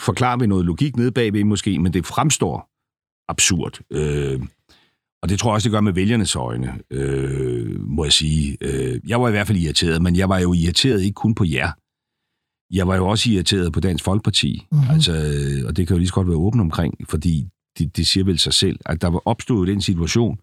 forklare 0.00 0.36
med 0.36 0.46
noget 0.46 0.64
logik 0.64 0.96
nede 0.96 1.12
bagved 1.12 1.44
måske, 1.44 1.78
men 1.78 1.92
det 1.92 2.06
fremstår 2.06 2.70
absurd. 3.28 3.78
Øh, 3.90 4.40
og 5.22 5.28
det 5.28 5.38
tror 5.38 5.50
jeg 5.50 5.54
også, 5.54 5.68
det 5.68 5.72
gør 5.72 5.80
med 5.80 5.92
vælgernes 5.92 6.36
øjne, 6.36 6.80
øh, 6.90 7.80
må 7.80 8.04
jeg 8.04 8.12
sige. 8.12 8.56
Øh, 8.60 9.00
jeg 9.06 9.20
var 9.20 9.28
i 9.28 9.30
hvert 9.30 9.46
fald 9.46 9.58
irriteret, 9.58 10.02
men 10.02 10.16
jeg 10.16 10.28
var 10.28 10.38
jo 10.38 10.52
irriteret 10.52 11.02
ikke 11.02 11.14
kun 11.14 11.34
på 11.34 11.44
jer. 11.44 11.72
Jeg 12.70 12.88
var 12.88 12.96
jo 12.96 13.08
også 13.08 13.30
irriteret 13.30 13.72
på 13.72 13.80
Dansk 13.80 14.04
Folkeparti, 14.04 14.66
mm-hmm. 14.72 14.90
altså, 14.90 15.12
og 15.66 15.76
det 15.76 15.86
kan 15.86 15.94
jo 15.94 15.98
lige 15.98 16.08
så 16.08 16.14
godt 16.14 16.28
være 16.28 16.36
åbent 16.36 16.60
omkring, 16.60 16.94
fordi 17.08 17.48
det, 17.78 17.96
det 17.96 18.06
siger 18.06 18.24
vel 18.24 18.38
sig 18.38 18.54
selv, 18.54 18.78
at 18.86 19.02
der 19.02 19.08
var 19.08 19.22
opstået 19.24 19.68
den 19.68 19.80
situation, 19.80 20.38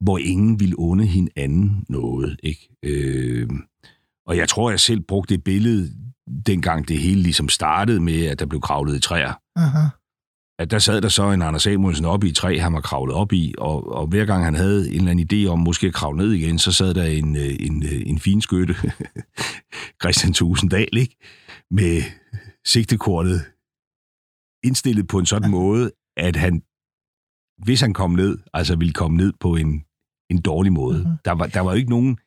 hvor 0.00 0.18
ingen 0.18 0.60
ville 0.60 0.74
onde 0.78 1.06
hinanden 1.06 1.84
noget. 1.88 2.40
Ikke? 2.42 2.68
Øh, 2.82 3.48
og 4.26 4.36
jeg 4.36 4.48
tror, 4.48 4.70
jeg 4.70 4.80
selv 4.80 5.00
brugte 5.00 5.34
det 5.34 5.44
billede, 5.44 5.90
dengang 6.46 6.88
det 6.88 6.98
hele 6.98 7.22
ligesom 7.22 7.48
startede 7.48 8.00
med, 8.00 8.26
at 8.26 8.38
der 8.38 8.46
blev 8.46 8.60
kravlet 8.60 8.96
i 8.96 9.00
træer. 9.00 9.32
Uh-huh. 9.58 10.05
At 10.58 10.70
der 10.70 10.78
sad 10.78 11.00
der 11.00 11.08
så 11.08 11.30
en 11.30 11.42
Anders 11.42 11.62
Samuelsen 11.62 12.04
op 12.04 12.24
i 12.24 12.28
et 12.28 12.36
træ, 12.36 12.58
han 12.58 12.72
var 12.72 12.80
kravlet 12.80 13.14
op 13.16 13.32
i, 13.32 13.54
og, 13.58 13.92
og 13.92 14.06
hver 14.06 14.24
gang 14.24 14.44
han 14.44 14.54
havde 14.54 14.88
en 14.88 14.94
eller 14.94 15.10
anden 15.10 15.28
idé 15.32 15.48
om 15.48 15.58
måske 15.58 15.86
at 15.86 15.94
kravle 15.94 16.18
ned 16.18 16.32
igen, 16.32 16.58
så 16.58 16.72
sad 16.72 16.94
der 16.94 17.04
en, 17.04 17.36
øh, 17.36 17.56
en, 17.60 17.82
øh, 17.82 18.02
en 18.06 18.18
fin 18.18 18.40
skytte, 18.40 18.74
Christian 20.02 20.32
Tusinddal, 20.32 20.96
ikke? 20.96 21.16
med 21.70 22.02
sigtekortet 22.64 23.44
indstillet 24.64 25.08
på 25.08 25.18
en 25.18 25.26
sådan 25.26 25.50
måde, 25.50 25.90
at 26.16 26.36
han, 26.36 26.62
hvis 27.64 27.80
han 27.80 27.92
kom 27.92 28.10
ned, 28.10 28.38
altså 28.54 28.76
ville 28.76 28.92
komme 28.92 29.16
ned 29.16 29.32
på 29.40 29.56
en, 29.56 29.84
en 30.30 30.40
dårlig 30.40 30.72
måde. 30.72 31.02
Uh-huh. 31.02 31.20
Der, 31.24 31.32
var, 31.32 31.46
der 31.46 31.60
var 31.60 31.70
jo 31.70 31.76
ikke 31.76 31.90
nogen 31.90 32.18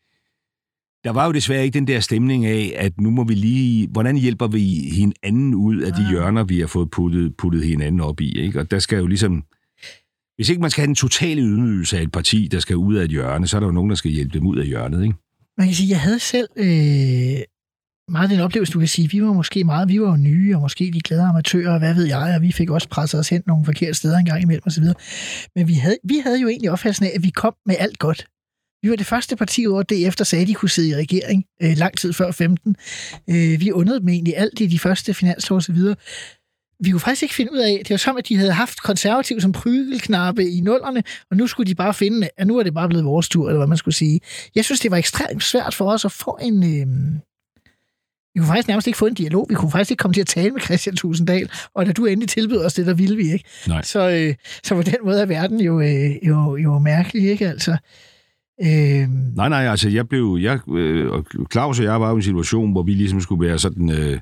der 1.04 1.12
var 1.12 1.26
jo 1.26 1.32
desværre 1.32 1.64
ikke 1.64 1.74
den 1.74 1.88
der 1.88 2.00
stemning 2.00 2.46
af, 2.46 2.74
at 2.76 3.02
nu 3.02 3.10
må 3.10 3.24
vi 3.24 3.34
lige, 3.34 3.88
hvordan 3.88 4.18
hjælper 4.18 4.48
vi 4.48 4.90
hinanden 4.92 5.56
ud 5.56 5.78
af 5.78 5.94
de 5.94 6.04
ah. 6.06 6.10
hjørner, 6.10 6.44
vi 6.44 6.60
har 6.60 6.68
fået 6.68 6.92
puttet, 6.92 7.38
puttet 7.38 7.66
hinanden 7.66 8.02
op 8.02 8.22
i. 8.22 8.40
Ikke? 8.40 8.60
Og 8.60 8.72
der 8.72 8.80
skal 8.80 8.98
jo 8.98 9.08
ligesom, 9.08 9.44
hvis 10.36 10.50
ikke 10.50 10.62
man 10.62 10.72
skal 10.72 10.82
have 10.82 10.88
den 10.88 10.96
totale 10.96 11.42
ydmygelse 11.42 11.98
af 11.98 12.02
et 12.02 12.12
parti, 12.12 12.48
der 12.52 12.60
skal 12.60 12.76
ud 12.76 12.96
af 12.96 13.04
et 13.04 13.10
hjørne, 13.10 13.48
så 13.48 13.58
er 13.58 13.60
der 13.60 13.68
jo 13.68 13.74
nogen, 13.74 13.90
der 13.90 13.96
skal 13.96 14.12
hjælpe 14.12 14.40
dem 14.40 14.48
ud 14.48 14.58
af 14.58 14.66
hjørnet. 14.66 15.04
Ikke? 15.04 15.16
Man 15.58 15.68
kan 15.68 15.76
sige, 15.76 15.90
jeg 15.90 16.02
havde 16.02 16.20
selv 16.20 16.48
øh, 16.56 16.66
meget 18.10 18.30
den 18.30 18.40
oplevelse, 18.40 18.74
du 18.74 18.80
kan 18.80 18.88
sige, 18.88 19.10
vi 19.12 19.24
var 19.24 19.34
måske 19.34 19.64
meget, 19.64 19.90
vi 19.90 20.02
var 20.02 20.10
jo 20.10 20.18
nye, 20.18 20.56
og 20.56 20.62
måske 20.62 20.92
de 20.94 21.02
glade 21.02 21.22
amatører, 21.22 21.74
og 21.74 21.80
hvad 21.80 21.94
ved 21.94 22.06
jeg, 22.06 22.34
og 22.36 22.42
vi 22.42 22.52
fik 22.52 22.70
også 22.70 22.90
presset 22.90 23.20
os 23.20 23.30
hen 23.30 23.44
nogle 23.48 23.66
forkerte 23.66 23.94
steder 23.94 24.18
en 24.18 24.26
gang 24.26 24.42
imellem 24.42 24.64
osv. 24.66 24.84
Men 25.56 25.68
vi 25.68 25.74
havde, 25.74 25.98
vi 26.04 26.18
havde 26.24 26.42
jo 26.42 26.48
egentlig 26.48 26.72
opfattelsen 26.72 27.06
af, 27.06 27.12
at 27.16 27.24
vi 27.24 27.30
kom 27.30 27.54
med 27.66 27.76
alt 27.80 28.00
godt. 28.00 28.26
Vi 28.84 28.90
var 28.90 28.96
det 28.96 29.06
første 29.06 29.36
parti 29.36 29.66
over 29.68 29.84
DF, 29.84 30.16
der 30.16 30.24
sagde, 30.24 30.42
at 30.42 30.48
de 30.48 30.54
kunne 30.54 30.70
sidde 30.70 30.90
i 30.90 30.96
regering 30.96 31.46
øh, 31.62 31.78
lang 31.78 31.98
tid 31.98 32.14
før 32.14 32.32
15. 32.32 32.76
Øh, 33.30 33.60
vi 33.60 33.72
undrede 33.72 34.00
dem 34.00 34.10
egentlig 34.10 34.38
alt 34.38 34.60
i 34.60 34.68
de 34.68 34.80
første 34.80 35.14
finanslov 35.14 35.62
videre. 35.68 35.96
Vi 36.84 36.92
kunne 36.92 37.00
faktisk 37.00 37.24
ikke 37.24 37.36
finde 37.36 37.54
ud 37.54 37.58
af, 37.58 37.78
det 37.80 37.90
var 37.90 37.98
som, 37.98 38.18
at 38.18 38.28
de 38.28 38.38
havde 38.38 38.52
haft 38.52 38.82
konservativ 38.82 39.42
som 39.42 39.52
prygelknappe 39.52 40.50
i 40.50 40.62
nullerne, 40.62 41.04
og 41.32 41.38
nu 41.38 41.48
skulle 41.48 41.68
de 41.68 41.76
bare 41.76 41.94
finde, 41.94 42.30
at 42.38 42.48
nu 42.48 42.58
er 42.58 42.64
det 42.64 42.74
bare 42.74 42.90
blevet 42.90 43.06
vores 43.06 43.30
tur, 43.30 43.48
eller 43.48 43.58
hvad 43.58 43.68
man 43.68 43.78
skulle 43.78 43.96
sige. 43.96 44.20
Jeg 44.56 44.66
synes, 44.66 44.80
det 44.80 44.92
var 44.92 44.98
ekstremt 44.98 45.44
svært 45.44 45.74
for 45.74 45.92
os 45.92 46.06
at 46.06 46.12
få 46.12 46.38
en... 46.42 46.64
Øh, 46.64 46.88
vi 48.34 48.40
kunne 48.40 48.48
faktisk 48.48 48.68
nærmest 48.68 48.88
ikke 48.88 48.98
få 48.98 49.06
en 49.06 49.14
dialog. 49.14 49.46
Vi 49.50 49.56
kunne 49.56 49.72
faktisk 49.72 49.92
ikke 49.92 50.02
komme 50.02 50.14
til 50.14 50.22
at 50.22 50.28
tale 50.28 50.52
med 50.52 50.62
Christian 50.62 50.96
Tusinddal. 50.96 51.50
Og 51.76 51.86
da 51.86 51.92
du 51.92 52.06
endelig 52.06 52.30
tilbød 52.30 52.66
os 52.66 52.74
det, 52.74 52.86
der 52.86 52.94
ville 52.94 53.16
vi 53.16 53.32
ikke. 53.32 53.46
Nej. 53.68 53.84
Så, 53.84 54.10
øh, 54.10 54.36
så 54.64 54.76
på 54.76 54.82
den 54.82 54.96
måde 55.04 55.22
er 55.22 55.26
verden 55.26 55.62
jo, 55.62 55.82
øh, 55.82 56.28
jo, 56.28 56.58
jo 56.58 56.80
mærkelig, 56.80 57.30
ikke 57.30 57.48
altså? 57.48 57.78
Øh... 58.62 59.10
Nej, 59.36 59.50
nej, 59.50 59.68
altså 59.68 59.90
jeg 59.90 60.10
blev, 60.10 60.38
jeg, 60.42 60.60
øh, 60.70 61.12
og 61.12 61.26
Claus 61.52 61.80
og 61.80 61.86
jeg 61.86 62.02
var 62.02 62.12
i 62.12 62.16
en 62.16 62.22
situation, 62.22 62.72
hvor 62.72 62.84
vi 62.84 62.94
ligesom 62.94 63.22
skulle 63.22 63.48
være 63.48 63.60
sådan 63.60 63.90
øh, 63.90 64.20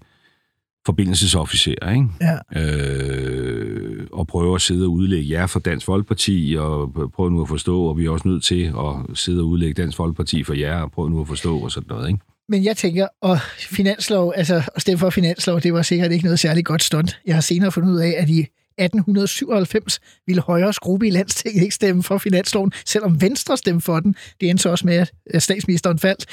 forbindelsesofficer, 0.85 1.91
ikke? 1.91 2.07
Ja. 2.21 2.61
Øh, 2.61 4.07
og 4.11 4.27
prøve 4.27 4.55
at 4.55 4.61
sidde 4.61 4.85
og 4.85 4.91
udlægge 4.91 5.31
jer 5.31 5.47
for 5.47 5.59
Dansk 5.59 5.85
Folkeparti, 5.85 6.55
og 6.59 6.93
prøve 7.13 7.31
nu 7.31 7.41
at 7.41 7.47
forstå, 7.47 7.81
og 7.81 7.97
vi 7.97 8.05
er 8.05 8.09
også 8.09 8.27
nødt 8.27 8.43
til 8.43 8.63
at 8.63 9.17
sidde 9.17 9.41
og 9.41 9.47
udlægge 9.47 9.81
Dansk 9.81 9.97
Folkeparti 9.97 10.43
for 10.43 10.53
jer, 10.53 10.81
og 10.81 10.91
prøve 10.91 11.09
nu 11.09 11.21
at 11.21 11.27
forstå, 11.27 11.57
og 11.59 11.71
sådan 11.71 11.87
noget, 11.89 12.07
ikke? 12.07 12.19
Men 12.49 12.63
jeg 12.63 12.77
tænker, 12.77 13.07
og 13.21 13.39
finanslov, 13.59 14.33
altså 14.35 14.61
at 14.75 14.81
stemme 14.81 14.99
for 14.99 15.09
finanslov, 15.09 15.61
det 15.61 15.73
var 15.73 15.81
sikkert 15.81 16.11
ikke 16.11 16.23
noget 16.23 16.39
særligt 16.39 16.65
godt 16.65 16.83
stunt. 16.83 17.19
Jeg 17.25 17.35
har 17.35 17.41
senere 17.41 17.71
fundet 17.71 17.91
ud 17.91 17.99
af, 17.99 18.15
at 18.17 18.29
i 18.29 18.45
1897 18.77 19.99
ville 20.27 20.41
Højres 20.41 20.79
gruppe 20.79 21.07
i 21.07 21.09
landstinget 21.09 21.63
ikke 21.63 21.75
stemme 21.75 22.03
for 22.03 22.17
finansloven, 22.17 22.71
selvom 22.85 23.21
Venstre 23.21 23.57
stemte 23.57 23.85
for 23.85 23.99
den. 23.99 24.15
Det 24.41 24.49
endte 24.49 24.61
så 24.61 24.69
også 24.69 24.85
med, 24.85 25.07
at 25.25 25.43
statsministeren 25.43 25.99
faldt. 25.99 26.25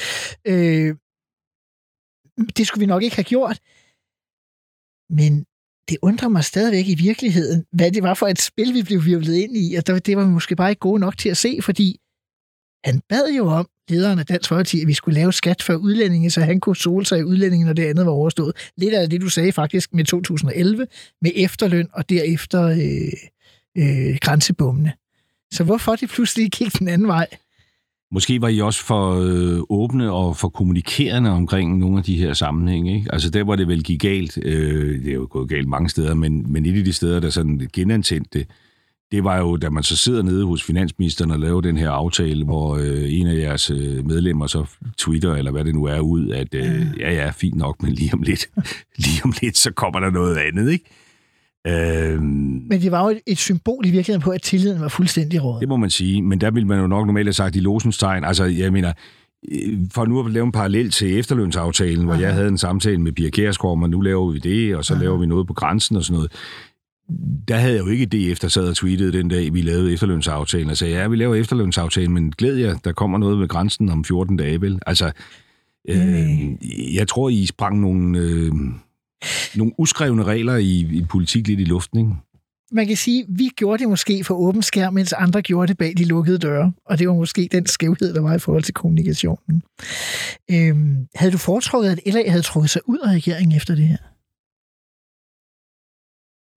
Øh, 0.44 0.94
det 2.56 2.66
skulle 2.66 2.82
vi 2.82 2.86
nok 2.86 3.02
ikke 3.02 3.16
have 3.16 3.24
gjort. 3.24 3.58
Men 5.10 5.44
det 5.88 5.98
undrer 6.02 6.28
mig 6.28 6.44
stadigvæk 6.44 6.88
i 6.88 6.94
virkeligheden, 6.94 7.64
hvad 7.72 7.92
det 7.92 8.02
var 8.02 8.14
for 8.14 8.26
et 8.26 8.40
spil, 8.40 8.74
vi 8.74 8.82
blev 8.82 9.04
virvlet 9.04 9.34
ind 9.34 9.56
i, 9.56 9.74
og 9.74 9.86
det 9.86 10.16
var 10.16 10.24
vi 10.24 10.30
måske 10.30 10.56
bare 10.56 10.70
ikke 10.70 10.80
gode 10.80 11.00
nok 11.00 11.18
til 11.18 11.28
at 11.28 11.36
se, 11.36 11.58
fordi 11.62 12.00
han 12.84 13.00
bad 13.08 13.32
jo 13.36 13.46
om, 13.46 13.68
lederen 13.90 14.18
af 14.18 14.26
Dansk 14.26 14.48
Folkeparti, 14.48 14.80
at 14.80 14.88
vi 14.88 14.94
skulle 14.94 15.14
lave 15.20 15.32
skat 15.32 15.62
for 15.62 15.74
udlændinge, 15.74 16.30
så 16.30 16.40
han 16.40 16.60
kunne 16.60 16.76
sole 16.76 17.06
sig 17.06 17.18
i 17.18 17.22
udlændinge, 17.22 17.66
når 17.66 17.72
det 17.72 17.84
andet 17.84 18.06
var 18.06 18.12
overstået. 18.12 18.52
Lidt 18.76 18.94
af 18.94 19.10
det, 19.10 19.20
du 19.20 19.28
sagde 19.28 19.52
faktisk 19.52 19.94
med 19.94 20.04
2011, 20.04 20.86
med 21.22 21.30
efterløn 21.34 21.88
og 21.92 22.08
derefter 22.08 22.62
øh, 22.62 23.12
øh, 23.78 24.18
grænsebommene. 24.20 24.92
Så 25.52 25.64
hvorfor 25.64 25.96
det 25.96 26.08
pludselig 26.08 26.50
gik 26.50 26.78
den 26.78 26.88
anden 26.88 27.08
vej? 27.08 27.26
Måske 28.12 28.40
var 28.40 28.48
I 28.48 28.60
også 28.60 28.84
for 28.84 29.14
øh, 29.20 29.60
åbne 29.70 30.12
og 30.12 30.36
for 30.36 30.48
kommunikerende 30.48 31.30
omkring 31.30 31.78
nogle 31.78 31.98
af 31.98 32.04
de 32.04 32.16
her 32.16 32.32
sammenhænge. 32.32 32.96
Ikke? 32.96 33.12
Altså 33.12 33.30
der, 33.30 33.44
hvor 33.44 33.56
det 33.56 33.68
vel 33.68 33.82
gik 33.82 34.00
galt, 34.00 34.38
øh, 34.42 35.02
det 35.02 35.08
er 35.08 35.14
jo 35.14 35.26
gået 35.30 35.48
galt 35.48 35.68
mange 35.68 35.88
steder, 35.88 36.14
men, 36.14 36.52
men 36.52 36.66
et 36.66 36.78
af 36.78 36.84
de 36.84 36.92
steder, 36.92 37.20
der 37.20 37.30
sådan 37.30 37.68
genantændte 37.72 38.38
det, 38.38 38.48
det 39.14 39.24
var 39.24 39.38
jo, 39.38 39.56
da 39.56 39.70
man 39.70 39.82
så 39.82 39.96
sidder 39.96 40.22
nede 40.22 40.44
hos 40.44 40.62
finansministeren 40.62 41.30
og 41.30 41.38
laver 41.38 41.60
den 41.60 41.76
her 41.76 41.90
aftale, 41.90 42.44
hvor 42.44 42.76
øh, 42.76 43.14
en 43.14 43.26
af 43.26 43.36
jeres 43.36 43.70
øh, 43.70 44.06
medlemmer 44.06 44.46
så 44.46 44.64
twitter, 44.98 45.34
eller 45.34 45.50
hvad 45.50 45.64
det 45.64 45.74
nu 45.74 45.84
er, 45.84 46.00
ud, 46.00 46.30
at 46.30 46.54
øh, 46.54 46.86
ja, 47.00 47.12
ja, 47.12 47.30
fint 47.30 47.54
nok, 47.56 47.82
men 47.82 47.92
lige 47.92 48.14
om 48.14 48.22
lidt, 48.22 48.48
lige 49.04 49.20
om 49.24 49.32
lidt, 49.42 49.56
så 49.56 49.72
kommer 49.72 50.00
der 50.00 50.10
noget 50.10 50.36
andet, 50.36 50.72
ikke? 50.72 50.84
Øhm, 51.66 52.22
men 52.70 52.80
det 52.80 52.90
var 52.92 53.08
jo 53.10 53.18
et 53.26 53.38
symbol 53.38 53.86
i 53.86 53.90
virkeligheden 53.90 54.22
på, 54.22 54.30
at 54.30 54.42
tilliden 54.42 54.80
var 54.80 54.88
fuldstændig 54.88 55.44
råd. 55.44 55.60
Det 55.60 55.68
må 55.68 55.76
man 55.76 55.90
sige, 55.90 56.22
men 56.22 56.40
der 56.40 56.50
ville 56.50 56.68
man 56.68 56.80
jo 56.80 56.86
nok 56.86 57.06
normalt 57.06 57.26
have 57.26 57.32
sagt 57.32 57.56
i 57.56 57.60
losens 57.60 57.98
tegn. 57.98 58.24
Altså, 58.24 58.44
jeg 58.44 58.72
mener, 58.72 58.92
øh, 59.52 59.78
for 59.92 60.04
nu 60.04 60.20
at 60.24 60.32
lave 60.32 60.46
en 60.46 60.52
parallel 60.52 60.90
til 60.90 61.18
efterlønsaftalen, 61.18 62.04
hvor 62.04 62.14
Aha. 62.14 62.22
jeg 62.22 62.34
havde 62.34 62.48
en 62.48 62.58
samtale 62.58 62.98
med 62.98 63.12
Pia 63.12 63.30
Kjærsgaard, 63.30 63.82
og 63.82 63.90
nu 63.90 64.00
laver 64.00 64.32
vi 64.32 64.38
det, 64.38 64.76
og 64.76 64.84
så 64.84 64.94
Aha. 64.94 65.02
laver 65.02 65.18
vi 65.18 65.26
noget 65.26 65.46
på 65.46 65.54
grænsen 65.54 65.96
og 65.96 66.04
sådan 66.04 66.14
noget 66.14 66.32
der 67.48 67.56
havde 67.56 67.74
jeg 67.74 67.80
jo 67.80 67.88
ikke 67.88 68.06
det 68.06 68.32
efter 68.32 68.48
sad 68.48 68.68
og 68.68 68.76
tweetede 68.76 69.12
den 69.12 69.28
dag, 69.28 69.54
vi 69.54 69.62
lavede 69.62 69.92
efterlønsaftalen, 69.92 70.70
og 70.70 70.76
sagde, 70.76 70.94
ja, 70.94 71.08
vi 71.08 71.16
laver 71.16 71.34
efterlønsaftalen, 71.34 72.14
men 72.14 72.30
glæd 72.30 72.56
jer, 72.56 72.76
der 72.84 72.92
kommer 72.92 73.18
noget 73.18 73.38
med 73.38 73.48
grænsen 73.48 73.88
om 73.88 74.04
14 74.04 74.36
dage, 74.36 74.60
vel? 74.60 74.78
Altså, 74.86 75.12
øh, 75.88 76.94
jeg 76.94 77.08
tror, 77.08 77.28
I 77.28 77.46
sprang 77.46 77.80
nogle, 77.80 78.18
øh, 78.18 78.52
nogle 79.54 79.72
uskrevne 79.78 80.22
regler 80.24 80.56
i, 80.56 80.80
i 80.80 81.04
politik 81.10 81.46
lidt 81.46 81.60
i 81.60 81.64
luften, 81.64 81.98
ikke? 81.98 82.12
Man 82.72 82.86
kan 82.86 82.96
sige, 82.96 83.24
vi 83.28 83.50
gjorde 83.56 83.80
det 83.82 83.88
måske 83.88 84.24
for 84.24 84.34
åben 84.34 84.62
skærm, 84.62 84.94
mens 84.94 85.12
andre 85.12 85.42
gjorde 85.42 85.68
det 85.68 85.78
bag 85.78 85.94
de 85.96 86.04
lukkede 86.04 86.38
døre. 86.38 86.72
Og 86.86 86.98
det 86.98 87.08
var 87.08 87.14
måske 87.14 87.48
den 87.52 87.66
skævhed, 87.66 88.14
der 88.14 88.20
var 88.20 88.34
i 88.34 88.38
forhold 88.38 88.62
til 88.62 88.74
kommunikationen. 88.74 89.62
Øhm, 90.50 90.96
havde 91.14 91.32
du 91.32 91.38
foretrukket, 91.38 91.90
at 91.90 92.00
LA 92.06 92.30
havde 92.30 92.42
trukket 92.42 92.70
sig 92.70 92.82
ud 92.86 92.98
af 92.98 93.08
regeringen 93.08 93.56
efter 93.56 93.74
det 93.74 93.86
her? 93.86 93.96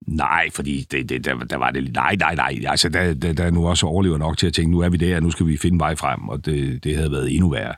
Nej, 0.08 0.48
fordi 0.52 0.86
det, 0.90 1.08
det, 1.08 1.24
der, 1.24 1.34
der 1.34 1.56
var 1.56 1.70
det 1.70 1.92
Nej, 1.94 2.16
nej, 2.20 2.34
nej. 2.34 2.58
Altså, 2.66 2.88
der, 2.88 3.14
der, 3.14 3.32
der 3.32 3.44
er 3.44 3.50
nu 3.50 3.68
også 3.68 3.86
overlever 3.86 4.18
nok 4.18 4.38
til 4.38 4.46
at 4.46 4.52
tænke, 4.52 4.70
nu 4.70 4.80
er 4.80 4.88
vi 4.88 4.96
der, 4.96 5.20
nu 5.20 5.30
skal 5.30 5.46
vi 5.46 5.56
finde 5.56 5.78
vej 5.78 5.96
frem, 5.96 6.28
og 6.28 6.46
det, 6.46 6.84
det 6.84 6.96
havde 6.96 7.10
været 7.12 7.34
endnu 7.34 7.50
værre. 7.50 7.74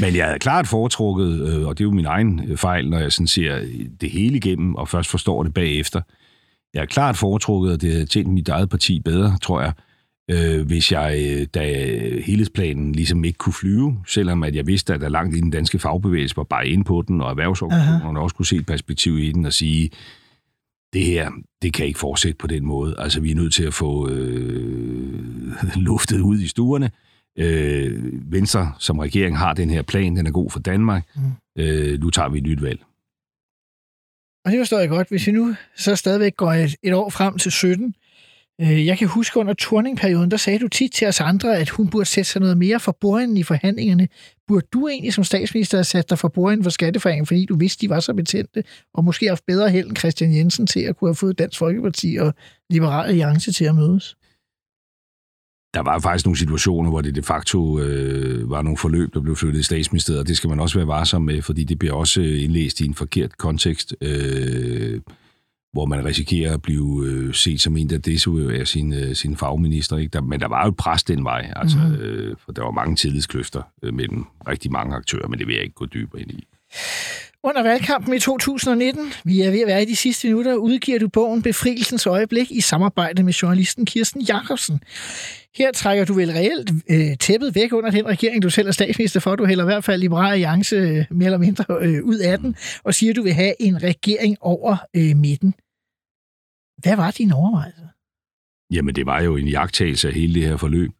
Men 0.00 0.16
jeg 0.16 0.26
havde 0.26 0.38
klart 0.38 0.66
foretrukket, 0.66 1.48
øh, 1.48 1.66
og 1.66 1.78
det 1.78 1.84
er 1.84 1.88
jo 1.88 1.90
min 1.90 2.06
egen 2.06 2.58
fejl, 2.58 2.90
når 2.90 2.98
jeg 2.98 3.12
sådan 3.12 3.26
ser 3.26 3.60
det 4.00 4.10
hele 4.10 4.36
igennem, 4.36 4.74
og 4.74 4.88
først 4.88 5.10
forstår 5.10 5.42
det 5.42 5.54
bagefter. 5.54 6.00
Jeg 6.74 6.80
har 6.80 6.86
klart 6.86 7.16
foretrukket, 7.16 7.72
at 7.72 7.80
det 7.80 7.92
havde 7.92 8.06
tjent 8.06 8.28
mit 8.28 8.48
eget 8.48 8.68
parti 8.68 9.00
bedre, 9.00 9.38
tror 9.42 9.60
jeg, 9.60 9.72
øh, 10.30 10.66
hvis 10.66 10.92
jeg, 10.92 11.46
da 11.54 11.62
helhedsplanen 12.24 12.92
ligesom 12.92 13.24
ikke 13.24 13.38
kunne 13.38 13.52
flyve, 13.52 13.98
selvom 14.06 14.42
at 14.42 14.54
jeg 14.54 14.66
vidste, 14.66 14.94
at 14.94 15.00
der 15.00 15.08
langt 15.08 15.36
i 15.36 15.40
den 15.40 15.50
danske 15.50 15.78
fagbevægelse 15.78 16.36
var 16.36 16.42
bare 16.42 16.68
inde 16.68 16.84
på 16.84 17.04
den, 17.08 17.20
og 17.20 17.30
erhvervsorganisationerne 17.30 18.20
også 18.20 18.36
kunne 18.36 18.46
se 18.46 18.62
perspektiv 18.62 19.18
i 19.18 19.32
den 19.32 19.46
og 19.46 19.52
sige, 19.52 19.90
det 20.92 21.04
her, 21.04 21.30
det 21.62 21.74
kan 21.74 21.86
ikke 21.86 21.98
fortsætte 21.98 22.38
på 22.38 22.46
den 22.46 22.64
måde. 22.64 22.94
Altså, 22.98 23.20
vi 23.20 23.30
er 23.30 23.34
nødt 23.34 23.54
til 23.54 23.64
at 23.64 23.74
få 23.74 24.08
øh, 24.08 25.20
luftet 25.88 26.20
ud 26.20 26.38
i 26.40 26.48
stuerne. 26.48 26.90
Øh, 27.38 28.32
Venstre 28.32 28.72
som 28.78 28.98
regering 28.98 29.38
har 29.38 29.52
den 29.52 29.70
her 29.70 29.82
plan, 29.82 30.16
den 30.16 30.26
er 30.26 30.30
god 30.30 30.50
for 30.50 30.60
Danmark. 30.60 31.04
Mm. 31.16 31.62
Øh, 31.62 32.00
nu 32.00 32.10
tager 32.10 32.28
vi 32.28 32.38
et 32.38 32.44
nyt 32.44 32.62
valg. 32.62 32.80
Og 34.44 34.52
det 34.52 34.60
forstår 34.60 34.78
jeg 34.78 34.88
godt. 34.88 35.08
Hvis 35.08 35.26
vi 35.26 35.32
nu 35.32 35.54
så 35.76 35.96
stadigvæk 35.96 36.36
går 36.36 36.52
et, 36.52 36.76
et 36.82 36.94
år 36.94 37.10
frem 37.10 37.38
til 37.38 37.52
17, 37.52 37.86
øh, 37.86 37.92
Øh, 38.60 38.86
jeg 38.86 38.98
kan 38.98 39.08
huske 39.08 39.38
under 39.40 39.54
turningperioden, 39.54 40.30
der 40.30 40.36
sagde 40.36 40.58
du 40.58 40.68
tit 40.68 40.92
til 40.92 41.08
os 41.08 41.20
andre, 41.20 41.56
at 41.56 41.68
hun 41.68 41.88
burde 41.88 42.04
sætte 42.04 42.30
sig 42.30 42.40
noget 42.40 42.58
mere 42.58 42.80
for 42.80 42.96
bordenden 43.00 43.36
i 43.36 43.42
forhandlingerne. 43.42 44.08
Burde 44.48 44.66
du 44.72 44.88
egentlig 44.88 45.12
som 45.12 45.24
statsminister 45.24 45.78
have 45.78 45.84
sat 45.84 46.10
dig 46.10 46.18
for 46.18 46.28
bordenden 46.28 46.64
for 46.64 46.70
skatteforhandlingen, 46.70 47.26
fordi 47.26 47.46
du 47.46 47.56
vidste, 47.56 47.80
de 47.80 47.90
var 47.90 48.00
så 48.00 48.14
betændte, 48.14 48.64
og 48.94 49.04
måske 49.04 49.28
haft 49.28 49.46
bedre 49.46 49.70
held 49.70 49.88
end 49.88 49.96
Christian 49.96 50.34
Jensen 50.34 50.66
til 50.66 50.80
at 50.80 50.96
kunne 50.96 51.08
have 51.08 51.14
fået 51.14 51.38
Dansk 51.38 51.58
Folkeparti 51.58 52.16
og 52.20 52.34
Liberal 52.70 53.08
Alliance 53.08 53.52
til 53.52 53.64
at 53.64 53.74
mødes? 53.74 54.16
der 55.74 55.80
var 55.80 55.98
faktisk 55.98 56.26
nogle 56.26 56.38
situationer, 56.38 56.90
hvor 56.90 57.00
det 57.00 57.14
de 57.14 57.22
facto 57.22 57.80
øh, 57.80 58.50
var 58.50 58.62
nogle 58.62 58.76
forløb, 58.78 59.14
der 59.14 59.20
blev 59.20 59.36
flyttet 59.36 59.60
i 59.60 59.62
statsministeriet, 59.62 60.20
og 60.20 60.28
det 60.28 60.36
skal 60.36 60.50
man 60.50 60.60
også 60.60 60.78
være 60.78 60.86
varsom 60.86 61.22
med, 61.22 61.42
fordi 61.42 61.64
det 61.64 61.78
bliver 61.78 61.94
også 61.94 62.20
øh, 62.20 62.42
indlæst 62.42 62.80
i 62.80 62.84
en 62.84 62.94
forkert 62.94 63.38
kontekst, 63.38 63.94
øh, 64.00 65.00
hvor 65.72 65.86
man 65.86 66.04
risikerer 66.04 66.54
at 66.54 66.62
blive 66.62 67.06
øh, 67.06 67.34
set 67.34 67.60
som 67.60 67.76
en, 67.76 67.90
der 67.90 67.98
desavouerer 67.98 68.64
sin, 68.64 68.92
øh, 68.92 69.14
sin 69.14 69.36
fagminister. 69.36 69.96
Ikke? 69.96 70.10
Der, 70.10 70.20
men 70.20 70.40
der 70.40 70.48
var 70.48 70.62
jo 70.64 70.68
et 70.68 70.76
pres 70.76 71.04
den 71.04 71.24
vej, 71.24 71.52
altså, 71.56 71.78
mm-hmm. 71.78 72.02
øh, 72.02 72.36
for 72.44 72.52
der 72.52 72.62
var 72.62 72.70
mange 72.70 72.96
tillidskløfter 72.96 73.62
øh, 73.82 73.94
mellem 73.94 74.24
rigtig 74.48 74.72
mange 74.72 74.96
aktører, 74.96 75.28
men 75.28 75.38
det 75.38 75.46
vil 75.46 75.54
jeg 75.54 75.64
ikke 75.64 75.74
gå 75.74 75.86
dybere 75.86 76.20
ind 76.20 76.30
i. 76.30 76.46
Under 77.44 77.62
valgkampen 77.62 78.14
i 78.14 78.18
2019, 78.18 79.12
vi 79.24 79.40
er 79.40 79.50
ved 79.50 79.60
at 79.60 79.66
være 79.66 79.82
i 79.82 79.84
de 79.84 79.96
sidste 79.96 80.28
minutter, 80.28 80.54
udgiver 80.54 80.98
du 80.98 81.08
bogen 81.08 81.42
Befrielsens 81.42 82.06
øjeblik 82.06 82.50
i 82.50 82.60
samarbejde 82.60 83.22
med 83.22 83.32
journalisten 83.32 83.86
Kirsten 83.86 84.22
Jacobsen. 84.22 84.80
Her 85.54 85.72
trækker 85.72 86.04
du 86.04 86.12
vel 86.12 86.30
reelt 86.30 86.70
øh, 86.90 87.16
tæppet 87.16 87.54
væk 87.54 87.72
under 87.72 87.90
den 87.90 88.06
regering, 88.06 88.42
du 88.42 88.50
selv 88.50 88.68
er 88.68 88.72
statsminister 88.72 89.20
for. 89.20 89.36
Du 89.36 89.44
hælder 89.44 89.64
i 89.64 89.66
hvert 89.66 89.84
fald 89.84 90.00
Liberale 90.00 90.32
Alliance 90.32 90.76
øh, 90.76 91.04
mere 91.10 91.26
eller 91.26 91.38
mindre 91.38 91.64
øh, 91.80 92.04
ud 92.04 92.18
af 92.18 92.38
den, 92.38 92.56
og 92.84 92.94
siger, 92.94 93.12
at 93.12 93.16
du 93.16 93.22
vil 93.22 93.32
have 93.32 93.62
en 93.62 93.82
regering 93.82 94.36
over 94.40 94.76
øh, 94.96 95.16
midten. 95.16 95.54
Hvad 96.82 96.96
var 96.96 97.10
din 97.10 97.32
overvejelse? 97.32 97.88
Jamen, 98.72 98.94
det 98.94 99.06
var 99.06 99.22
jo 99.22 99.36
en 99.36 99.48
jagttagelse 99.48 100.08
af 100.08 100.14
hele 100.14 100.34
det 100.34 100.42
her 100.42 100.56
forløb 100.56 100.90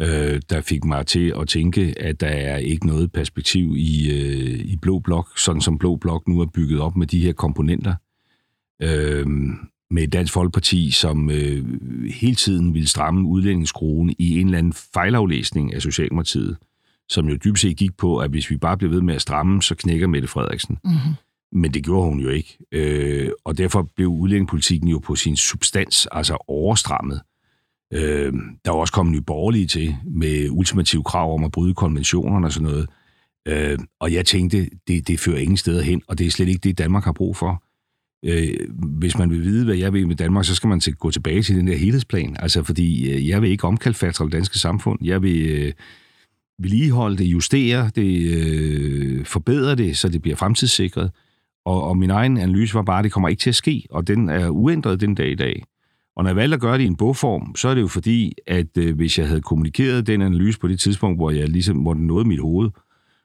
øh, 0.00 0.40
der 0.50 0.60
fik 0.60 0.84
mig 0.84 1.06
til 1.06 1.34
at 1.40 1.48
tænke, 1.48 1.94
at 2.00 2.20
der 2.20 2.26
er 2.26 2.56
ikke 2.56 2.86
noget 2.86 3.12
perspektiv 3.12 3.74
i, 3.76 4.10
øh, 4.10 4.60
i 4.60 4.76
Blå 4.82 4.98
Blok, 4.98 5.38
sådan 5.38 5.60
som 5.60 5.78
Blå 5.78 5.96
Blok 5.96 6.28
nu 6.28 6.40
er 6.40 6.46
bygget 6.46 6.80
op 6.80 6.96
med 6.96 7.06
de 7.06 7.20
her 7.20 7.32
komponenter. 7.32 7.94
Øh, 8.82 9.26
med 9.90 10.08
Dansk 10.08 10.32
Folkeparti, 10.32 10.90
som 10.90 11.30
øh, 11.30 11.64
hele 12.10 12.34
tiden 12.34 12.74
ville 12.74 12.88
stramme 12.88 13.28
udlændingsskruen 13.28 14.14
i 14.18 14.40
en 14.40 14.46
eller 14.46 14.58
anden 14.58 14.72
fejlaflæsning 14.72 15.74
af 15.74 15.82
Socialdemokratiet, 15.82 16.56
som 17.08 17.28
jo 17.28 17.36
dybest 17.44 17.62
set 17.62 17.76
gik 17.76 17.96
på, 17.96 18.18
at 18.18 18.30
hvis 18.30 18.50
vi 18.50 18.56
bare 18.56 18.76
bliver 18.76 18.90
ved 18.90 19.00
med 19.00 19.14
at 19.14 19.22
stramme, 19.22 19.62
så 19.62 19.74
knækker 19.74 20.06
Mette 20.06 20.28
Frederiksen. 20.28 20.78
Mm-hmm. 20.84 21.14
Men 21.52 21.74
det 21.74 21.84
gjorde 21.84 22.08
hun 22.08 22.20
jo 22.20 22.28
ikke. 22.28 22.58
Øh, 22.72 23.30
og 23.44 23.58
derfor 23.58 23.88
blev 23.96 24.08
udlændingepolitikken 24.08 24.88
jo 24.88 24.98
på 24.98 25.14
sin 25.14 25.36
substans 25.36 26.08
altså 26.12 26.44
overstrammet. 26.48 27.20
Øh, 27.92 28.32
der 28.64 28.70
er 28.70 28.76
også 28.76 28.92
kommet 28.92 29.12
nye 29.12 29.20
borgerlige 29.20 29.66
til 29.66 29.96
med 30.04 30.50
ultimative 30.50 31.04
krav 31.04 31.34
om 31.34 31.44
at 31.44 31.52
bryde 31.52 31.74
konventionerne 31.74 32.46
og 32.46 32.52
sådan 32.52 32.68
noget. 32.68 32.88
Øh, 33.48 33.78
og 34.00 34.12
jeg 34.12 34.26
tænkte, 34.26 34.68
det, 34.88 35.08
det 35.08 35.20
fører 35.20 35.38
ingen 35.38 35.56
steder 35.56 35.82
hen, 35.82 36.02
og 36.08 36.18
det 36.18 36.26
er 36.26 36.30
slet 36.30 36.48
ikke 36.48 36.60
det, 36.60 36.78
Danmark 36.78 37.04
har 37.04 37.12
brug 37.12 37.36
for. 37.36 37.62
Øh, 38.24 38.54
hvis 38.98 39.18
man 39.18 39.30
vil 39.30 39.42
vide, 39.42 39.64
hvad 39.64 39.76
jeg 39.76 39.92
vil 39.92 40.08
med 40.08 40.16
Danmark, 40.16 40.44
så 40.44 40.54
skal 40.54 40.68
man 40.68 40.80
til, 40.80 40.94
gå 40.94 41.10
tilbage 41.10 41.42
til 41.42 41.56
den 41.56 41.66
der 41.66 41.76
helhedsplan. 41.76 42.36
Altså, 42.38 42.62
fordi 42.62 43.10
øh, 43.12 43.28
jeg 43.28 43.42
vil 43.42 43.50
ikke 43.50 43.64
omkalfatre 43.64 44.24
det 44.24 44.32
danske 44.32 44.58
samfund. 44.58 44.98
Jeg 45.02 45.22
vil 45.22 45.46
øh, 45.48 45.72
vedligeholde 46.58 47.16
det, 47.16 47.24
justere 47.24 47.90
det, 47.94 48.26
øh, 48.26 49.24
forbedre 49.24 49.74
det, 49.74 49.96
så 49.96 50.08
det 50.08 50.22
bliver 50.22 50.36
fremtidssikret. 50.36 51.10
Og, 51.64 51.82
og 51.82 51.96
min 51.96 52.10
egen 52.10 52.36
analyse 52.36 52.74
var 52.74 52.82
bare, 52.82 52.98
at 52.98 53.04
det 53.04 53.12
kommer 53.12 53.28
ikke 53.28 53.40
til 53.40 53.50
at 53.50 53.54
ske, 53.54 53.86
og 53.90 54.06
den 54.06 54.28
er 54.28 54.48
uændret 54.48 55.00
den 55.00 55.14
dag 55.14 55.30
i 55.30 55.34
dag. 55.34 55.62
Og 56.16 56.24
når 56.24 56.30
jeg 56.30 56.36
valgte 56.36 56.54
at 56.54 56.60
gøre 56.60 56.78
det 56.78 56.84
i 56.84 56.86
en 56.86 56.96
bogform, 56.96 57.56
så 57.56 57.68
er 57.68 57.74
det 57.74 57.80
jo 57.80 57.88
fordi, 57.88 58.32
at 58.46 58.78
øh, 58.78 58.96
hvis 58.96 59.18
jeg 59.18 59.28
havde 59.28 59.40
kommunikeret 59.40 60.06
den 60.06 60.22
analyse 60.22 60.58
på 60.58 60.68
det 60.68 60.80
tidspunkt, 60.80 61.18
hvor 61.18 61.30
jeg 61.30 61.48
ligesom, 61.48 61.84
den 61.84 62.06
nåede 62.06 62.28
mit 62.28 62.40
hoved, 62.40 62.70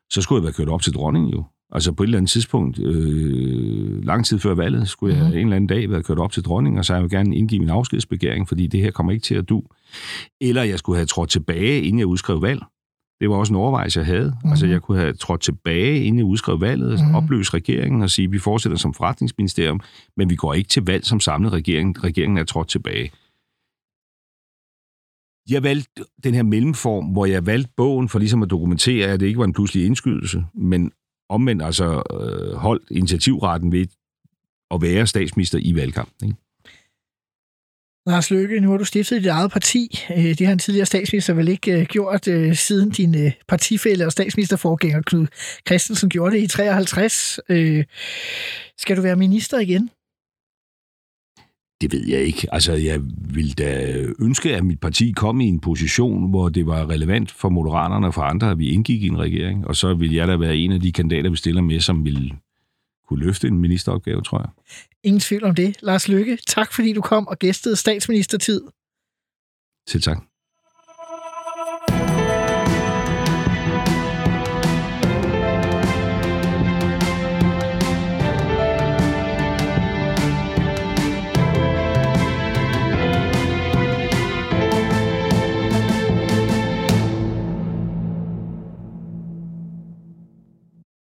så 0.09 0.21
skulle 0.21 0.39
jeg 0.39 0.43
være 0.43 0.53
kørt 0.53 0.69
op 0.69 0.81
til 0.81 0.93
dronningen 0.93 1.31
jo. 1.31 1.43
Altså 1.73 1.91
på 1.91 2.03
et 2.03 2.07
eller 2.07 2.17
andet 2.17 2.31
tidspunkt, 2.31 2.79
øh, 2.79 4.03
lang 4.05 4.25
tid 4.25 4.39
før 4.39 4.55
valget, 4.55 4.89
skulle 4.89 5.15
jeg 5.15 5.23
mm. 5.23 5.31
en 5.31 5.39
eller 5.39 5.55
anden 5.55 5.67
dag 5.67 5.89
være 5.89 6.03
kørt 6.03 6.19
op 6.19 6.31
til 6.31 6.43
dronningen, 6.43 6.79
og 6.79 6.85
så 6.85 6.93
jeg 6.93 7.03
vil 7.03 7.11
gerne 7.11 7.35
indgive 7.35 7.59
min 7.59 7.69
afskedsbegæring, 7.69 8.47
fordi 8.47 8.67
det 8.67 8.79
her 8.79 8.91
kommer 8.91 9.11
ikke 9.11 9.23
til 9.23 9.35
at 9.35 9.49
du. 9.49 9.63
Eller 10.41 10.63
jeg 10.63 10.79
skulle 10.79 10.97
have 10.97 11.05
trådt 11.05 11.29
tilbage, 11.29 11.81
inden 11.81 11.99
jeg 11.99 12.07
udskrev 12.07 12.41
valg. 12.41 12.61
Det 13.21 13.29
var 13.29 13.35
også 13.35 13.53
en 13.53 13.57
overvejelse, 13.57 13.99
jeg 13.99 14.05
havde. 14.05 14.37
Mm. 14.43 14.49
Altså, 14.49 14.65
jeg 14.65 14.81
kunne 14.81 14.97
have 14.97 15.13
trådt 15.13 15.41
tilbage, 15.41 16.03
inden 16.03 16.17
jeg 16.17 16.25
udskrev 16.25 16.61
valget, 16.61 16.99
mm. 17.07 17.15
opløse 17.15 17.53
regeringen 17.53 18.01
og 18.01 18.09
sige, 18.09 18.25
at 18.25 18.31
vi 18.31 18.39
fortsætter 18.39 18.77
som 18.77 18.93
forretningsministerium, 18.93 19.79
men 20.17 20.29
vi 20.29 20.35
går 20.35 20.53
ikke 20.53 20.69
til 20.69 20.85
valg 20.85 21.05
som 21.05 21.19
samlet 21.19 21.53
regering. 21.53 22.03
Regeringen 22.03 22.37
er 22.37 22.43
trådt 22.43 22.67
tilbage. 22.67 23.11
Jeg 25.49 25.63
valgte 25.63 26.03
den 26.23 26.33
her 26.33 26.43
mellemform, 26.43 27.05
hvor 27.05 27.25
jeg 27.25 27.45
valgte 27.45 27.71
bogen 27.77 28.09
for 28.09 28.19
ligesom 28.19 28.43
at 28.43 28.49
dokumentere, 28.49 29.07
at 29.07 29.19
det 29.19 29.25
ikke 29.25 29.39
var 29.39 29.45
en 29.45 29.53
pludselig 29.53 29.85
indskydelse, 29.85 30.45
men 30.53 30.91
omvendt 31.29 31.63
altså 31.63 32.03
øh, 32.19 32.55
holdt 32.55 32.91
initiativretten 32.91 33.71
ved 33.71 33.87
at 34.71 34.81
være 34.81 35.07
statsminister 35.07 35.59
i 35.61 35.75
valgkampen. 35.75 36.27
Ikke? 36.27 36.37
Lars 38.05 38.31
Løkke, 38.31 38.59
nu 38.59 38.71
har 38.71 38.77
du 38.77 38.85
stiftet 38.85 39.21
dit 39.21 39.29
eget 39.29 39.51
parti. 39.51 39.99
Øh, 40.17 40.23
det 40.23 40.45
har 40.45 40.53
en 40.53 40.59
tidligere 40.59 40.85
statsminister 40.85 41.33
vel 41.33 41.47
ikke 41.47 41.79
øh, 41.79 41.85
gjort, 41.85 42.27
øh, 42.27 42.55
siden 42.55 42.89
din 42.89 43.31
partifælle 43.47 44.05
og 44.05 44.11
statsministerforgænger 44.11 45.01
Knud 45.01 45.27
Christensen 45.67 46.09
gjorde 46.09 46.35
det 46.35 46.43
i 46.43 46.47
53. 46.47 47.39
Skal 48.77 48.97
du 48.97 49.01
være 49.01 49.15
minister 49.15 49.59
igen? 49.59 49.89
Det 51.81 51.93
ved 51.93 52.07
jeg 52.07 52.21
ikke. 52.21 52.47
Altså, 52.51 52.73
jeg 52.73 52.99
vil 53.33 53.57
da 53.57 53.97
ønske, 54.19 54.55
at 54.55 54.65
mit 54.65 54.79
parti 54.79 55.13
kom 55.15 55.41
i 55.41 55.47
en 55.47 55.59
position, 55.59 56.29
hvor 56.29 56.49
det 56.49 56.65
var 56.65 56.89
relevant 56.89 57.31
for 57.31 57.49
moderaterne 57.49 58.07
og 58.07 58.13
for 58.13 58.21
andre, 58.21 58.51
at 58.51 58.59
vi 58.59 58.69
indgik 58.69 59.03
i 59.03 59.07
en 59.07 59.19
regering. 59.19 59.67
Og 59.67 59.75
så 59.75 59.93
vil 59.93 60.13
jeg 60.13 60.27
da 60.27 60.37
være 60.37 60.57
en 60.57 60.71
af 60.71 60.79
de 60.79 60.91
kandidater, 60.91 61.29
vi 61.29 61.37
stiller 61.37 61.61
med, 61.61 61.79
som 61.79 62.05
vil 62.05 62.33
kunne 63.11 63.25
løfte 63.25 63.47
en 63.47 63.59
ministeropgave, 63.59 64.21
tror 64.21 64.39
jeg. 64.39 64.49
Ingen 65.03 65.19
tvivl 65.19 65.43
om 65.43 65.55
det. 65.55 65.77
Lars 65.81 66.07
Lykke, 66.07 66.37
tak 66.47 66.73
fordi 66.73 66.93
du 66.93 67.01
kom 67.01 67.27
og 67.27 67.39
gæstede 67.39 67.75
statsministertid. 67.75 68.61
Til 69.87 70.01
tak. 70.01 70.30